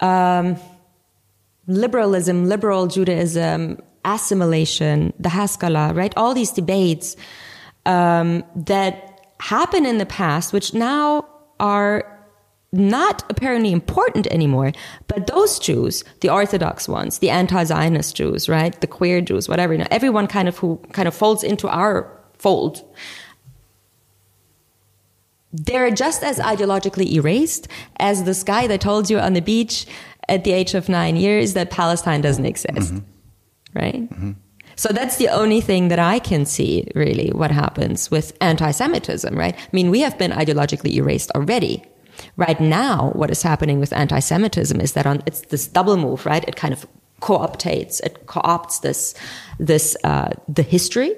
[0.00, 0.56] um,
[1.66, 6.14] liberalism, liberal Judaism, assimilation, the Haskalah, right?
[6.16, 7.16] All these debates
[7.84, 11.26] um, that happen in the past, which now
[11.60, 12.12] are
[12.72, 14.72] not apparently important anymore.
[15.08, 19.78] But those Jews, the Orthodox ones, the anti-Zionist Jews, right, the queer Jews, whatever, you
[19.80, 22.82] know, everyone kind of who kind of folds into our fold.
[25.52, 27.68] They're just as ideologically erased
[27.98, 29.86] as this guy that told you on the beach
[30.28, 32.94] at the age of nine years that Palestine doesn't exist
[33.76, 34.08] right?
[34.76, 39.34] So that's the only thing that I can see, really, what happens with anti Semitism,
[39.34, 39.56] right?
[39.56, 41.82] I mean, we have been ideologically erased already.
[42.36, 46.26] Right now, what is happening with anti Semitism is that on, it's this double move,
[46.26, 46.44] right?
[46.46, 46.86] It kind of
[47.20, 49.14] co-optates, it co-opts this,
[49.58, 51.14] this, uh, the history,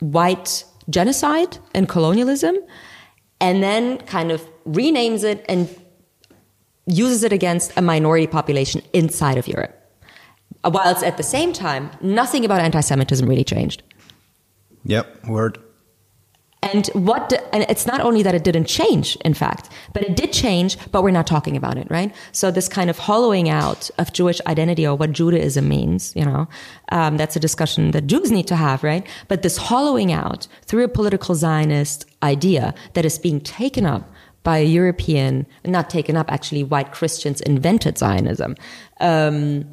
[0.00, 2.56] white genocide and colonialism,
[3.40, 5.68] and then kind of renames it and
[6.86, 9.79] uses it against a minority population inside of Europe
[10.64, 13.82] whilst at the same time, nothing about anti-Semitism really changed.
[14.84, 15.58] Yep, word.
[16.62, 17.32] And what?
[17.54, 20.76] And it's not only that it didn't change, in fact, but it did change.
[20.92, 22.14] But we're not talking about it, right?
[22.32, 26.48] So this kind of hollowing out of Jewish identity or what Judaism means, you know,
[26.92, 29.06] um, that's a discussion that Jews need to have, right?
[29.26, 34.10] But this hollowing out through a political Zionist idea that is being taken up
[34.42, 38.54] by a European, not taken up, actually, white Christians invented Zionism.
[39.00, 39.64] Um,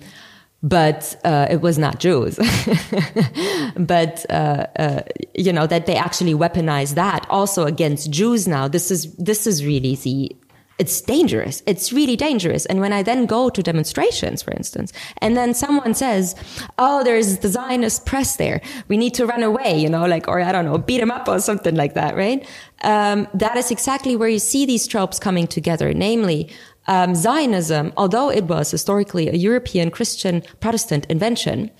[0.63, 2.37] but uh, it was not Jews.
[3.77, 5.01] but uh, uh,
[5.33, 8.67] you know that they actually weaponize that also against Jews now.
[8.67, 10.35] This is this is really the
[10.79, 11.63] it's dangerous.
[11.65, 12.67] It's really dangerous.
[12.67, 16.35] And when I then go to demonstrations, for instance, and then someone says,
[16.77, 18.61] "Oh, there's the Zionist press there.
[18.87, 21.27] We need to run away," you know, like or I don't know, beat them up
[21.27, 22.47] or something like that, right?
[22.83, 26.49] Um, that is exactly where you see these tropes coming together, namely
[26.87, 31.71] um, Zionism, although it was historically a European Christian Protestant invention,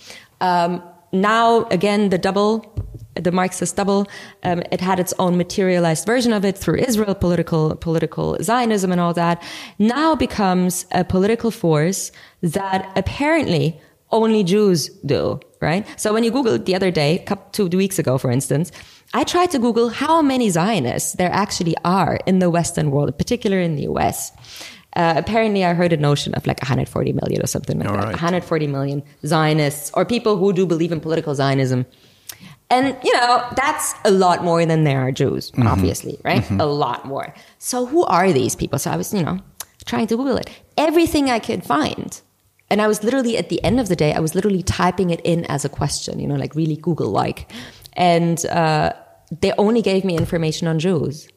[0.42, 0.82] um,
[1.12, 2.52] now again the double,
[3.16, 4.08] the Marxist double,
[4.44, 9.00] um, it had its own materialized version of it through Israel, political political Zionism, and
[9.00, 9.42] all that.
[9.80, 12.12] Now becomes a political force
[12.42, 13.80] that apparently
[14.12, 15.40] only Jews do.
[15.60, 15.88] Right.
[16.00, 18.72] So when you Google the other day, two weeks ago, for instance.
[19.14, 23.64] I tried to Google how many Zionists there actually are in the Western world, particularly
[23.64, 24.34] in the US.
[24.96, 28.04] Uh, apparently, I heard a notion of like 140 million or something like All that.
[28.04, 28.12] Right.
[28.14, 31.86] 140 million Zionists or people who do believe in political Zionism.
[32.70, 35.68] And, you know, that's a lot more than there are Jews, mm-hmm.
[35.68, 36.42] obviously, right?
[36.42, 36.60] Mm-hmm.
[36.60, 37.34] A lot more.
[37.60, 38.78] So who are these people?
[38.80, 39.40] So I was, you know,
[39.86, 40.50] trying to Google it.
[40.78, 42.20] Everything I could find.
[42.70, 45.22] And I was literally, at the end of the day, I was literally typing it
[45.22, 47.50] in as a question, you know, like really Google like.
[47.94, 48.92] And uh,
[49.32, 51.30] they only gave me information on Jews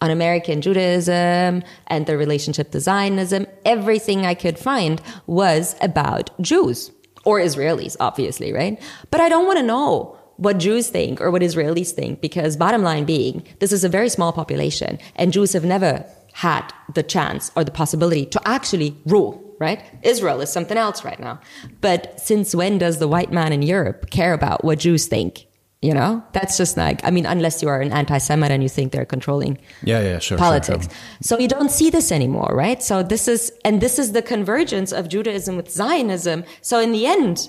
[0.00, 3.46] on American Judaism and the relationship to Zionism.
[3.64, 6.90] Everything I could find was about Jews
[7.24, 8.80] or Israelis, obviously, right?
[9.10, 12.82] But I don't want to know what Jews think or what Israelis think because bottom
[12.82, 17.50] line being, this is a very small population and Jews have never had the chance
[17.54, 19.82] or the possibility to actually rule right?
[20.02, 21.38] Israel is something else right now.
[21.82, 25.46] But since when does the white man in Europe care about what Jews think?
[25.82, 28.68] You know, that's just like, I mean, unless you are an anti Semite and you
[28.68, 30.84] think they're controlling yeah, yeah, sure, politics.
[30.84, 31.18] Sure, sure.
[31.22, 32.82] So you don't see this anymore, right?
[32.82, 36.44] So this is, and this is the convergence of Judaism with Zionism.
[36.60, 37.48] So in the end,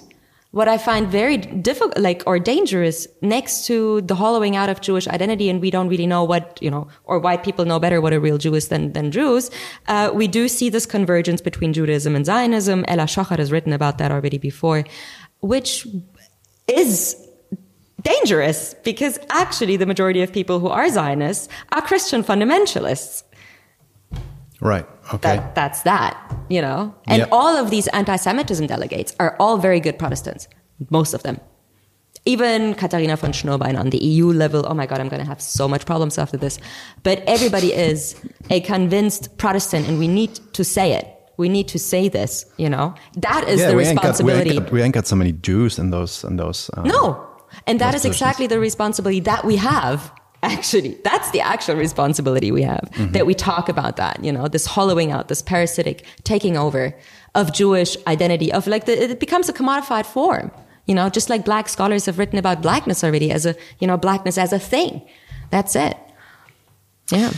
[0.52, 5.10] what I find very difficult, like, or dangerous next to the hollowing out of Jewish
[5.10, 8.14] identity, and we don't really know what, you know, or white people know better what
[8.14, 9.50] a real Jew is than, than Jews,
[9.88, 12.86] uh, we do see this convergence between Judaism and Zionism.
[12.88, 14.86] Ella Shohat has written about that already before,
[15.40, 15.86] which
[16.68, 17.16] is
[18.02, 23.24] dangerous because actually the majority of people who are Zionists are Christian fundamentalists.
[24.60, 24.86] Right.
[25.14, 25.38] Okay.
[25.38, 26.96] That, that's that, you know?
[27.08, 27.30] And yep.
[27.32, 30.48] all of these anti Semitism delegates are all very good Protestants,
[30.90, 31.40] most of them.
[32.26, 35.42] Even Katharina von Schnurbein on the EU level, oh my God, I'm going to have
[35.42, 36.60] so much problems after this.
[37.02, 38.16] But everybody is
[38.52, 41.08] a convinced Protestant, and we need to say it.
[41.38, 42.94] We need to say this, you know?
[43.18, 44.52] That is yeah, the we responsibility.
[44.52, 46.24] Ain't got, we, ain't got, we, ain't got, so many Jews in those.
[46.24, 47.28] In those um, no,
[47.68, 50.12] and that is exactly the responsibility that we have.
[50.44, 53.12] Actually, that's the actual responsibility we have mm-hmm.
[53.12, 56.96] that we talk about that, you know, this hollowing out, this parasitic taking over
[57.36, 60.52] of Jewish identity, of like the, it becomes a commodified form,
[60.88, 63.98] you know, just like black scholars have written about blackness already as a, you know,
[63.98, 65.02] blackness as a thing.
[65.52, 65.96] That's it.
[67.12, 67.32] Yeah.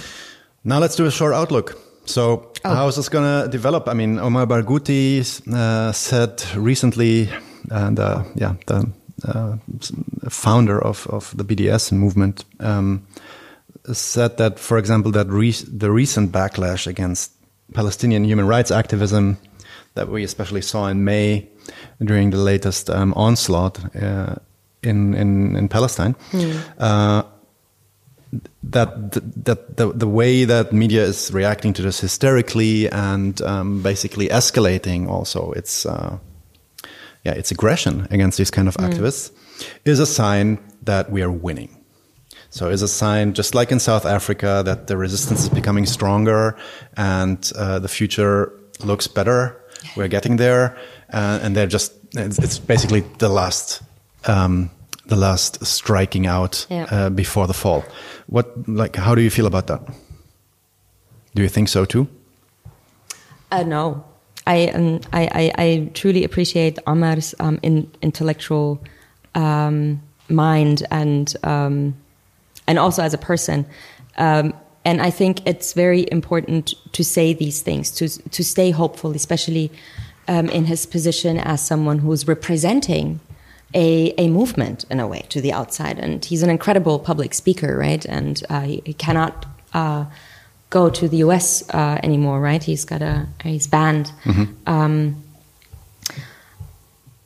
[0.64, 1.78] Now let's do a short outlook.
[2.06, 2.74] So, oh.
[2.74, 3.88] how is this going to develop?
[3.88, 5.20] I mean, Omar Barghouti
[5.54, 7.30] uh, said recently,
[7.70, 8.90] and uh, yeah, the
[9.24, 9.58] uh,
[10.30, 13.06] founder of, of the BDS movement, um,
[13.92, 17.32] said that, for example, that re the recent backlash against
[17.74, 19.38] Palestinian human rights activism
[19.96, 21.48] that we especially saw in May
[22.04, 24.36] during the latest um, onslaught uh,
[24.82, 26.16] in, in, in Palestine.
[26.32, 26.64] Mm.
[26.78, 27.24] Uh,
[28.64, 29.12] that
[29.46, 35.08] that the, the way that media is reacting to this hysterically and um, basically escalating
[35.08, 36.18] also its uh,
[37.24, 38.90] yeah, its aggression against these kind of mm.
[38.90, 39.32] activists
[39.86, 41.84] is a sign that we are winning.
[42.50, 46.56] So it's a sign, just like in South Africa, that the resistance is becoming stronger
[46.96, 49.60] and uh, the future looks better.
[49.96, 50.78] We're getting there,
[51.12, 53.82] uh, and they're just it's, it's basically the last
[54.26, 54.70] um,
[55.08, 56.88] the last striking out yeah.
[56.92, 57.84] uh, before the fall.
[58.28, 59.82] What like how do you feel about that?
[61.36, 62.08] Do you think so too?
[63.52, 64.06] Uh, no,
[64.46, 68.84] I, um, I, I, I, truly appreciate Omar's um, in, intellectual
[69.36, 71.96] um, mind and um,
[72.68, 73.66] and also as a person.
[74.18, 74.54] Um,
[74.86, 79.72] and I think it's very important to say these things, to to stay hopeful, especially
[80.28, 83.20] um, in his position as someone who's representing
[83.74, 86.00] a, a movement in a way to the outside.
[86.00, 88.06] And he's an incredible public speaker, right?
[88.06, 90.06] And uh, he, he, cannot uh,
[90.74, 92.64] go to the US uh, anymore, right?
[92.64, 94.08] He's got a, he's banned.
[94.24, 94.46] Mm-hmm.
[94.66, 95.24] Um,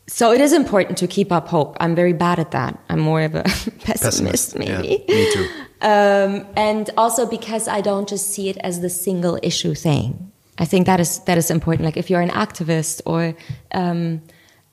[0.08, 1.78] so it is important to keep up hope.
[1.80, 2.78] I'm very bad at that.
[2.90, 3.44] I'm more of a
[3.88, 4.58] pessimist, pessimist.
[4.58, 5.06] maybe.
[5.08, 5.48] Yeah, me too.
[5.80, 10.32] Um, and also because I don't just see it as the single issue thing.
[10.58, 11.86] I think that is that is important.
[11.86, 13.36] Like if you're an activist or
[13.76, 14.22] um,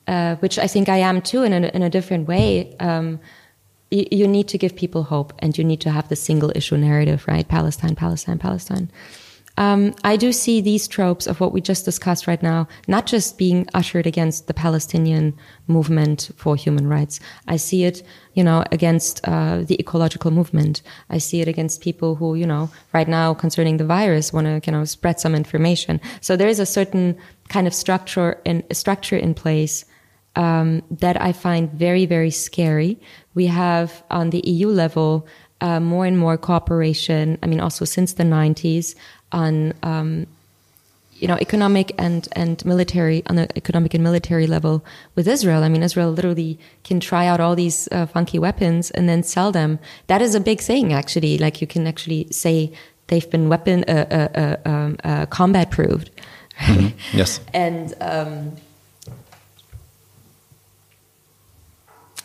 [0.07, 2.75] uh, which I think I am too in a, in a different way.
[2.79, 3.19] Um,
[3.95, 6.77] you, you, need to give people hope and you need to have the single issue
[6.77, 7.47] narrative, right?
[7.47, 8.89] Palestine, Palestine, Palestine.
[9.57, 13.37] Um, I do see these tropes of what we just discussed right now, not just
[13.37, 15.33] being ushered against the Palestinian
[15.67, 17.21] movement for human rights.
[17.47, 18.03] I see it,
[18.33, 20.81] you know, against uh, the ecological movement.
[21.09, 24.69] I see it against people who, you know, right now concerning the virus want to,
[24.69, 26.01] you know, spread some information.
[26.19, 27.17] So there is a certain
[27.47, 29.85] kind of structure in structure in place
[30.35, 32.99] um, that I find very, very scary.
[33.35, 35.27] We have on the EU level
[35.61, 37.37] uh, more and more cooperation.
[37.43, 38.95] I mean, also since the 90s
[39.31, 40.27] on um,
[41.17, 44.83] you know economic and and military on the economic and military level
[45.15, 45.63] with Israel.
[45.63, 49.51] I mean, Israel literally can try out all these uh, funky weapons and then sell
[49.51, 49.79] them.
[50.07, 51.37] That is a big thing, actually.
[51.37, 52.71] Like you can actually say
[53.07, 56.11] they've been weapon uh, uh, uh um, uh combat proved.
[56.59, 57.17] Mm-hmm.
[57.17, 57.93] Yes, and.
[58.01, 58.57] Um,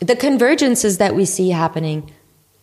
[0.00, 2.10] the convergences that we see happening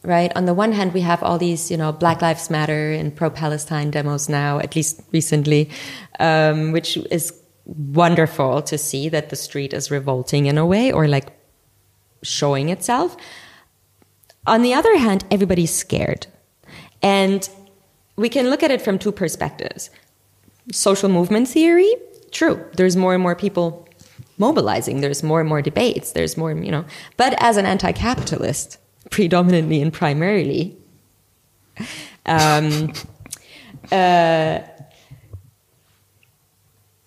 [0.03, 0.31] right?
[0.35, 3.91] On the one hand we have all these you know black lives matter and pro-palestine
[3.91, 5.69] demos now at least recently
[6.19, 7.34] um, which is
[7.65, 11.27] wonderful to see that the street is revolting in a way or like
[12.23, 13.18] showing itself.
[14.45, 16.27] On the other hand everybody's scared.
[17.03, 17.47] And
[18.15, 19.89] we can look at it from two perspectives.
[20.72, 21.93] Social movement theory
[22.31, 23.86] true there's more and more people
[24.38, 25.01] mobilizing.
[25.01, 26.11] There's more and more debates.
[26.11, 26.85] There's more, you know.
[27.18, 28.77] But as an anti-capitalist,
[29.09, 30.77] predominantly and primarily,
[32.26, 32.93] um,
[33.91, 34.59] uh,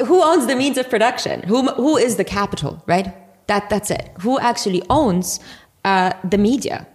[0.07, 1.43] who owns the means of production?
[1.43, 2.83] Who who is the capital?
[2.87, 3.15] Right.
[3.47, 4.11] That that's it.
[4.21, 5.41] Who actually owns
[5.85, 6.87] uh, the media?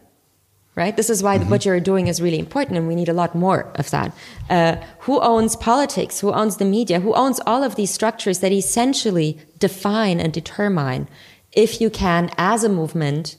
[0.76, 0.96] Right?
[0.96, 1.50] This is why mm-hmm.
[1.50, 4.16] what you're doing is really important, and we need a lot more of that.
[4.50, 6.20] Uh, who owns politics?
[6.20, 7.00] Who owns the media?
[7.00, 11.08] Who owns all of these structures that essentially define and determine
[11.54, 13.38] if you can, as a movement,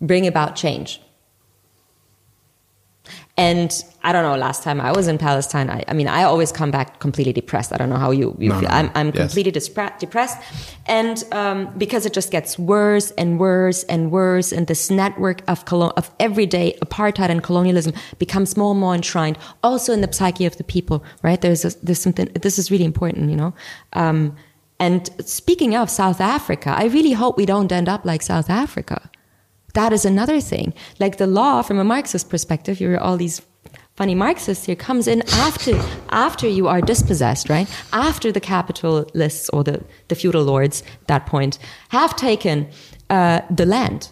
[0.00, 1.00] bring about change?
[3.38, 6.50] And I don't know, last time I was in Palestine, I, I, mean, I always
[6.50, 7.72] come back completely depressed.
[7.72, 8.68] I don't know how you, you no, feel.
[8.68, 9.16] No, I'm, I'm yes.
[9.16, 10.38] completely depressed.
[10.86, 14.50] And um, because it just gets worse and worse and worse.
[14.50, 19.92] And this network of, of everyday apartheid and colonialism becomes more and more enshrined, also
[19.92, 21.40] in the psyche of the people, right?
[21.40, 23.54] There's, a, there's something, this is really important, you know?
[23.92, 24.34] Um,
[24.80, 29.08] and speaking of South Africa, I really hope we don't end up like South Africa
[29.78, 30.74] that is another thing.
[30.98, 33.40] Like the law, from a Marxist perspective, you're all these
[33.94, 35.72] funny Marxists here, comes in after
[36.26, 37.68] after you are dispossessed, right?
[37.92, 41.58] After the capitalists or the, the feudal lords, at that point,
[41.90, 42.68] have taken
[43.10, 44.10] uh, the land,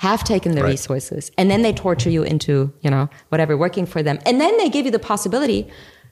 [0.00, 0.70] have taken the right.
[0.70, 4.18] resources, and then they torture you into, you know, whatever, working for them.
[4.26, 5.60] And then they give you the possibility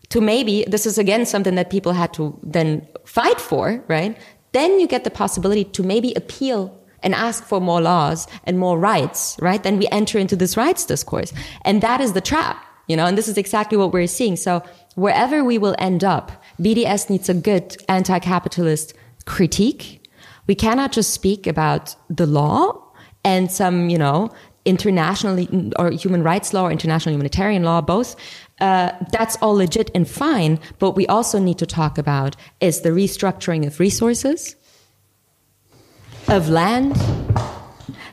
[0.08, 4.16] to maybe, this is again something that people had to then fight for, right?
[4.52, 8.78] Then you get the possibility to maybe appeal and ask for more laws and more
[8.78, 9.62] rights, right?
[9.62, 11.32] Then we enter into this rights discourse.
[11.62, 14.36] And that is the trap, you know, and this is exactly what we're seeing.
[14.36, 14.62] So
[14.94, 18.94] wherever we will end up, BDS needs a good anti-capitalist
[19.26, 20.08] critique.
[20.46, 22.82] We cannot just speak about the law
[23.24, 24.30] and some, you know,
[24.64, 25.46] international
[25.78, 28.16] or human rights law or international humanitarian law, both.
[28.60, 30.58] Uh, that's all legit and fine.
[30.78, 34.56] But we also need to talk about is the restructuring of resources
[36.30, 36.96] of land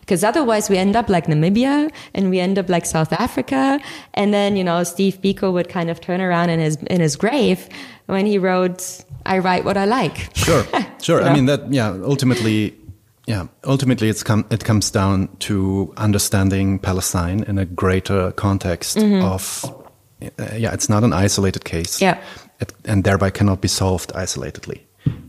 [0.06, 3.80] because otherwise we end up like Namibia and we end up like South Africa.
[4.14, 7.16] And then, you know, Steve Biko would kind of turn around in his, in his
[7.16, 7.68] grave
[8.06, 10.30] when he wrote, I write what I like.
[10.36, 10.64] Sure.
[11.02, 11.20] Sure.
[11.20, 11.30] you know?
[11.30, 12.76] I mean, that, yeah, ultimately,
[13.28, 19.04] yeah, ultimately it's come, it comes down to understanding Palestine in a greater context mm
[19.04, 19.34] -hmm.
[19.34, 19.72] of,
[20.22, 22.06] uh, yeah, it's not an isolated case.
[22.06, 22.18] Yeah.
[22.60, 24.82] It, and thereby cannot be solved isolatedly.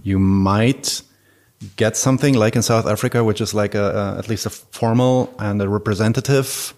[0.03, 1.03] You might,
[1.77, 5.35] get something like in South Africa, which is like a, a at least a formal
[5.39, 6.75] and a representative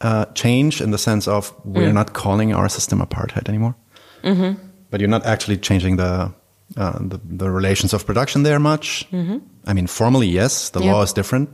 [0.00, 1.94] uh, change in the sense of we're mm.
[1.94, 3.74] not calling our system apartheid anymore.
[4.22, 4.56] Mm -hmm.
[4.90, 6.30] But you're not actually changing the,
[6.76, 9.06] uh, the, the relations of production there much.
[9.10, 9.40] Mm -hmm.
[9.70, 10.92] I mean, formally, yes, the yep.
[10.92, 11.48] law is different,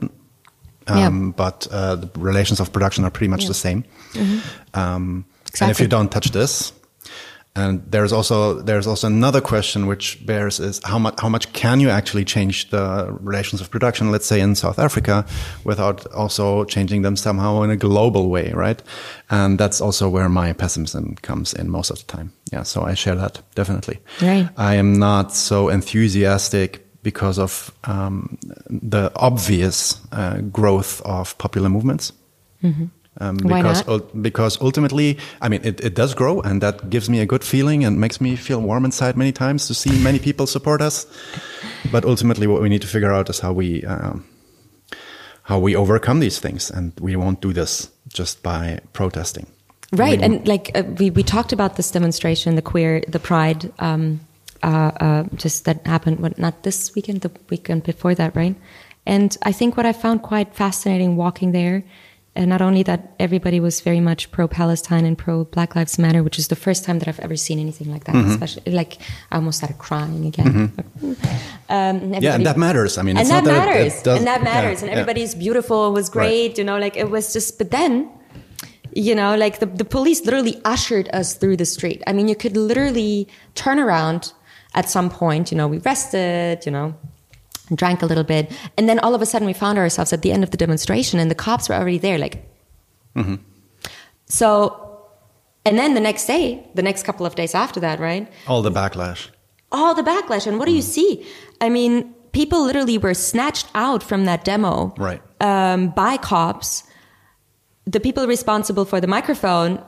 [0.86, 1.36] um, yep.
[1.36, 3.52] but uh, the relations of production are pretty much yep.
[3.52, 3.84] the same.
[4.12, 4.40] -hmm.
[4.72, 5.60] Um, exactly.
[5.60, 6.72] And if you don't touch this,
[7.56, 11.80] And there's also there's also another question which bears is how much how much can
[11.80, 15.24] you actually change the relations of production, let's say in South Africa,
[15.64, 18.80] without also changing them somehow in a global way, right?
[19.28, 22.32] And that's also where my pessimism comes in most of the time.
[22.52, 23.98] Yeah, so I share that definitely.
[24.22, 24.48] Right.
[24.56, 28.38] I am not so enthusiastic because of um,
[28.70, 32.12] the obvious uh, growth of popular movements.
[33.20, 33.88] Um, Why because not?
[33.88, 37.42] ul- because ultimately, I mean, it, it does grow, and that gives me a good
[37.44, 41.06] feeling and makes me feel warm inside many times to see many people support us.
[41.90, 44.24] But ultimately, what we need to figure out is how we um,
[45.42, 49.46] how we overcome these things, and we won't do this just by protesting.
[49.92, 53.72] Right, We- and like uh, we we talked about this demonstration, the queer, the pride,
[53.78, 54.20] um,
[54.62, 56.20] uh, uh, just that happened.
[56.20, 58.54] What not this weekend, the weekend before that, right?
[59.06, 61.82] And I think what I found quite fascinating walking there,
[62.38, 66.22] and not only that, everybody was very much pro Palestine and pro Black Lives Matter,
[66.22, 68.14] which is the first time that I've ever seen anything like that.
[68.14, 68.30] Mm-hmm.
[68.30, 68.98] Especially like
[69.32, 70.72] I almost started crying again.
[71.70, 72.96] Um, yeah, and that matters.
[72.96, 74.84] I mean, and it's that not that it- matters it does- and that matters yeah,
[74.84, 75.00] and yeah.
[75.02, 78.08] everybody's beautiful was great you know like it was just but then
[78.94, 82.34] you know like the, the police literally ushered us through the street i mean you
[82.34, 84.32] could literally turn around
[84.74, 86.94] at some point you know we rested you know
[87.74, 90.32] drank a little bit and then all of a sudden we found ourselves at the
[90.32, 92.44] end of the demonstration and the cops were already there like
[94.26, 95.00] so
[95.64, 98.70] and then the next day the next couple of days after that right all the
[98.70, 99.28] backlash.
[99.72, 100.46] all the backlash.
[100.46, 101.26] And what do you see?
[101.60, 105.20] I mean, people literally were snatched out from that demo Right.
[105.40, 106.84] um, by cops.
[107.84, 109.82] The people responsible for the microphone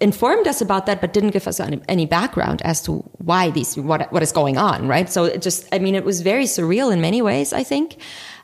[0.00, 3.76] informed us about that, but didn't give us any, any background as to why these
[3.76, 4.88] what what is going on.
[4.88, 5.08] Right.
[5.08, 7.52] So it just, I mean, it was very surreal in many ways.
[7.52, 7.96] I think.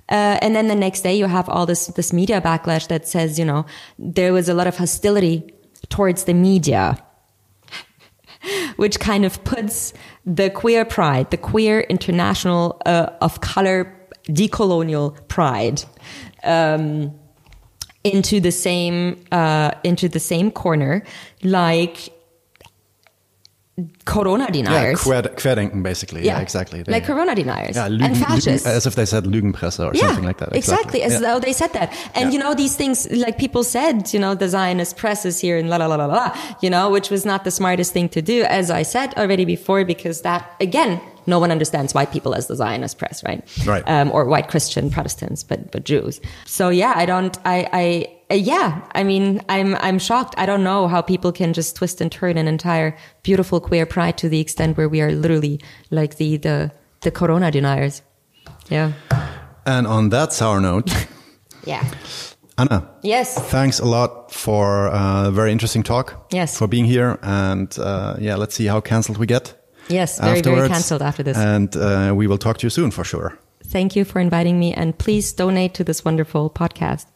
[0.08, 3.38] Uh, and then the next day, you have all this this media backlash that says,
[3.38, 3.64] you know,
[3.98, 5.54] there was a lot of hostility
[5.88, 6.98] towards the media
[8.76, 9.92] which kind of puts
[10.24, 13.96] the queer pride, the queer international uh, of color
[14.28, 15.82] decolonial pride,
[16.44, 17.12] um,
[18.04, 21.02] into the same uh, into the same corner,
[21.42, 22.10] like
[24.04, 25.00] Corona Yeah, deniers.
[25.02, 26.22] quer, querdenken, basically.
[26.26, 26.82] Yeah, exactly.
[26.82, 28.66] They- Like Corona deniers yeah, and fascists.
[28.66, 30.54] Lügen, as if they said Lügenpresse or something like that.
[30.54, 31.20] Exactly, as Yeah.
[31.20, 31.88] though they said that.
[32.14, 32.30] And Yeah.
[32.34, 35.70] you know, these things, like people said, you know, the Zionist press is here and
[35.70, 38.44] la la la la la, you know, which was not the smartest thing to do,
[38.44, 41.00] as I said already before, because that, again,
[41.30, 43.42] no one understands white people as the Zionist press, right?
[43.64, 43.82] Right.
[43.88, 46.20] Um, or white Christian Protestants, but, but Jews.
[46.46, 50.34] So yeah, I don't, I, I, uh, yeah, I mean, I'm, I'm shocked.
[50.36, 54.18] I don't know how people can just twist and turn an entire beautiful queer pride
[54.18, 56.70] to the extent where we are literally like the, the,
[57.00, 58.02] the Corona deniers.
[58.68, 58.92] Yeah.
[59.64, 60.90] And on that sour note,
[61.64, 61.84] Yeah.
[62.58, 63.34] Anna, Yes.
[63.50, 66.26] thanks a lot for a very interesting talk.
[66.32, 66.58] Yes.
[66.58, 67.18] For being here.
[67.22, 69.54] And uh, yeah, let's see how cancelled we get.
[69.90, 70.68] Yes, very, very afterwards.
[70.72, 71.36] cancelled after this.
[71.36, 73.36] And uh, we will talk to you soon for sure.
[73.70, 77.06] Thank you for inviting me and please donate to this wonderful podcast.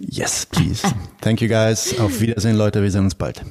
[0.00, 0.82] Yes, please.
[1.20, 1.98] Thank you guys.
[1.98, 2.82] Auf Wiedersehen, Leute.
[2.82, 3.42] Wir sehen uns bald.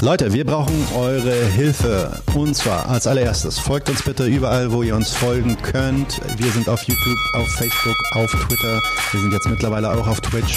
[0.00, 2.22] Leute, wir brauchen eure Hilfe.
[2.34, 6.20] Und zwar als allererstes, folgt uns bitte überall, wo ihr uns folgen könnt.
[6.38, 8.80] Wir sind auf YouTube, auf Facebook, auf Twitter.
[9.10, 10.56] Wir sind jetzt mittlerweile auch auf Twitch.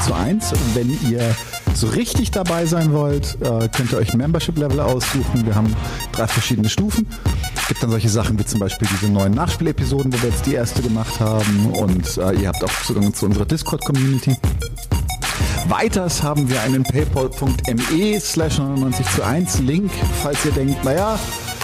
[0.00, 0.52] zu 1.
[0.74, 1.34] Wenn ihr
[1.74, 5.46] so richtig dabei sein wollt, äh, könnt ihr euch Membership-Level aussuchen.
[5.46, 5.74] Wir haben
[6.12, 7.06] drei verschiedene Stufen.
[7.56, 10.54] Es gibt dann solche Sachen wie zum Beispiel diese neuen Nachspielepisoden, wo wir jetzt die
[10.54, 11.70] erste gemacht haben.
[11.72, 14.36] Und äh, ihr habt auch Zugang zu unserer Discord-Community.
[15.68, 19.90] Weiters haben wir einen paypal.me slash 99 zu 1 Link.
[20.22, 21.18] Falls ihr denkt, naja,